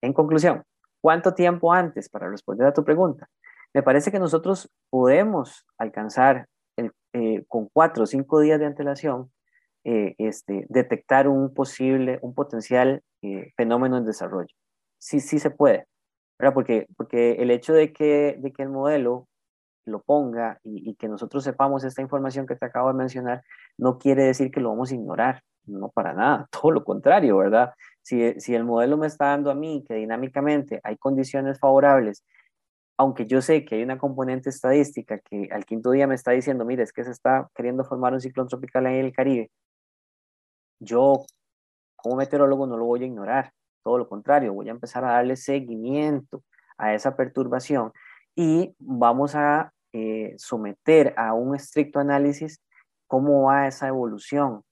en 0.00 0.12
conclusión, 0.12 0.62
¿cuánto 1.06 1.34
tiempo 1.34 1.72
antes 1.72 2.08
para 2.08 2.28
responder 2.28 2.66
a 2.66 2.72
tu 2.72 2.82
pregunta? 2.82 3.28
Me 3.72 3.80
parece 3.84 4.10
que 4.10 4.18
nosotros 4.18 4.68
podemos 4.90 5.64
alcanzar 5.78 6.48
eh, 7.12 7.44
con 7.46 7.68
cuatro 7.72 8.02
o 8.02 8.06
cinco 8.08 8.40
días 8.40 8.58
de 8.58 8.66
antelación 8.66 9.30
eh, 9.84 10.16
este, 10.18 10.66
detectar 10.68 11.28
un 11.28 11.54
posible, 11.54 12.18
un 12.22 12.34
potencial 12.34 13.04
eh, 13.22 13.52
fenómeno 13.56 13.96
en 13.98 14.04
desarrollo. 14.04 14.52
Sí, 14.98 15.20
sí 15.20 15.38
se 15.38 15.50
puede, 15.52 15.86
¿verdad? 16.40 16.54
Porque, 16.54 16.88
porque 16.96 17.34
el 17.34 17.52
hecho 17.52 17.72
de 17.72 17.92
que, 17.92 18.36
de 18.40 18.50
que 18.50 18.64
el 18.64 18.70
modelo 18.70 19.28
lo 19.84 20.02
ponga 20.02 20.58
y, 20.64 20.96
que 20.96 21.06
nosotros 21.06 21.44
sepamos 21.44 21.84
esta 21.84 22.02
información 22.02 22.48
que 22.48 22.56
te 22.56 22.66
acabo 22.66 22.88
de 22.88 22.94
mencionar, 22.94 23.44
no 23.78 23.98
quiere 23.98 24.24
decir 24.24 24.50
que 24.50 24.58
lo 24.58 24.70
vamos 24.70 24.90
a 24.90 24.96
ignorar, 24.96 25.44
no 25.66 25.88
para 25.90 26.12
nada, 26.14 26.48
todo 26.50 26.72
lo 26.72 26.84
contrario, 26.84 27.38
¿verdad? 27.38 27.72
Si, 28.02 28.40
si 28.40 28.54
el 28.54 28.64
modelo 28.64 28.96
me 28.96 29.06
está 29.06 29.26
dando 29.26 29.50
a 29.50 29.54
mí 29.54 29.84
que 29.86 29.94
dinámicamente 29.94 30.80
hay 30.84 30.96
condiciones 30.96 31.58
favorables 31.58 32.24
aunque 32.98 33.26
yo 33.26 33.42
sé 33.42 33.64
que 33.64 33.76
hay 33.76 33.82
una 33.82 33.98
componente 33.98 34.48
estadística 34.50 35.18
que 35.18 35.48
al 35.52 35.66
quinto 35.66 35.90
día 35.90 36.06
me 36.06 36.14
está 36.14 36.30
diciendo, 36.30 36.64
mire, 36.64 36.82
es 36.82 36.92
que 36.92 37.04
se 37.04 37.10
está 37.10 37.48
queriendo 37.54 37.84
formar 37.84 38.14
un 38.14 38.20
ciclón 38.20 38.48
tropical 38.48 38.86
en 38.86 39.04
el 39.04 39.12
Caribe, 39.12 39.50
yo 40.80 41.24
como 41.96 42.16
meteorólogo 42.16 42.66
no 42.66 42.76
lo 42.76 42.84
voy 42.84 43.02
a 43.02 43.06
ignorar, 43.06 43.52
todo 43.82 43.98
lo 43.98 44.08
contrario, 44.08 44.54
voy 44.54 44.68
a 44.68 44.72
empezar 44.72 45.04
a 45.04 45.12
darle 45.12 45.36
seguimiento 45.36 46.42
a 46.78 46.94
esa 46.94 47.16
perturbación 47.16 47.92
y 48.34 48.74
vamos 48.78 49.34
a 49.34 49.72
eh, 49.92 50.34
someter 50.38 51.14
a 51.16 51.32
un 51.34 51.54
estricto 51.54 51.98
análisis 52.00 52.60
cómo 53.06 53.44
va 53.44 53.68
esa 53.68 53.88
evolución, 53.88 54.62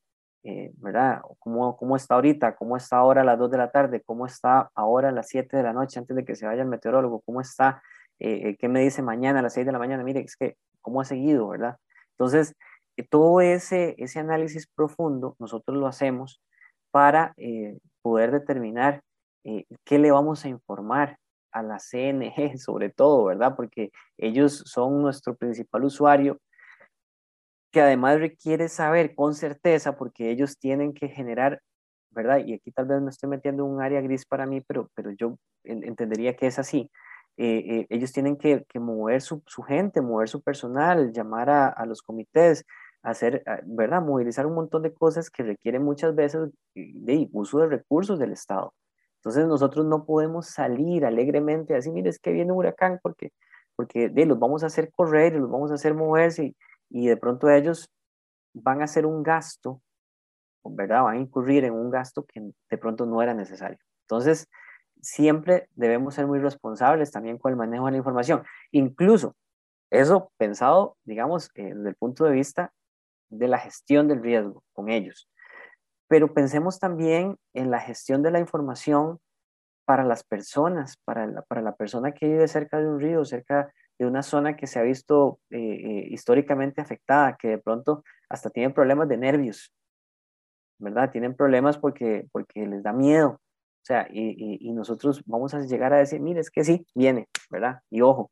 eh, 0.45 0.73
¿verdad? 0.77 1.23
¿Cómo, 1.39 1.77
¿Cómo, 1.77 1.97
está 1.97 2.15
ahorita? 2.15 2.55
¿Cómo 2.55 2.77
está 2.77 2.99
ahora 2.99 3.23
a 3.23 3.25
las 3.25 3.39
2 3.39 3.51
de 3.51 3.59
la 3.59 3.71
tarde? 3.71 4.03
¿Cómo 4.03 4.27
está 4.27 4.71
ahora 4.75 5.09
a 5.09 5.13
las 5.13 5.29
7 5.29 5.57
de 5.57 5.63
la 5.63 5.73
noche 5.73 5.99
antes 5.99 6.15
de 6.15 6.25
que 6.25 6.37
se 6.37 6.47
vaya 6.47 6.63
el 6.63 6.69
meteorólogo? 6.69 7.23
¿Cómo 7.23 7.41
está? 7.41 7.83
Eh, 8.19 8.57
¿Qué 8.59 8.69
me 8.69 8.81
dice 8.81 9.03
mañana 9.03 9.41
a 9.41 9.43
las 9.43 9.55
6 9.55 9.65
de 9.67 9.73
la 9.73 9.79
mañana? 9.79 10.05
Mire, 10.05 10.21
es 10.21 10.37
que, 10.37 10.57
¿cómo 10.83 11.01
ha 11.01 11.05
seguido, 11.05 11.49
verdad? 11.49 11.79
Entonces, 12.11 12.55
todo 13.11 13.41
ese, 13.41 13.95
ese 13.99 14.21
análisis 14.21 14.67
profundo 14.67 15.35
nosotros 15.39 15.77
lo 15.77 15.87
hacemos 15.87 16.41
para 16.91 17.35
eh, 17.39 17.79
poder 18.03 18.31
determinar 18.31 19.03
eh, 19.45 19.65
qué 19.85 19.99
le 19.99 20.13
vamos 20.13 20.45
a 20.45 20.49
informar 20.49 21.19
a 21.53 21.63
la 21.63 21.79
CNG, 21.79 22.59
sobre 22.59 22.91
todo, 22.91 23.25
¿verdad? 23.25 23.57
Porque 23.57 23.91
ellos 24.19 24.63
son 24.67 25.01
nuestro 25.03 25.35
principal 25.35 25.85
usuario, 25.85 26.39
que 27.75 27.81
además 27.81 28.21
requiere 28.21 28.69
saber 28.69 29.17
con 29.17 29.35
certeza, 29.35 29.97
porque 29.97 30.31
ellos 30.31 30.59
tienen 30.61 30.95
que 30.95 31.09
generar, 31.09 31.61
¿verdad? 32.11 32.39
Y 32.47 32.55
aquí 32.55 32.71
tal 32.71 32.87
vez 32.87 33.03
me 33.03 33.11
estoy 33.11 33.29
metiendo 33.29 33.65
en 33.65 33.73
un 33.73 33.83
área 33.83 34.01
gris 34.01 34.25
para 34.25 34.47
mí, 34.47 34.61
pero, 34.61 34.89
pero 34.95 35.11
yo 35.11 35.39
entendería 35.65 36.37
que 36.37 36.47
es 36.47 36.61
así. 36.61 36.89
Eh, 37.37 37.87
ellos 37.91 38.13
tienen 38.13 38.37
que, 38.37 38.65
que 38.69 38.79
mover 38.79 39.21
su, 39.23 39.43
su, 39.49 39.63
gente, 39.63 40.01
mover 40.01 40.29
su 40.29 40.41
personal, 40.41 41.13
llamar 41.13 41.51
a, 41.51 41.67
a 41.67 41.85
los 41.85 42.01
comités, 42.01 42.65
hacer, 43.03 43.43
ah, 43.47 43.59
¿verdad? 43.65 44.01
Movilizar 44.03 44.47
un 44.47 44.55
montón 44.55 44.83
de 44.83 44.95
cosas 44.95 45.29
que 45.29 45.43
requieren 45.43 45.83
muchas 45.83 46.15
veces 46.15 46.51
de 46.77 47.29
uso 47.33 47.59
de 47.59 47.67
recursos 47.67 48.21
del 48.21 48.31
Estado. 48.31 48.73
Entonces 49.17 49.49
nosotros 49.49 49.85
no 49.85 50.05
podemos 50.05 50.47
salir 50.47 51.05
alegremente 51.05 51.75
así, 51.75 51.91
mire, 51.91 52.11
es 52.11 52.21
que 52.21 52.31
viene 52.31 52.53
un 52.53 52.59
huracán 52.59 53.01
porque, 53.03 53.33
porque 53.75 54.09
de, 54.11 54.27
los 54.27 54.39
vamos 54.39 54.63
a 54.63 54.67
hacer 54.67 54.93
correr 54.93 55.35
los 55.35 55.51
vamos 55.51 55.73
a 55.73 55.75
hacer 55.75 55.93
moverse 55.95 56.45
y, 56.45 56.57
y 56.95 57.09
de 57.09 57.17
pronto 57.17 57.51
ellos 57.51 57.91
van 58.53 58.81
a 58.81 58.85
hacer 58.85 59.05
un 59.05 59.25
gasto, 59.25 59.83
¿verdad? 60.63 61.03
Van 61.03 61.17
a 61.17 61.21
incurrir 61.21 61.65
en 61.65 61.75
un 61.75 61.91
gasto 61.91 62.25
que 62.25 62.41
de 62.71 62.79
pronto 62.79 63.05
no 63.05 63.21
era 63.21 63.35
necesario. 63.35 63.79
Entonces, 64.03 64.49
siempre 65.03 65.69
debemos 65.75 66.15
ser 66.15 66.29
muy 66.29 66.39
responsables 66.39 67.11
también 67.11 67.37
con 67.37 67.51
el 67.51 67.57
manejo 67.57 67.87
de 67.87 67.91
la 67.91 67.97
información. 67.99 68.45
Incluso 68.71 69.35
eso 69.91 70.31
pensado, 70.37 70.97
digamos, 71.03 71.51
eh, 71.57 71.75
desde 71.75 71.89
el 71.89 71.97
punto 71.97 72.27
de 72.27 72.31
vista 72.31 72.73
de 73.29 73.49
la 73.49 73.59
gestión 73.59 74.07
del 74.07 74.23
riesgo 74.23 74.63
con 74.73 74.89
ellos. 74.89 75.29
Pero 76.07 76.33
pensemos 76.33 76.79
también 76.79 77.39
en 77.55 77.73
la 77.73 77.81
gestión 77.81 78.23
de 78.23 78.31
la 78.31 78.39
información 78.39 79.19
para 79.85 80.05
las 80.05 80.23
personas, 80.23 80.97
para 81.05 81.27
la, 81.27 81.43
para 81.43 81.61
la 81.61 81.75
persona 81.75 82.13
que 82.13 82.29
vive 82.29 82.47
cerca 82.47 82.79
de 82.79 82.87
un 82.87 83.01
río, 83.01 83.25
cerca 83.25 83.75
de 83.99 84.07
una 84.07 84.23
zona 84.23 84.57
que 84.57 84.67
se 84.67 84.79
ha 84.79 84.83
visto 84.83 85.39
eh, 85.51 86.07
históricamente 86.11 86.81
afectada, 86.81 87.37
que 87.37 87.49
de 87.49 87.59
pronto 87.59 88.05
hasta 88.29 88.51
tienen 88.51 88.73
problemas 88.73 89.09
de 89.09 89.17
nervios, 89.17 89.73
¿verdad? 90.79 91.11
Tienen 91.11 91.35
problemas 91.35 91.79
porque, 91.79 92.27
porque 92.33 92.67
les 92.67 92.83
da 92.83 92.93
miedo. 92.93 93.29
O 93.31 93.87
sea, 93.87 94.09
y, 94.11 94.73
nosotros 94.73 95.23
vamos 95.27 95.55
a 95.55 95.61
llegar 95.61 95.93
a 95.93 95.99
decir, 95.99 96.21
mire, 96.21 96.41
es 96.41 96.51
que 96.51 96.65
sí, 96.65 96.87
viene, 96.95 97.29
¿verdad? 97.51 97.81
Y 97.91 98.01
ojo, 98.01 98.31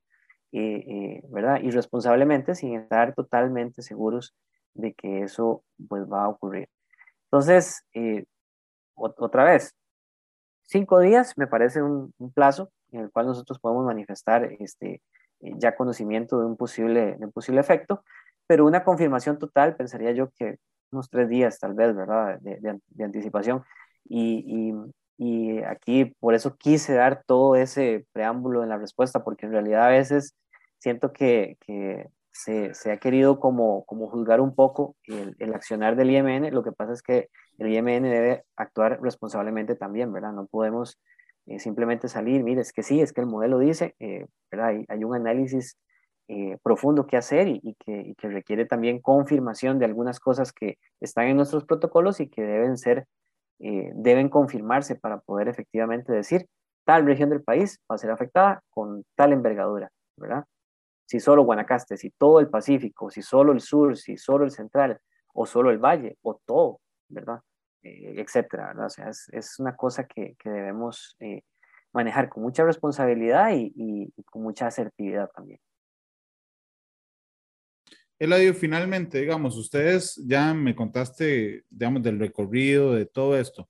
¿verdad? 0.51 1.61
Irresponsablemente 1.63 2.55
sin 2.55 2.81
estar 2.81 3.15
totalmente 3.15 3.83
seguros 3.83 4.35
de 4.75 4.95
que 4.95 5.23
eso 5.23 5.63
pues 5.89 6.11
va 6.11 6.25
a 6.25 6.29
ocurrir. 6.29 6.69
Entonces, 7.25 7.85
eh, 7.95 8.25
otra 8.95 9.45
vez, 9.45 9.75
cinco 10.63 11.01
días 11.01 11.33
me 11.37 11.47
parece 11.47 11.83
un, 11.83 12.13
plazo 12.35 12.71
en 12.91 13.01
el 13.01 13.11
cual 13.11 13.27
nosotros 13.27 13.59
podemos 13.59 13.87
manifestar 13.87 14.45
este, 14.59 14.95
eh, 14.95 15.01
ya 15.43 15.75
conocimiento 15.75 16.39
de 16.39 16.47
un, 16.47 16.57
posible, 16.57 17.17
de 17.19 17.25
un 17.27 17.33
posible 17.33 17.61
efecto, 17.61 18.05
pero 18.47 18.67
una 18.67 18.85
confirmación 18.85 19.39
total, 19.39 19.77
pensaría 19.77 20.13
yo 20.13 20.31
que 20.31 20.59
unos 20.91 21.09
tres 21.11 21.29
días 21.29 21.59
tal 21.59 21.75
vez, 21.75 21.95
¿verdad? 21.95 22.39
De, 22.41 22.59
de, 22.61 23.05
anticipación. 23.05 23.63
Y, 24.05 24.75
y, 25.19 25.57
y, 25.57 25.63
aquí 25.63 26.15
por 26.21 26.35
eso 26.35 26.57
quise 26.57 26.95
dar 26.95 27.23
todo 27.27 27.57
ese 27.57 28.07
preámbulo 28.13 28.63
en 28.63 28.69
la 28.69 28.79
respuesta, 28.79 29.25
porque 29.25 29.47
en 29.47 29.53
realidad 29.53 29.87
a 29.87 29.91
veces 29.91 30.37
siento 30.79 31.13
que, 31.13 31.57
que 31.61 32.09
se, 32.33 32.75
se, 32.75 32.93
ha 32.93 32.99
querido 32.99 33.41
como, 33.41 33.85
como 33.85 34.09
juzgar 34.09 34.41
un 34.41 34.55
poco 34.55 34.97
el, 35.05 35.37
el, 35.39 35.55
accionar 35.55 35.97
del 35.97 36.11
IMN. 36.11 36.53
Lo 36.53 36.63
que 36.63 36.73
pasa 36.73 36.93
es 36.93 37.03
que 37.03 37.29
el 37.59 37.69
IMN 37.73 38.03
debe 38.03 38.45
actuar 38.57 39.01
responsablemente 39.01 39.77
también, 39.77 40.13
¿verdad? 40.13 40.33
No 40.33 40.47
podemos 40.47 40.99
eh, 41.47 41.59
simplemente 41.59 42.09
salir, 42.09 42.43
mire, 42.43 42.61
es 42.61 42.73
que 42.73 42.83
sí, 42.83 43.01
es 43.01 43.13
que 43.13 43.21
el 43.21 43.27
modelo 43.27 43.59
dice, 43.59 43.95
eh, 43.99 44.27
¿verdad? 44.51 44.85
Hay, 44.89 45.05
un 45.05 45.15
análisis 45.15 45.77
eh, 46.29 46.57
profundo 46.63 47.07
que 47.07 47.17
hacer 47.17 47.49
y, 47.49 47.77
que, 47.85 48.01
y, 48.01 48.15
que, 48.15 48.29
requiere 48.29 48.67
también 48.67 49.01
confirmación 49.01 49.79
de 49.79 49.87
algunas 49.87 50.21
cosas 50.21 50.53
que 50.53 50.79
están 51.01 51.27
en 51.27 51.37
nuestros 51.37 51.65
protocolos 51.65 52.21
y 52.21 52.29
que 52.29 52.43
deben 52.43 52.79
ser, 52.79 53.07
deben 53.59 54.29
confirmarse 54.29 54.97
para 54.97 55.21
poder 55.21 55.47
efectivamente 55.47 56.13
decir, 56.13 56.47
tal 56.85 57.07
región 57.07 57.31
del 57.31 57.45
país 57.45 57.79
va 57.89 57.95
a 57.95 57.99
ser 57.99 58.11
afectada 58.11 58.61
con 58.71 59.05
tal 59.15 59.33
envergadura, 59.33 59.89
¿verdad? 60.17 60.45
si 61.13 61.21
solo 61.21 61.45
Guanacaste, 61.45 61.99
si 61.99 62.09
todo 62.09 62.41
el 62.41 62.49
Pacífico, 62.49 63.11
si 63.11 63.21
solo 63.21 63.53
el 63.53 63.61
sur, 63.61 63.99
si 63.99 64.17
solo 64.17 64.47
el 64.47 64.51
central, 64.51 64.99
o 65.35 65.45
solo 65.45 65.71
el 65.71 65.77
valle, 65.77 66.17
o 66.23 66.41
todo, 66.47 66.81
¿verdad? 67.09 67.41
Eh, 67.83 68.15
etcétera, 68.17 68.69
¿verdad? 68.69 68.87
O 68.87 68.91
sea, 68.91 69.09
es, 69.09 69.29
es 69.33 69.59
una 69.59 69.75
cosa 69.75 70.07
que, 70.07 70.37
que 70.39 70.49
debemos 70.49 71.17
eh, 71.19 71.43
manejar 71.93 72.29
con 72.29 72.45
mucha 72.45 72.65
responsabilidad 72.65 73.51
y, 73.55 73.73
y, 73.75 74.23
con 74.25 74.43
mucha 74.43 74.69
asertividad 74.69 75.29
también. 75.35 75.59
Eladio, 78.21 78.55
finalmente, 78.55 79.19
digamos, 79.19 79.57
ustedes 79.57 80.15
ya 80.25 80.55
me 80.55 80.77
contaste, 80.77 81.65
digamos, 81.69 82.05
del 82.05 82.21
recorrido, 82.21 82.95
de 82.95 83.07
todo 83.07 83.37
esto, 83.37 83.69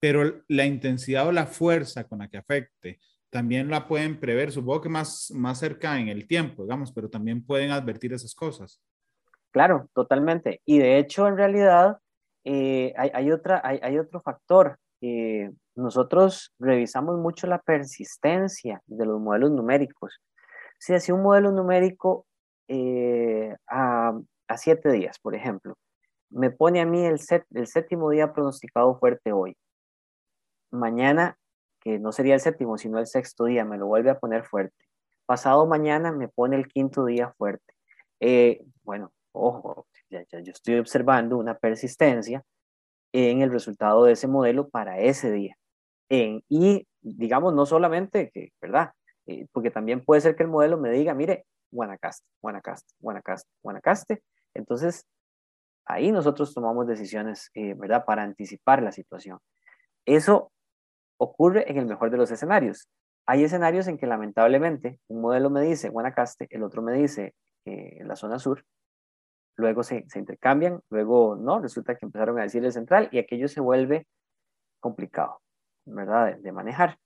pero 0.00 0.42
la 0.48 0.66
intensidad 0.66 1.28
o 1.28 1.32
la 1.32 1.46
fuerza 1.46 2.02
con 2.02 2.18
la 2.18 2.28
que 2.28 2.38
afecte, 2.38 2.98
también 3.30 3.70
la 3.70 3.86
pueden 3.86 4.18
prever, 4.18 4.50
supongo 4.50 4.80
que 4.80 4.88
más, 4.88 5.30
más 5.32 5.60
cerca 5.60 6.00
en 6.00 6.08
el 6.08 6.26
tiempo, 6.26 6.64
digamos, 6.64 6.90
pero 6.90 7.08
también 7.08 7.44
pueden 7.46 7.70
advertir 7.70 8.12
esas 8.12 8.34
cosas. 8.34 8.82
Claro, 9.52 9.88
totalmente. 9.94 10.62
Y 10.64 10.78
de 10.78 10.98
hecho, 10.98 11.28
en 11.28 11.36
realidad, 11.36 11.98
eh, 12.48 12.94
hay, 12.96 13.30
otro 13.30 14.22
factor. 14.22 14.78
Eh, 15.00 15.50
nosotros 15.74 16.54
revisamos 16.60 17.18
mucho 17.18 17.48
la 17.48 17.58
persistencia 17.58 18.80
de 18.86 19.04
los 19.04 19.20
modelos 19.20 19.50
numéricos. 19.50 20.20
Si 20.78 20.94
hacía 20.94 21.14
un 21.16 21.22
modelo 21.22 21.50
numérico 21.50 22.24
eh, 22.68 23.56
a, 23.66 24.14
siete 24.56 24.92
días, 24.92 25.18
por 25.18 25.34
ejemplo, 25.34 25.74
me 26.30 26.50
pone 26.50 26.80
a 26.80 26.86
mí 26.86 27.04
el 27.04 27.18
séptimo 27.18 28.10
día 28.10 28.32
pronosticado 28.32 28.96
fuerte 28.96 29.32
hoy. 29.32 29.56
Mañana 30.70 31.36
que 31.80 31.98
no 31.98 32.12
sería 32.12 32.34
el 32.34 32.40
séptimo, 32.40 32.78
sino 32.78 33.00
el 33.00 33.08
sexto 33.08 33.44
día, 33.44 33.64
me 33.64 33.76
lo 33.76 33.86
vuelve 33.86 34.10
a 34.10 34.18
poner 34.20 34.44
fuerte. 34.44 34.76
Pasado 35.26 35.66
mañana 35.66 36.12
me 36.12 36.28
pone 36.28 36.56
el 36.56 36.68
quinto 36.68 37.04
día 37.04 37.32
fuerte. 37.38 37.74
Eh, 38.20 38.64
bueno, 38.84 39.12
ojo, 39.32 39.86
yo 40.10 40.52
estoy 40.52 40.78
observando 40.78 41.36
una 41.36 41.56
persistencia 41.56 42.42
en 43.12 43.42
el 43.42 43.50
resultado 43.50 44.04
de 44.04 44.12
ese 44.12 44.28
modelo 44.28 44.68
para 44.68 44.98
ese 45.00 45.30
día. 45.32 45.56
y 46.08 46.86
digamos, 47.00 47.54
no 47.54 47.66
solamente 47.66 48.30
que, 48.30 48.52
¿verdad? 48.60 48.92
Eh, 49.26 49.46
porque 49.52 49.70
también 49.70 50.04
puede 50.04 50.20
ser 50.20 50.36
que 50.36 50.42
el 50.44 50.48
modelo 50.48 50.78
me 50.78 50.90
diga, 50.90 51.14
mire, 51.14 51.46
Guanacaste, 51.70 52.24
Guanacaste, 52.40 52.94
Guanacaste, 53.00 53.48
Guanacaste. 53.62 54.22
Entonces, 54.54 55.04
ahí 55.84 56.12
nosotros 56.12 56.54
tomamos 56.54 56.86
decisiones, 56.86 57.50
eh, 57.54 57.74
¿verdad? 57.74 58.04
Para 58.04 58.22
anticipar 58.22 58.82
la 58.82 58.92
situación. 58.92 59.38
Eso 60.04 60.52
ocurre 61.18 61.70
en 61.70 61.78
el 61.78 61.86
mejor 61.86 62.10
de 62.10 62.18
los 62.18 62.30
escenarios. 62.30 62.88
Hay 63.26 63.44
escenarios 63.44 63.88
en 63.88 63.98
que 63.98 64.06
lamentablemente 64.06 65.00
un 65.08 65.20
modelo 65.20 65.50
me 65.50 65.62
dice 65.62 65.88
Guanacaste, 65.88 66.46
el 66.50 66.62
otro 66.62 66.82
me 66.82 66.92
dice 66.92 67.34
eh, 67.64 68.02
la 68.04 68.14
zona 68.14 68.38
sur, 68.38 68.64
luego 69.56 69.82
se, 69.82 70.04
se, 70.08 70.18
intercambian, 70.18 70.80
luego 70.90 71.36
no, 71.36 71.60
resulta 71.60 71.94
que 71.94 72.06
empezaron 72.06 72.38
a 72.38 72.42
decir 72.42 72.64
el 72.64 72.72
central 72.72 73.08
y 73.12 73.18
aquello 73.18 73.48
se 73.48 73.60
vuelve 73.60 74.06
complicado, 74.80 75.40
¿verdad? 75.84 76.36
De, 76.38 76.52
manejar. 76.52 76.98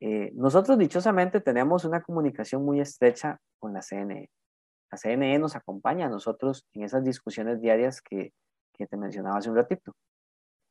Eh, 0.00 0.32
nosotros 0.34 0.78
dichosamente 0.78 1.40
tenemos 1.40 1.84
una 1.84 2.02
comunicación 2.02 2.64
muy 2.64 2.80
estrecha 2.80 3.38
con 3.58 3.72
la 3.72 3.82
CNE. 3.82 4.30
La 4.90 4.98
CNE 4.98 5.38
nos 5.38 5.56
acompaña 5.56 6.06
a 6.06 6.08
nosotros 6.08 6.66
en 6.72 6.84
esas 6.84 7.04
discusiones 7.04 7.60
diarias 7.60 8.00
que, 8.00 8.32
que 8.74 8.86
te 8.86 8.96
mencionaba 8.96 9.38
hace 9.38 9.50
un 9.50 9.56
ratito. 9.56 9.94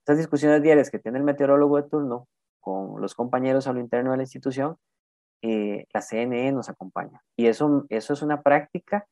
Esas 0.05 0.17
discusiones 0.17 0.61
diarias 0.61 0.89
que 0.89 0.99
tiene 0.99 1.19
el 1.19 1.23
meteorólogo 1.23 1.81
de 1.81 1.89
turno 1.89 2.27
con 2.59 2.99
los 2.99 3.15
compañeros 3.15 3.67
a 3.67 3.73
lo 3.73 3.79
interno 3.79 4.11
de 4.11 4.17
la 4.17 4.23
institución, 4.23 4.77
eh, 5.41 5.85
la 5.93 6.01
CNE 6.01 6.51
nos 6.51 6.69
acompaña. 6.69 7.21
Y 7.37 7.47
eso, 7.47 7.85
eso 7.89 8.13
es 8.13 8.21
una 8.21 8.41
práctica 8.41 9.07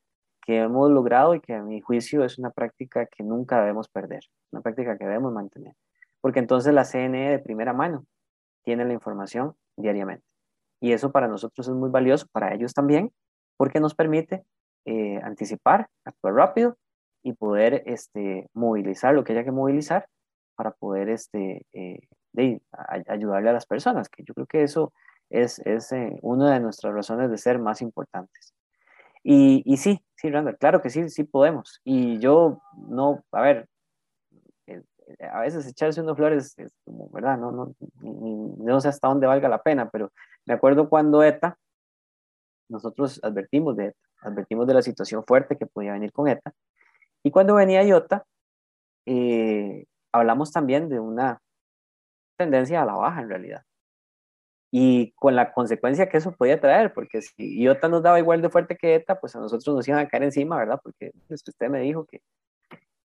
que 0.48 0.60
hemos 0.60 0.90
logrado 0.90 1.36
y 1.36 1.42
que 1.42 1.54
a 1.54 1.62
mi 1.62 1.82
juicio 1.82 2.24
es 2.24 2.40
una 2.40 2.52
práctica 2.52 3.06
que 3.06 3.22
nunca 3.22 3.60
debemos 3.60 3.90
perder, 3.90 4.22
una 4.52 4.62
práctica 4.62 4.98
que 4.98 5.04
debemos 5.04 5.34
mantener. 5.34 5.74
Porque 6.22 6.40
entonces 6.40 6.74
la 6.74 6.86
CNE 6.86 7.32
de 7.32 7.40
primera 7.40 7.74
mano 7.74 8.06
tiene 8.64 8.86
la 8.86 8.94
información 8.94 9.56
diariamente. 9.76 10.26
Y 10.80 10.94
eso 10.94 11.12
para 11.12 11.28
nosotros 11.28 11.68
es 11.68 11.74
muy 11.74 11.90
valioso, 11.90 12.28
para 12.32 12.54
ellos 12.54 12.74
también, 12.74 13.12
porque 13.58 13.82
nos 13.82 13.94
permite 13.94 14.46
eh, 14.86 15.20
anticipar, 15.22 15.90
actuar 16.06 16.36
rápido 16.36 16.78
y 17.24 17.34
poder 17.34 17.84
este, 17.86 18.50
movilizar 18.54 19.14
lo 19.14 19.26
que 19.26 19.34
haya 19.34 19.44
que 19.44 19.52
movilizar 19.52 20.08
para 20.56 20.72
poder 20.72 21.10
este, 21.10 21.66
eh, 21.74 22.00
de 22.32 22.62
ayudarle 23.08 23.50
a 23.50 23.54
las 23.54 23.66
personas, 23.66 24.08
que 24.08 24.24
yo 24.24 24.34
creo 24.34 24.48
que 24.48 24.64
eso 24.64 24.94
es, 25.30 25.60
es 25.66 25.92
eh, 25.92 26.18
una 26.22 26.54
de 26.54 26.62
nuestras 26.62 26.94
razones 26.94 27.30
de 27.30 27.38
ser 27.38 27.60
más 27.60 27.82
importantes. 27.82 28.54
Y, 29.30 29.76
sí, 29.76 30.02
sí, 30.16 30.30
Randall, 30.32 30.58
claro 30.58 30.82
que 30.82 30.90
sí, 30.90 31.10
sí 31.10 31.26
podemos. 31.26 31.82
Y 31.84 32.18
yo 32.20 32.62
no, 32.88 33.26
a 33.34 33.42
ver, 33.42 33.68
eh, 34.68 34.82
a 35.30 35.42
veces 35.42 35.68
echarse 35.68 36.00
unos 36.00 36.16
flores 36.16 36.58
es 36.58 36.74
como, 36.86 37.10
¿verdad? 37.10 37.38
No 37.38 38.80
sé 38.80 38.88
hasta 38.88 39.10
dónde 39.10 39.28
valga 39.28 39.50
la 39.50 39.62
pena, 39.62 39.90
pero 39.90 40.14
me 40.46 40.54
acuerdo 40.54 40.88
cuando 40.88 41.24
ETA, 41.24 41.58
nosotros 42.70 43.20
advertimos 43.22 43.76
de 43.76 43.88
ETA, 43.88 44.00
advertimos 44.22 44.66
de 44.66 44.74
la 44.76 44.82
situación 44.82 45.26
fuerte 45.26 45.58
que 45.58 45.66
podía 45.66 45.92
venir 45.92 46.14
con 46.14 46.30
ETA, 46.30 46.54
y 47.22 47.30
cuando 47.30 47.56
venía 47.56 47.84
IOTA, 47.84 48.24
eh, 49.08 49.88
hablamos 50.14 50.54
también 50.54 50.88
de 50.88 51.02
una 51.02 51.42
tendencia 52.38 52.82
a 52.82 52.86
la 52.86 52.94
baja 52.94 53.22
en 53.22 53.30
realidad. 53.30 53.64
Y 54.72 55.12
con 55.14 55.36
la 55.36 55.54
consecuencia 55.54 56.10
que 56.10 56.18
eso 56.18 56.34
podía 56.34 56.60
traer, 56.60 56.94
porque 56.94 57.22
si 57.22 57.60
IOTA 57.62 57.88
nos 57.88 58.04
daba 58.04 58.20
igual 58.20 58.42
de 58.42 58.50
fuerte 58.50 58.76
que 58.76 58.96
ETA, 58.96 59.20
pues 59.20 59.36
a 59.36 59.40
nosotros 59.40 59.76
nos 59.76 59.88
iban 59.88 60.00
a 60.00 60.08
caer 60.08 60.24
encima, 60.24 60.58
¿verdad? 60.58 60.80
Porque 60.84 61.12
usted 61.30 61.70
me 61.70 61.80
dijo 61.80 62.06
que... 62.06 62.22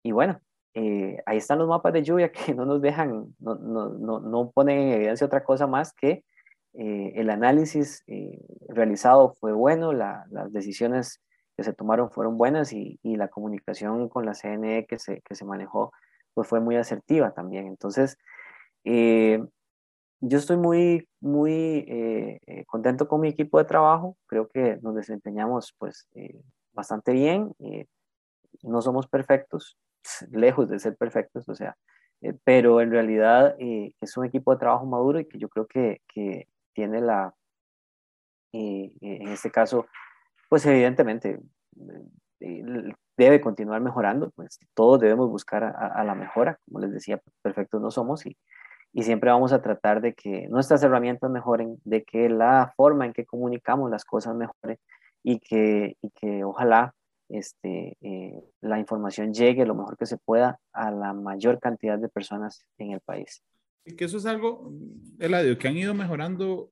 Y 0.03 0.13
bueno, 0.13 0.41
eh, 0.75 1.23
ahí 1.27 1.37
están 1.39 1.59
los 1.59 1.69
mapas 1.69 1.93
de 1.93 2.03
lluvia 2.03 2.33
que 2.33 2.55
no 2.55 2.65
nos 2.65 2.83
dejan, 2.83 3.35
no, 3.39 3.55
no, 3.57 3.91
no, 3.91 4.21
no 4.21 4.51
ponen 4.51 4.79
en 4.79 4.93
evidencia 4.93 5.27
otra 5.27 5.45
cosa 5.45 5.67
más 5.67 5.93
que 5.93 6.25
eh, 6.75 7.13
el 7.17 7.29
análisis 7.31 8.03
eh, 8.07 8.41
realizado 8.69 9.35
fue 9.39 9.53
bueno, 9.53 9.93
la, 9.93 10.25
las 10.31 10.53
decisiones 10.53 11.21
que 11.57 11.65
se 11.65 11.75
tomaron 11.75 12.11
fueron 12.11 12.39
buenas 12.39 12.73
y, 12.73 12.99
y, 13.03 13.17
la 13.17 13.29
comunicación 13.29 14.09
con 14.09 14.25
la 14.25 14.33
CNE 14.35 14.87
que 14.87 14.99
se, 14.99 15.21
que 15.21 15.35
se 15.35 15.45
manejó 15.45 15.93
pues 16.35 16.49
fue 16.49 16.61
muy 16.61 16.77
asertiva 16.77 17.33
también. 17.33 17.67
Entonces, 17.67 18.17
eh, 18.85 19.45
yo 20.25 20.39
estoy 20.39 20.57
muy, 20.57 21.09
muy 21.21 21.85
eh, 21.89 22.41
eh, 22.47 22.65
contento 22.67 23.09
con 23.09 23.21
mi 23.21 23.29
equipo 23.29 23.59
de 23.59 23.65
trabajo. 23.65 24.17
Creo 24.27 24.49
que 24.49 24.79
nos 24.81 24.95
desempeñamos 24.95 25.75
pues 25.77 26.09
bastante 26.73 27.13
bien. 27.13 27.53
no 28.63 28.81
somos 28.81 29.09
perfectos, 29.09 29.77
lejos 30.31 30.69
de 30.69 30.79
ser 30.79 30.97
perfectos, 30.97 31.49
o 31.49 31.55
sea, 31.57 31.77
pero 32.45 32.81
en 32.81 32.93
realidad 32.93 33.57
es 33.59 34.17
un 34.17 34.25
equipo 34.25 34.53
de 34.53 34.61
trabajo 34.61 34.87
maduro 34.87 35.19
y 35.19 35.27
que 35.27 35.39
yo 35.39 35.49
creo 35.49 35.67
que, 35.67 36.01
que 36.07 36.47
tiene 36.73 37.01
la, 37.01 37.35
en 38.53 39.29
este 39.29 39.51
caso, 39.51 39.87
Pues 40.49 40.65
evidentemente 40.67 41.41
debe 43.17 43.41
continuar 43.41 43.81
mejorando, 43.81 44.31
pues 44.31 44.61
todos 44.75 45.01
debemos 45.01 45.29
buscar 45.31 45.65
a, 45.65 46.05
la 46.05 46.15
mejora, 46.15 46.61
como 46.65 46.79
les 46.79 46.93
decía, 46.93 47.21
perfectos 47.43 47.81
no 47.81 47.91
somos 47.91 48.25
y, 48.25 48.37
y 48.93 49.03
siempre 49.03 49.31
vamos 49.31 49.53
a 49.53 49.63
tratar 49.63 50.01
de 50.01 50.15
que 50.15 50.49
nuestras 50.49 50.83
herramientas 50.83 51.31
mejoren, 51.31 51.79
de 51.85 52.05
que 52.05 52.29
la 52.29 52.73
forma 52.77 53.07
en 53.07 53.13
que 53.13 53.25
comunicamos 53.25 53.91
las 53.91 54.05
cosas 54.05 54.35
mejore 54.35 54.81
y 55.23 55.39
que, 55.39 55.97
y 56.03 56.11
que 56.11 56.45
ojalá 56.45 56.95
este, 57.29 57.97
eh, 58.03 58.45
la 58.61 58.79
información 58.79 59.33
llegue 59.33 59.65
lo 59.65 59.75
mejor 59.75 59.97
que 59.97 60.05
se 60.05 60.19
pueda 60.19 60.61
a 60.73 60.91
la 60.91 61.15
mayor 61.15 61.59
cantidad 61.59 61.99
de 61.99 62.11
personas 62.11 62.67
en 62.77 62.93
el 62.93 63.01
país. 63.01 63.43
Y 63.85 63.97
que 63.97 64.05
eso 64.05 64.19
es 64.19 64.27
algo, 64.27 64.71
Eladio, 65.19 65.57
que 65.59 65.69
han 65.69 65.77
ido 65.77 65.95
mejorando, 65.95 66.71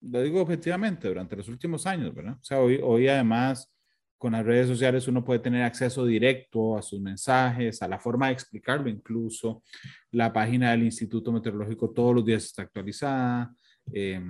lo 0.00 0.22
digo 0.22 0.40
objetivamente, 0.40 1.08
durante 1.08 1.36
los 1.36 1.48
últimos 1.48 1.86
años, 1.86 2.14
¿verdad? 2.14 2.38
O 2.40 2.44
sea, 2.44 2.60
hoy, 2.60 2.80
hoy 2.82 3.08
además 3.08 3.70
con 4.18 4.32
las 4.32 4.44
redes 4.44 4.68
sociales 4.68 5.08
uno 5.08 5.24
puede 5.24 5.40
tener 5.40 5.62
acceso 5.62 6.04
directo 6.06 6.76
a 6.76 6.82
sus 6.82 7.00
mensajes, 7.00 7.82
a 7.82 7.88
la 7.88 7.98
forma 7.98 8.26
de 8.28 8.32
explicarlo 8.32 8.88
incluso. 8.88 9.62
La 10.10 10.32
página 10.32 10.70
del 10.70 10.84
Instituto 10.84 11.32
Meteorológico 11.32 11.90
todos 11.90 12.14
los 12.14 12.24
días 12.24 12.44
está 12.44 12.62
actualizada. 12.62 13.54
Eh, 13.92 14.20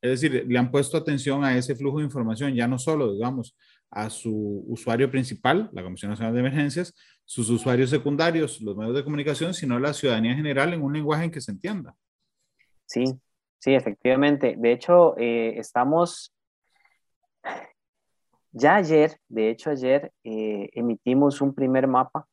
es 0.00 0.20
decir, 0.20 0.44
le 0.46 0.58
han 0.58 0.70
puesto 0.70 0.96
atención 0.96 1.44
a 1.44 1.56
ese 1.56 1.74
flujo 1.74 1.98
de 1.98 2.04
información, 2.04 2.54
ya 2.54 2.66
no 2.66 2.78
solo, 2.78 3.12
digamos, 3.12 3.56
a 3.90 4.10
su 4.10 4.64
usuario 4.66 5.10
principal, 5.10 5.70
la 5.72 5.82
Comisión 5.82 6.10
Nacional 6.10 6.34
de 6.34 6.40
Emergencias, 6.40 6.94
sus 7.24 7.48
usuarios 7.50 7.90
secundarios, 7.90 8.60
los 8.60 8.76
medios 8.76 8.96
de 8.96 9.04
comunicación, 9.04 9.54
sino 9.54 9.76
a 9.76 9.80
la 9.80 9.92
ciudadanía 9.92 10.32
en 10.32 10.38
general 10.38 10.72
en 10.72 10.82
un 10.82 10.92
lenguaje 10.92 11.24
en 11.24 11.30
que 11.30 11.40
se 11.40 11.52
entienda. 11.52 11.94
Sí, 12.86 13.04
sí, 13.58 13.74
efectivamente. 13.74 14.56
De 14.58 14.72
hecho, 14.72 15.16
eh, 15.18 15.58
estamos, 15.58 16.34
ya 18.52 18.76
ayer, 18.76 19.18
de 19.28 19.50
hecho 19.50 19.70
ayer, 19.70 20.12
eh, 20.24 20.68
emitimos 20.74 21.40
un 21.40 21.54
primer 21.54 21.88
mapa 21.88 22.26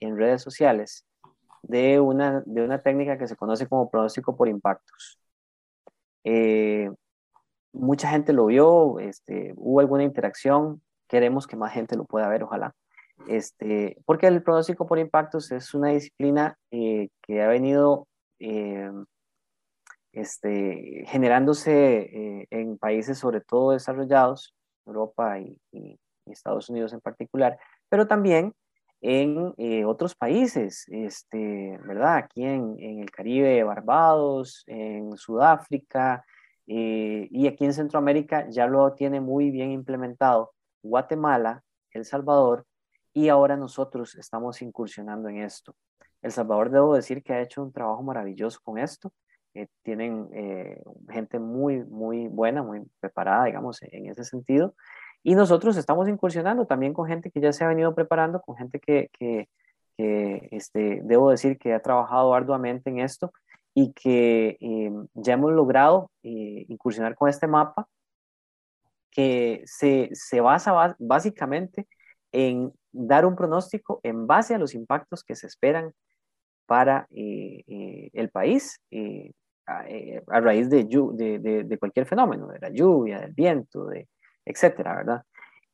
en 0.00 0.16
redes 0.16 0.42
sociales 0.42 1.06
de 1.62 2.00
una, 2.00 2.42
de 2.46 2.62
una 2.64 2.82
técnica 2.82 3.18
que 3.18 3.28
se 3.28 3.36
conoce 3.36 3.68
como 3.68 3.90
pronóstico 3.90 4.36
por 4.36 4.48
impactos. 4.48 5.18
Eh, 6.24 6.90
mucha 7.72 8.08
gente 8.08 8.32
lo 8.32 8.46
vio, 8.46 8.98
este, 9.00 9.52
hubo 9.56 9.80
alguna 9.80 10.04
interacción, 10.04 10.82
queremos 11.08 11.46
que 11.46 11.56
más 11.56 11.72
gente 11.72 11.96
lo 11.96 12.04
pueda 12.06 12.28
ver, 12.28 12.42
ojalá. 12.42 12.74
Este, 13.28 13.98
porque 14.06 14.26
el 14.28 14.42
pronóstico 14.42 14.86
por 14.86 14.98
impactos 14.98 15.52
es 15.52 15.74
una 15.74 15.90
disciplina 15.90 16.58
eh, 16.70 17.08
que 17.22 17.42
ha 17.42 17.48
venido 17.48 18.08
este, 20.12 21.04
generándose 21.06 22.46
en 22.50 22.78
países 22.78 23.18
sobre 23.18 23.40
todo 23.40 23.72
desarrollados, 23.72 24.55
Europa 24.86 25.38
y, 25.40 25.58
Estados 26.26 26.68
Unidos 26.68 26.92
en 26.92 27.00
particular, 27.00 27.56
pero 27.88 28.08
también 28.08 28.52
en 29.00 29.54
otros 29.86 30.16
países, 30.16 30.84
este, 30.88 31.78
¿verdad? 31.86 32.16
Aquí 32.16 32.42
en, 32.42 32.74
en, 32.80 32.98
el 32.98 33.10
Caribe, 33.12 33.62
Barbados, 33.62 34.64
en 34.66 35.16
Sudáfrica, 35.16 36.24
eh, 36.66 37.28
y 37.30 37.46
aquí 37.46 37.64
en 37.64 37.72
Centroamérica 37.72 38.48
ya 38.50 38.66
lo 38.66 38.92
tiene 38.94 39.20
muy 39.20 39.50
bien 39.50 39.70
implementado 39.70 40.52
Guatemala, 40.82 41.62
El 41.92 42.04
Salvador, 42.04 42.66
y 43.12 43.28
ahora 43.28 43.56
nosotros 43.56 44.14
estamos 44.16 44.60
incursionando 44.62 45.28
en 45.28 45.38
esto. 45.38 45.74
El 46.22 46.32
Salvador, 46.32 46.70
debo 46.70 46.94
decir 46.94 47.22
que 47.22 47.32
ha 47.32 47.40
hecho 47.40 47.62
un 47.62 47.72
trabajo 47.72 48.02
maravilloso 48.02 48.60
con 48.62 48.78
esto. 48.78 49.12
Eh, 49.56 49.68
tienen 49.82 50.28
eh, 50.34 50.82
gente 51.10 51.38
muy, 51.38 51.84
muy 51.84 52.28
buena, 52.28 52.62
muy 52.62 52.82
preparada, 53.00 53.46
digamos, 53.46 53.82
en 53.82 54.06
ese 54.10 54.24
sentido. 54.24 54.74
Y 55.22 55.34
nosotros 55.34 55.76
estamos 55.76 56.08
incursionando 56.08 56.66
también 56.66 56.92
con 56.92 57.06
gente 57.06 57.30
que 57.30 57.40
ya 57.40 57.52
se 57.52 57.64
ha 57.64 57.68
venido 57.68 57.94
preparando, 57.94 58.40
con 58.40 58.56
gente 58.56 58.78
que, 58.78 59.10
que, 59.18 59.48
que 59.96 60.48
este, 60.52 61.00
debo 61.02 61.30
decir 61.30 61.58
que 61.58 61.74
ha 61.74 61.80
trabajado 61.82 62.34
arduamente 62.34 62.90
en 62.90 63.00
esto 63.00 63.32
y 63.74 63.92
que 63.92 64.56
eh, 64.60 64.90
ya 65.14 65.34
hemos 65.34 65.52
logrado 65.52 66.10
eh, 66.22 66.64
incursionar 66.68 67.14
con 67.14 67.28
este 67.28 67.46
mapa 67.46 67.86
que 69.10 69.62
se, 69.66 70.08
se 70.12 70.40
basa 70.40 70.96
básicamente 70.98 71.86
en 72.32 72.72
dar 72.92 73.26
un 73.26 73.36
pronóstico 73.36 74.00
en 74.02 74.26
base 74.26 74.54
a 74.54 74.58
los 74.58 74.74
impactos 74.74 75.24
que 75.24 75.36
se 75.36 75.46
esperan 75.46 75.92
para 76.64 77.06
eh, 77.10 78.10
el 78.12 78.30
país 78.30 78.80
a, 79.66 79.84
a, 80.28 80.40
raíz 80.40 80.68
de, 80.70 81.78
cualquier 81.78 82.06
fenómeno, 82.06 82.48
de 82.48 82.58
la 82.58 82.70
lluvia, 82.70 83.20
del 83.20 83.32
viento, 83.32 83.86
de, 83.86 84.08
etcétera, 84.44 84.96
¿verdad? 84.96 85.22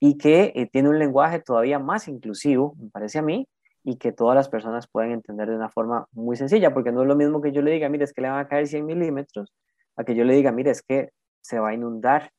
Y 0.01 0.19
que 0.19 0.69
tiene 0.73 0.89
un 0.89 0.99
lenguaje 0.99 1.41
todavía 1.41 1.79
más 1.79 2.09
inclusivo, 2.09 2.75
me 2.79 2.91
parece 2.91 3.19
a 3.19 3.23
mí, 3.23 3.47
y 3.85 3.97
que 3.97 4.13
todas 4.13 4.35
las 4.35 4.49
personas 4.49 4.89
puedan 4.89 5.11
entender 5.11 5.49
de 5.49 5.57
una 5.57 5.69
forma 5.69 6.07
muy 6.13 6.37
sencilla, 6.37 6.73
porque 6.73 6.93
no 6.93 7.03
es 7.03 7.09
lo 7.09 7.17
mismo 7.17 7.41
que 7.41 7.53
yo 7.53 7.63
le 7.63 7.73
diga, 7.73 7.89
mire, 7.89 8.05
es 8.05 8.13
que 8.13 8.23
le 8.23 8.31
van 8.31 8.39
a 8.39 8.49
caer 8.49 8.67
100 8.67 8.87
milímetros, 8.87 9.53
a 9.97 10.05
que 10.05 10.15
yo 10.15 10.25
le 10.25 10.35
diga, 10.35 10.53
mire, 10.53 10.71
es 10.71 10.83
que 10.83 11.11
se 11.41 11.59
va 11.59 11.71
a 11.71 11.75
inundar 11.75 12.31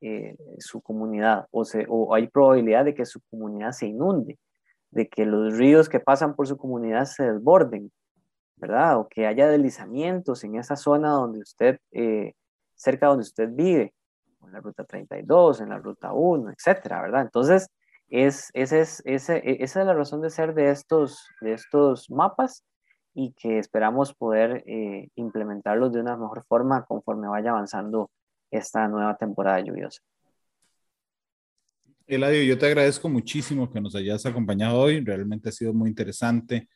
eh, 0.00 0.36
su 0.58 0.80
comunidad 0.80 1.46
o, 1.50 1.64
o 1.88 2.14
hay 2.14 2.28
probabilidad 2.28 2.84
de 2.84 2.94
que 2.94 3.04
su 3.04 3.20
comunidad 3.30 3.72
se 3.72 3.86
inunde, 3.86 4.38
de 4.90 5.08
que 5.08 5.26
los 5.26 5.56
ríos 5.58 5.88
que 5.88 6.00
pasan 6.00 6.34
por 6.34 6.46
su 6.46 6.56
comunidad 6.56 7.04
se 7.04 7.32
desborden, 7.32 7.90
¿verdad? 8.58 8.98
O 8.98 9.08
que 9.08 9.26
haya 9.26 9.48
deslizamientos 9.48 10.44
en 10.44 10.56
esa 10.56 10.76
zona 10.76 11.10
donde 11.10 11.40
usted, 11.40 11.78
eh, 11.92 12.34
cerca 12.74 13.06
donde 13.06 13.22
usted 13.22 13.48
vive, 13.52 13.94
en 14.42 14.52
la 14.52 14.60
ruta 14.60 14.84
32, 14.84 15.60
en 15.60 15.70
la 15.70 15.78
ruta 15.78 16.12
1, 16.12 16.50
etcétera, 16.50 17.02
¿verdad? 17.02 17.22
Entonces, 17.22 17.68
es, 18.08 18.50
ese 18.54 18.80
es, 18.80 19.02
ese, 19.04 19.36
e, 19.38 19.62
esa 19.62 19.80
es 19.80 19.86
la 19.86 19.94
razón 19.94 20.22
de 20.22 20.30
ser 20.30 20.54
de 20.54 20.70
estos, 20.70 21.26
de 21.40 21.52
estos 21.52 22.10
mapas 22.10 22.64
y 23.14 23.32
que 23.32 23.58
esperamos 23.58 24.14
poder 24.14 24.64
eh, 24.66 25.08
implementarlos 25.16 25.92
de 25.92 26.00
una 26.00 26.16
mejor 26.16 26.44
forma 26.46 26.84
conforme 26.84 27.28
vaya 27.28 27.50
avanzando 27.50 28.10
esta 28.50 28.88
nueva 28.88 29.16
temporada 29.16 29.60
lluviosa. 29.60 30.00
Eladio, 32.06 32.42
yo 32.42 32.56
te 32.56 32.66
agradezco 32.66 33.08
muchísimo 33.08 33.70
que 33.70 33.82
nos 33.82 33.94
hayas 33.94 34.24
acompañado 34.24 34.78
hoy. 34.78 35.04
Realmente 35.04 35.50
ha 35.50 35.52
sido 35.52 35.74
muy 35.74 35.90
interesante 35.90 36.68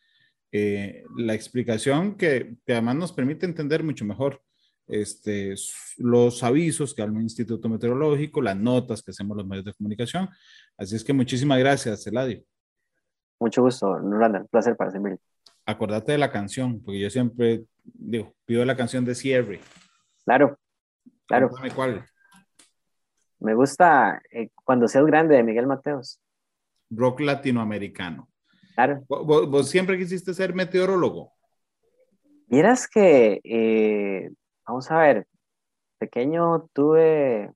eh, 0.52 1.04
la 1.16 1.34
explicación 1.34 2.16
que, 2.16 2.56
que, 2.66 2.72
además 2.74 2.96
nos 2.96 3.12
permite 3.12 3.46
entender 3.46 3.82
mucho 3.82 4.04
mejor 4.04 4.42
este, 4.86 5.54
los 5.96 6.42
avisos 6.42 6.94
que 6.94 7.02
da 7.02 7.08
el 7.08 7.14
Instituto 7.14 7.68
Meteorológico, 7.68 8.42
las 8.42 8.56
notas 8.56 9.02
que 9.02 9.12
hacemos 9.12 9.36
los 9.36 9.46
medios 9.46 9.64
de 9.64 9.72
comunicación. 9.72 10.28
Así 10.76 10.96
es 10.96 11.02
que 11.02 11.12
muchísimas 11.12 11.58
gracias, 11.58 12.06
Eladio. 12.06 12.42
Mucho 13.40 13.62
gusto, 13.62 13.98
Rolanda, 13.98 14.40
un 14.40 14.48
placer 14.48 14.76
para 14.76 14.90
servir. 14.90 15.18
Acordate 15.64 16.12
de 16.12 16.18
la 16.18 16.30
canción, 16.30 16.82
porque 16.82 17.00
yo 17.00 17.10
siempre 17.10 17.64
digo, 17.82 18.34
pido 18.44 18.64
la 18.64 18.76
canción 18.76 19.04
de 19.04 19.14
cierre. 19.14 19.60
Claro, 20.24 20.58
claro. 21.26 21.50
cuál. 21.74 22.04
Me 23.40 23.54
gusta 23.54 24.22
eh, 24.30 24.50
Cuando 24.64 24.86
seas 24.86 25.04
grande 25.06 25.36
de 25.36 25.42
Miguel 25.42 25.66
Mateos. 25.66 26.20
Rock 26.90 27.20
latinoamericano. 27.20 28.28
Claro. 28.74 29.04
¿Vos, 29.08 29.68
siempre 29.68 29.98
quisiste 29.98 30.34
ser 30.34 30.54
meteorólogo? 30.54 31.32
Vieras 32.46 32.88
que 32.88 33.40
eh, 33.44 34.30
Vamos 34.66 34.90
a 34.90 34.98
ver, 34.98 35.26
pequeño 35.98 36.68
tuve, 36.72 37.52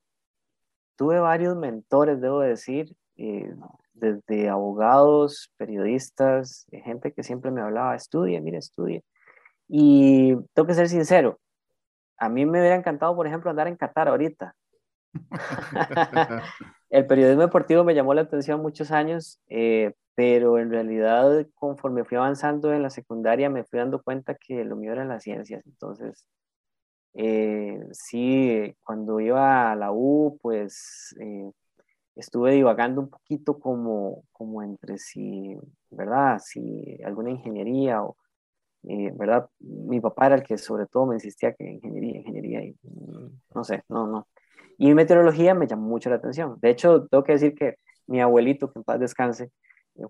tuve 0.97 1.21
varios 1.21 1.57
mentores, 1.57 2.21
debo 2.21 2.41
decir, 2.41 2.95
eh, 3.17 3.55
desde 3.95 4.49
abogados, 4.49 5.53
periodistas, 5.57 6.67
eh, 6.73 6.81
gente 6.83 7.13
que 7.13 7.23
siempre 7.23 7.51
me 7.53 7.61
hablaba, 7.63 7.95
estudie, 7.95 8.41
mire, 8.41 8.59
estudie. 8.59 9.05
Y 9.69 10.35
tengo 10.53 10.67
que 10.67 10.75
ser 10.75 10.89
sincero, 10.89 11.39
a 12.19 12.29
mí 12.29 12.45
me 12.45 12.61
hubiera 12.61 12.77
encantado, 12.77 13.15
por 13.15 13.27
ejemplo, 13.27 13.51
andar 13.51 13.69
en 13.69 13.77
Qatar 13.77 14.09
ahorita. 14.09 14.55
el 16.91 17.07
periodismo 17.07 17.43
deportivo 17.43 17.85
me 17.85 17.95
llamó 17.95 18.15
la 18.15 18.23
atención 18.23 18.61
muchos 18.61 18.91
años, 18.91 19.41
eh, 19.49 19.95
pero 20.17 20.59
en 20.59 20.71
realidad 20.71 21.47
conforme 21.55 22.05
fui 22.05 22.17
avanzando 22.19 22.73
en 22.73 22.83
la 22.83 22.91
secundaria 22.91 23.51
me 23.51 23.65
fui 23.65 23.79
dando 23.79 24.03
cuenta 24.03 24.35
que 24.37 24.65
lo 24.65 24.77
mío 24.77 24.93
eran 24.93 25.09
las 25.09 25.23
ciencias. 25.25 25.65
Entonces, 25.67 26.27
eh, 27.15 27.81
sí, 27.93 28.75
cuando 28.85 29.21
iba 29.21 29.73
a 29.73 29.77
la 29.77 29.93
U, 29.93 30.39
pues 30.43 31.15
eh, 31.21 31.51
estuve 32.17 32.53
divagando 32.53 33.01
un 33.03 33.11
poquito 33.11 33.59
como, 33.61 34.25
como 34.33 34.63
entre 34.63 34.99
si, 34.99 35.57
¿verdad? 35.91 36.41
Si 36.45 36.99
alguna 37.05 37.31
ingeniería 37.31 38.03
o, 38.03 38.17
eh, 38.85 39.13
¿verdad? 39.17 39.49
Mi 39.61 40.01
papá 40.01 40.27
era 40.27 40.37
el 40.37 40.43
que 40.45 40.59
sobre 40.59 40.87
todo 40.87 41.07
me 41.07 41.17
insistía 41.17 41.55
que 41.55 41.65
ingeniería, 41.65 42.19
ingeniería, 42.19 42.65
y, 42.65 42.77
no 43.55 43.65
sé, 43.65 43.83
no, 43.89 44.07
no. 44.07 44.29
Y 44.79 44.95
meteorología 44.95 45.55
me 45.55 45.67
llamó 45.67 45.89
mucho 45.89 46.11
la 46.11 46.17
atención. 46.17 46.59
De 46.61 46.71
hecho, 46.71 47.07
tengo 47.09 47.25
que 47.25 47.33
decir 47.33 47.55
que 47.55 47.77
mi 48.07 48.21
abuelito, 48.21 48.71
que 48.73 48.79
en 48.79 48.85
paz 48.85 49.01
descanse, 49.01 49.51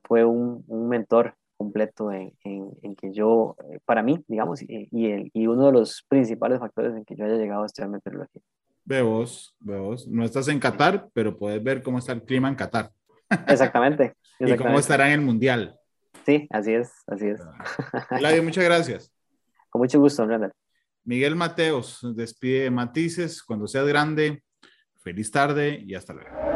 fue 0.05 0.25
un, 0.25 0.65
un 0.67 0.89
mentor 0.89 1.35
completo 1.57 2.13
en, 2.13 2.33
en, 2.45 2.95
que 2.97 3.13
yo, 3.13 3.57
eh, 3.71 3.79
para 3.85 4.03
mí, 4.03 4.23
digamos, 4.29 4.63
y, 4.63 4.89
y, 4.91 5.07
el, 5.07 5.31
y, 5.33 5.47
uno 5.47 5.67
de 5.67 5.73
los 5.73 6.05
principales 6.09 6.59
factores 6.59 6.95
en 6.95 7.05
que 7.05 7.17
yo 7.17 7.25
haya 7.25 7.37
llegado 7.37 7.63
a 7.63 7.67
estudiar 7.67 7.91
meteorología. 7.91 8.43
Ve 8.85 9.03
vos, 9.03 9.57
ve 9.59 9.79
vos. 9.79 10.07
No 10.07 10.25
estás 10.25 10.49
en 10.49 10.61
Qatar, 10.61 11.09
pero 11.13 11.37
puedes 11.37 11.63
ver 11.63 11.83
cómo 11.83 11.99
está 11.99 12.13
el 12.13 12.23
clima 12.23 12.49
en 12.49 12.55
Qatar. 12.55 12.91
Exactamente. 13.49 14.15
y 14.39 14.55
cómo 14.57 14.79
estará 14.79 15.07
en 15.09 15.21
el 15.21 15.27
Mundial. 15.27 15.79
Sí, 16.25 16.47
así 16.51 16.75
es, 16.75 16.93
así 17.07 17.29
es. 17.29 17.41
Claudio, 18.09 18.43
muchas 18.43 18.65
gracias. 18.65 19.13
Con 19.71 19.81
mucho 19.81 19.99
gusto, 20.01 20.27
Randall. 20.27 20.53
Miguel 21.05 21.37
Mateos, 21.37 22.01
despide 22.15 22.71
Matices. 22.71 23.43
Cuando 23.43 23.67
seas 23.67 23.87
grande, 23.87 24.43
feliz 25.03 25.31
tarde 25.31 25.81
y 25.85 25.95
hasta 25.95 26.13
luego. 26.13 26.56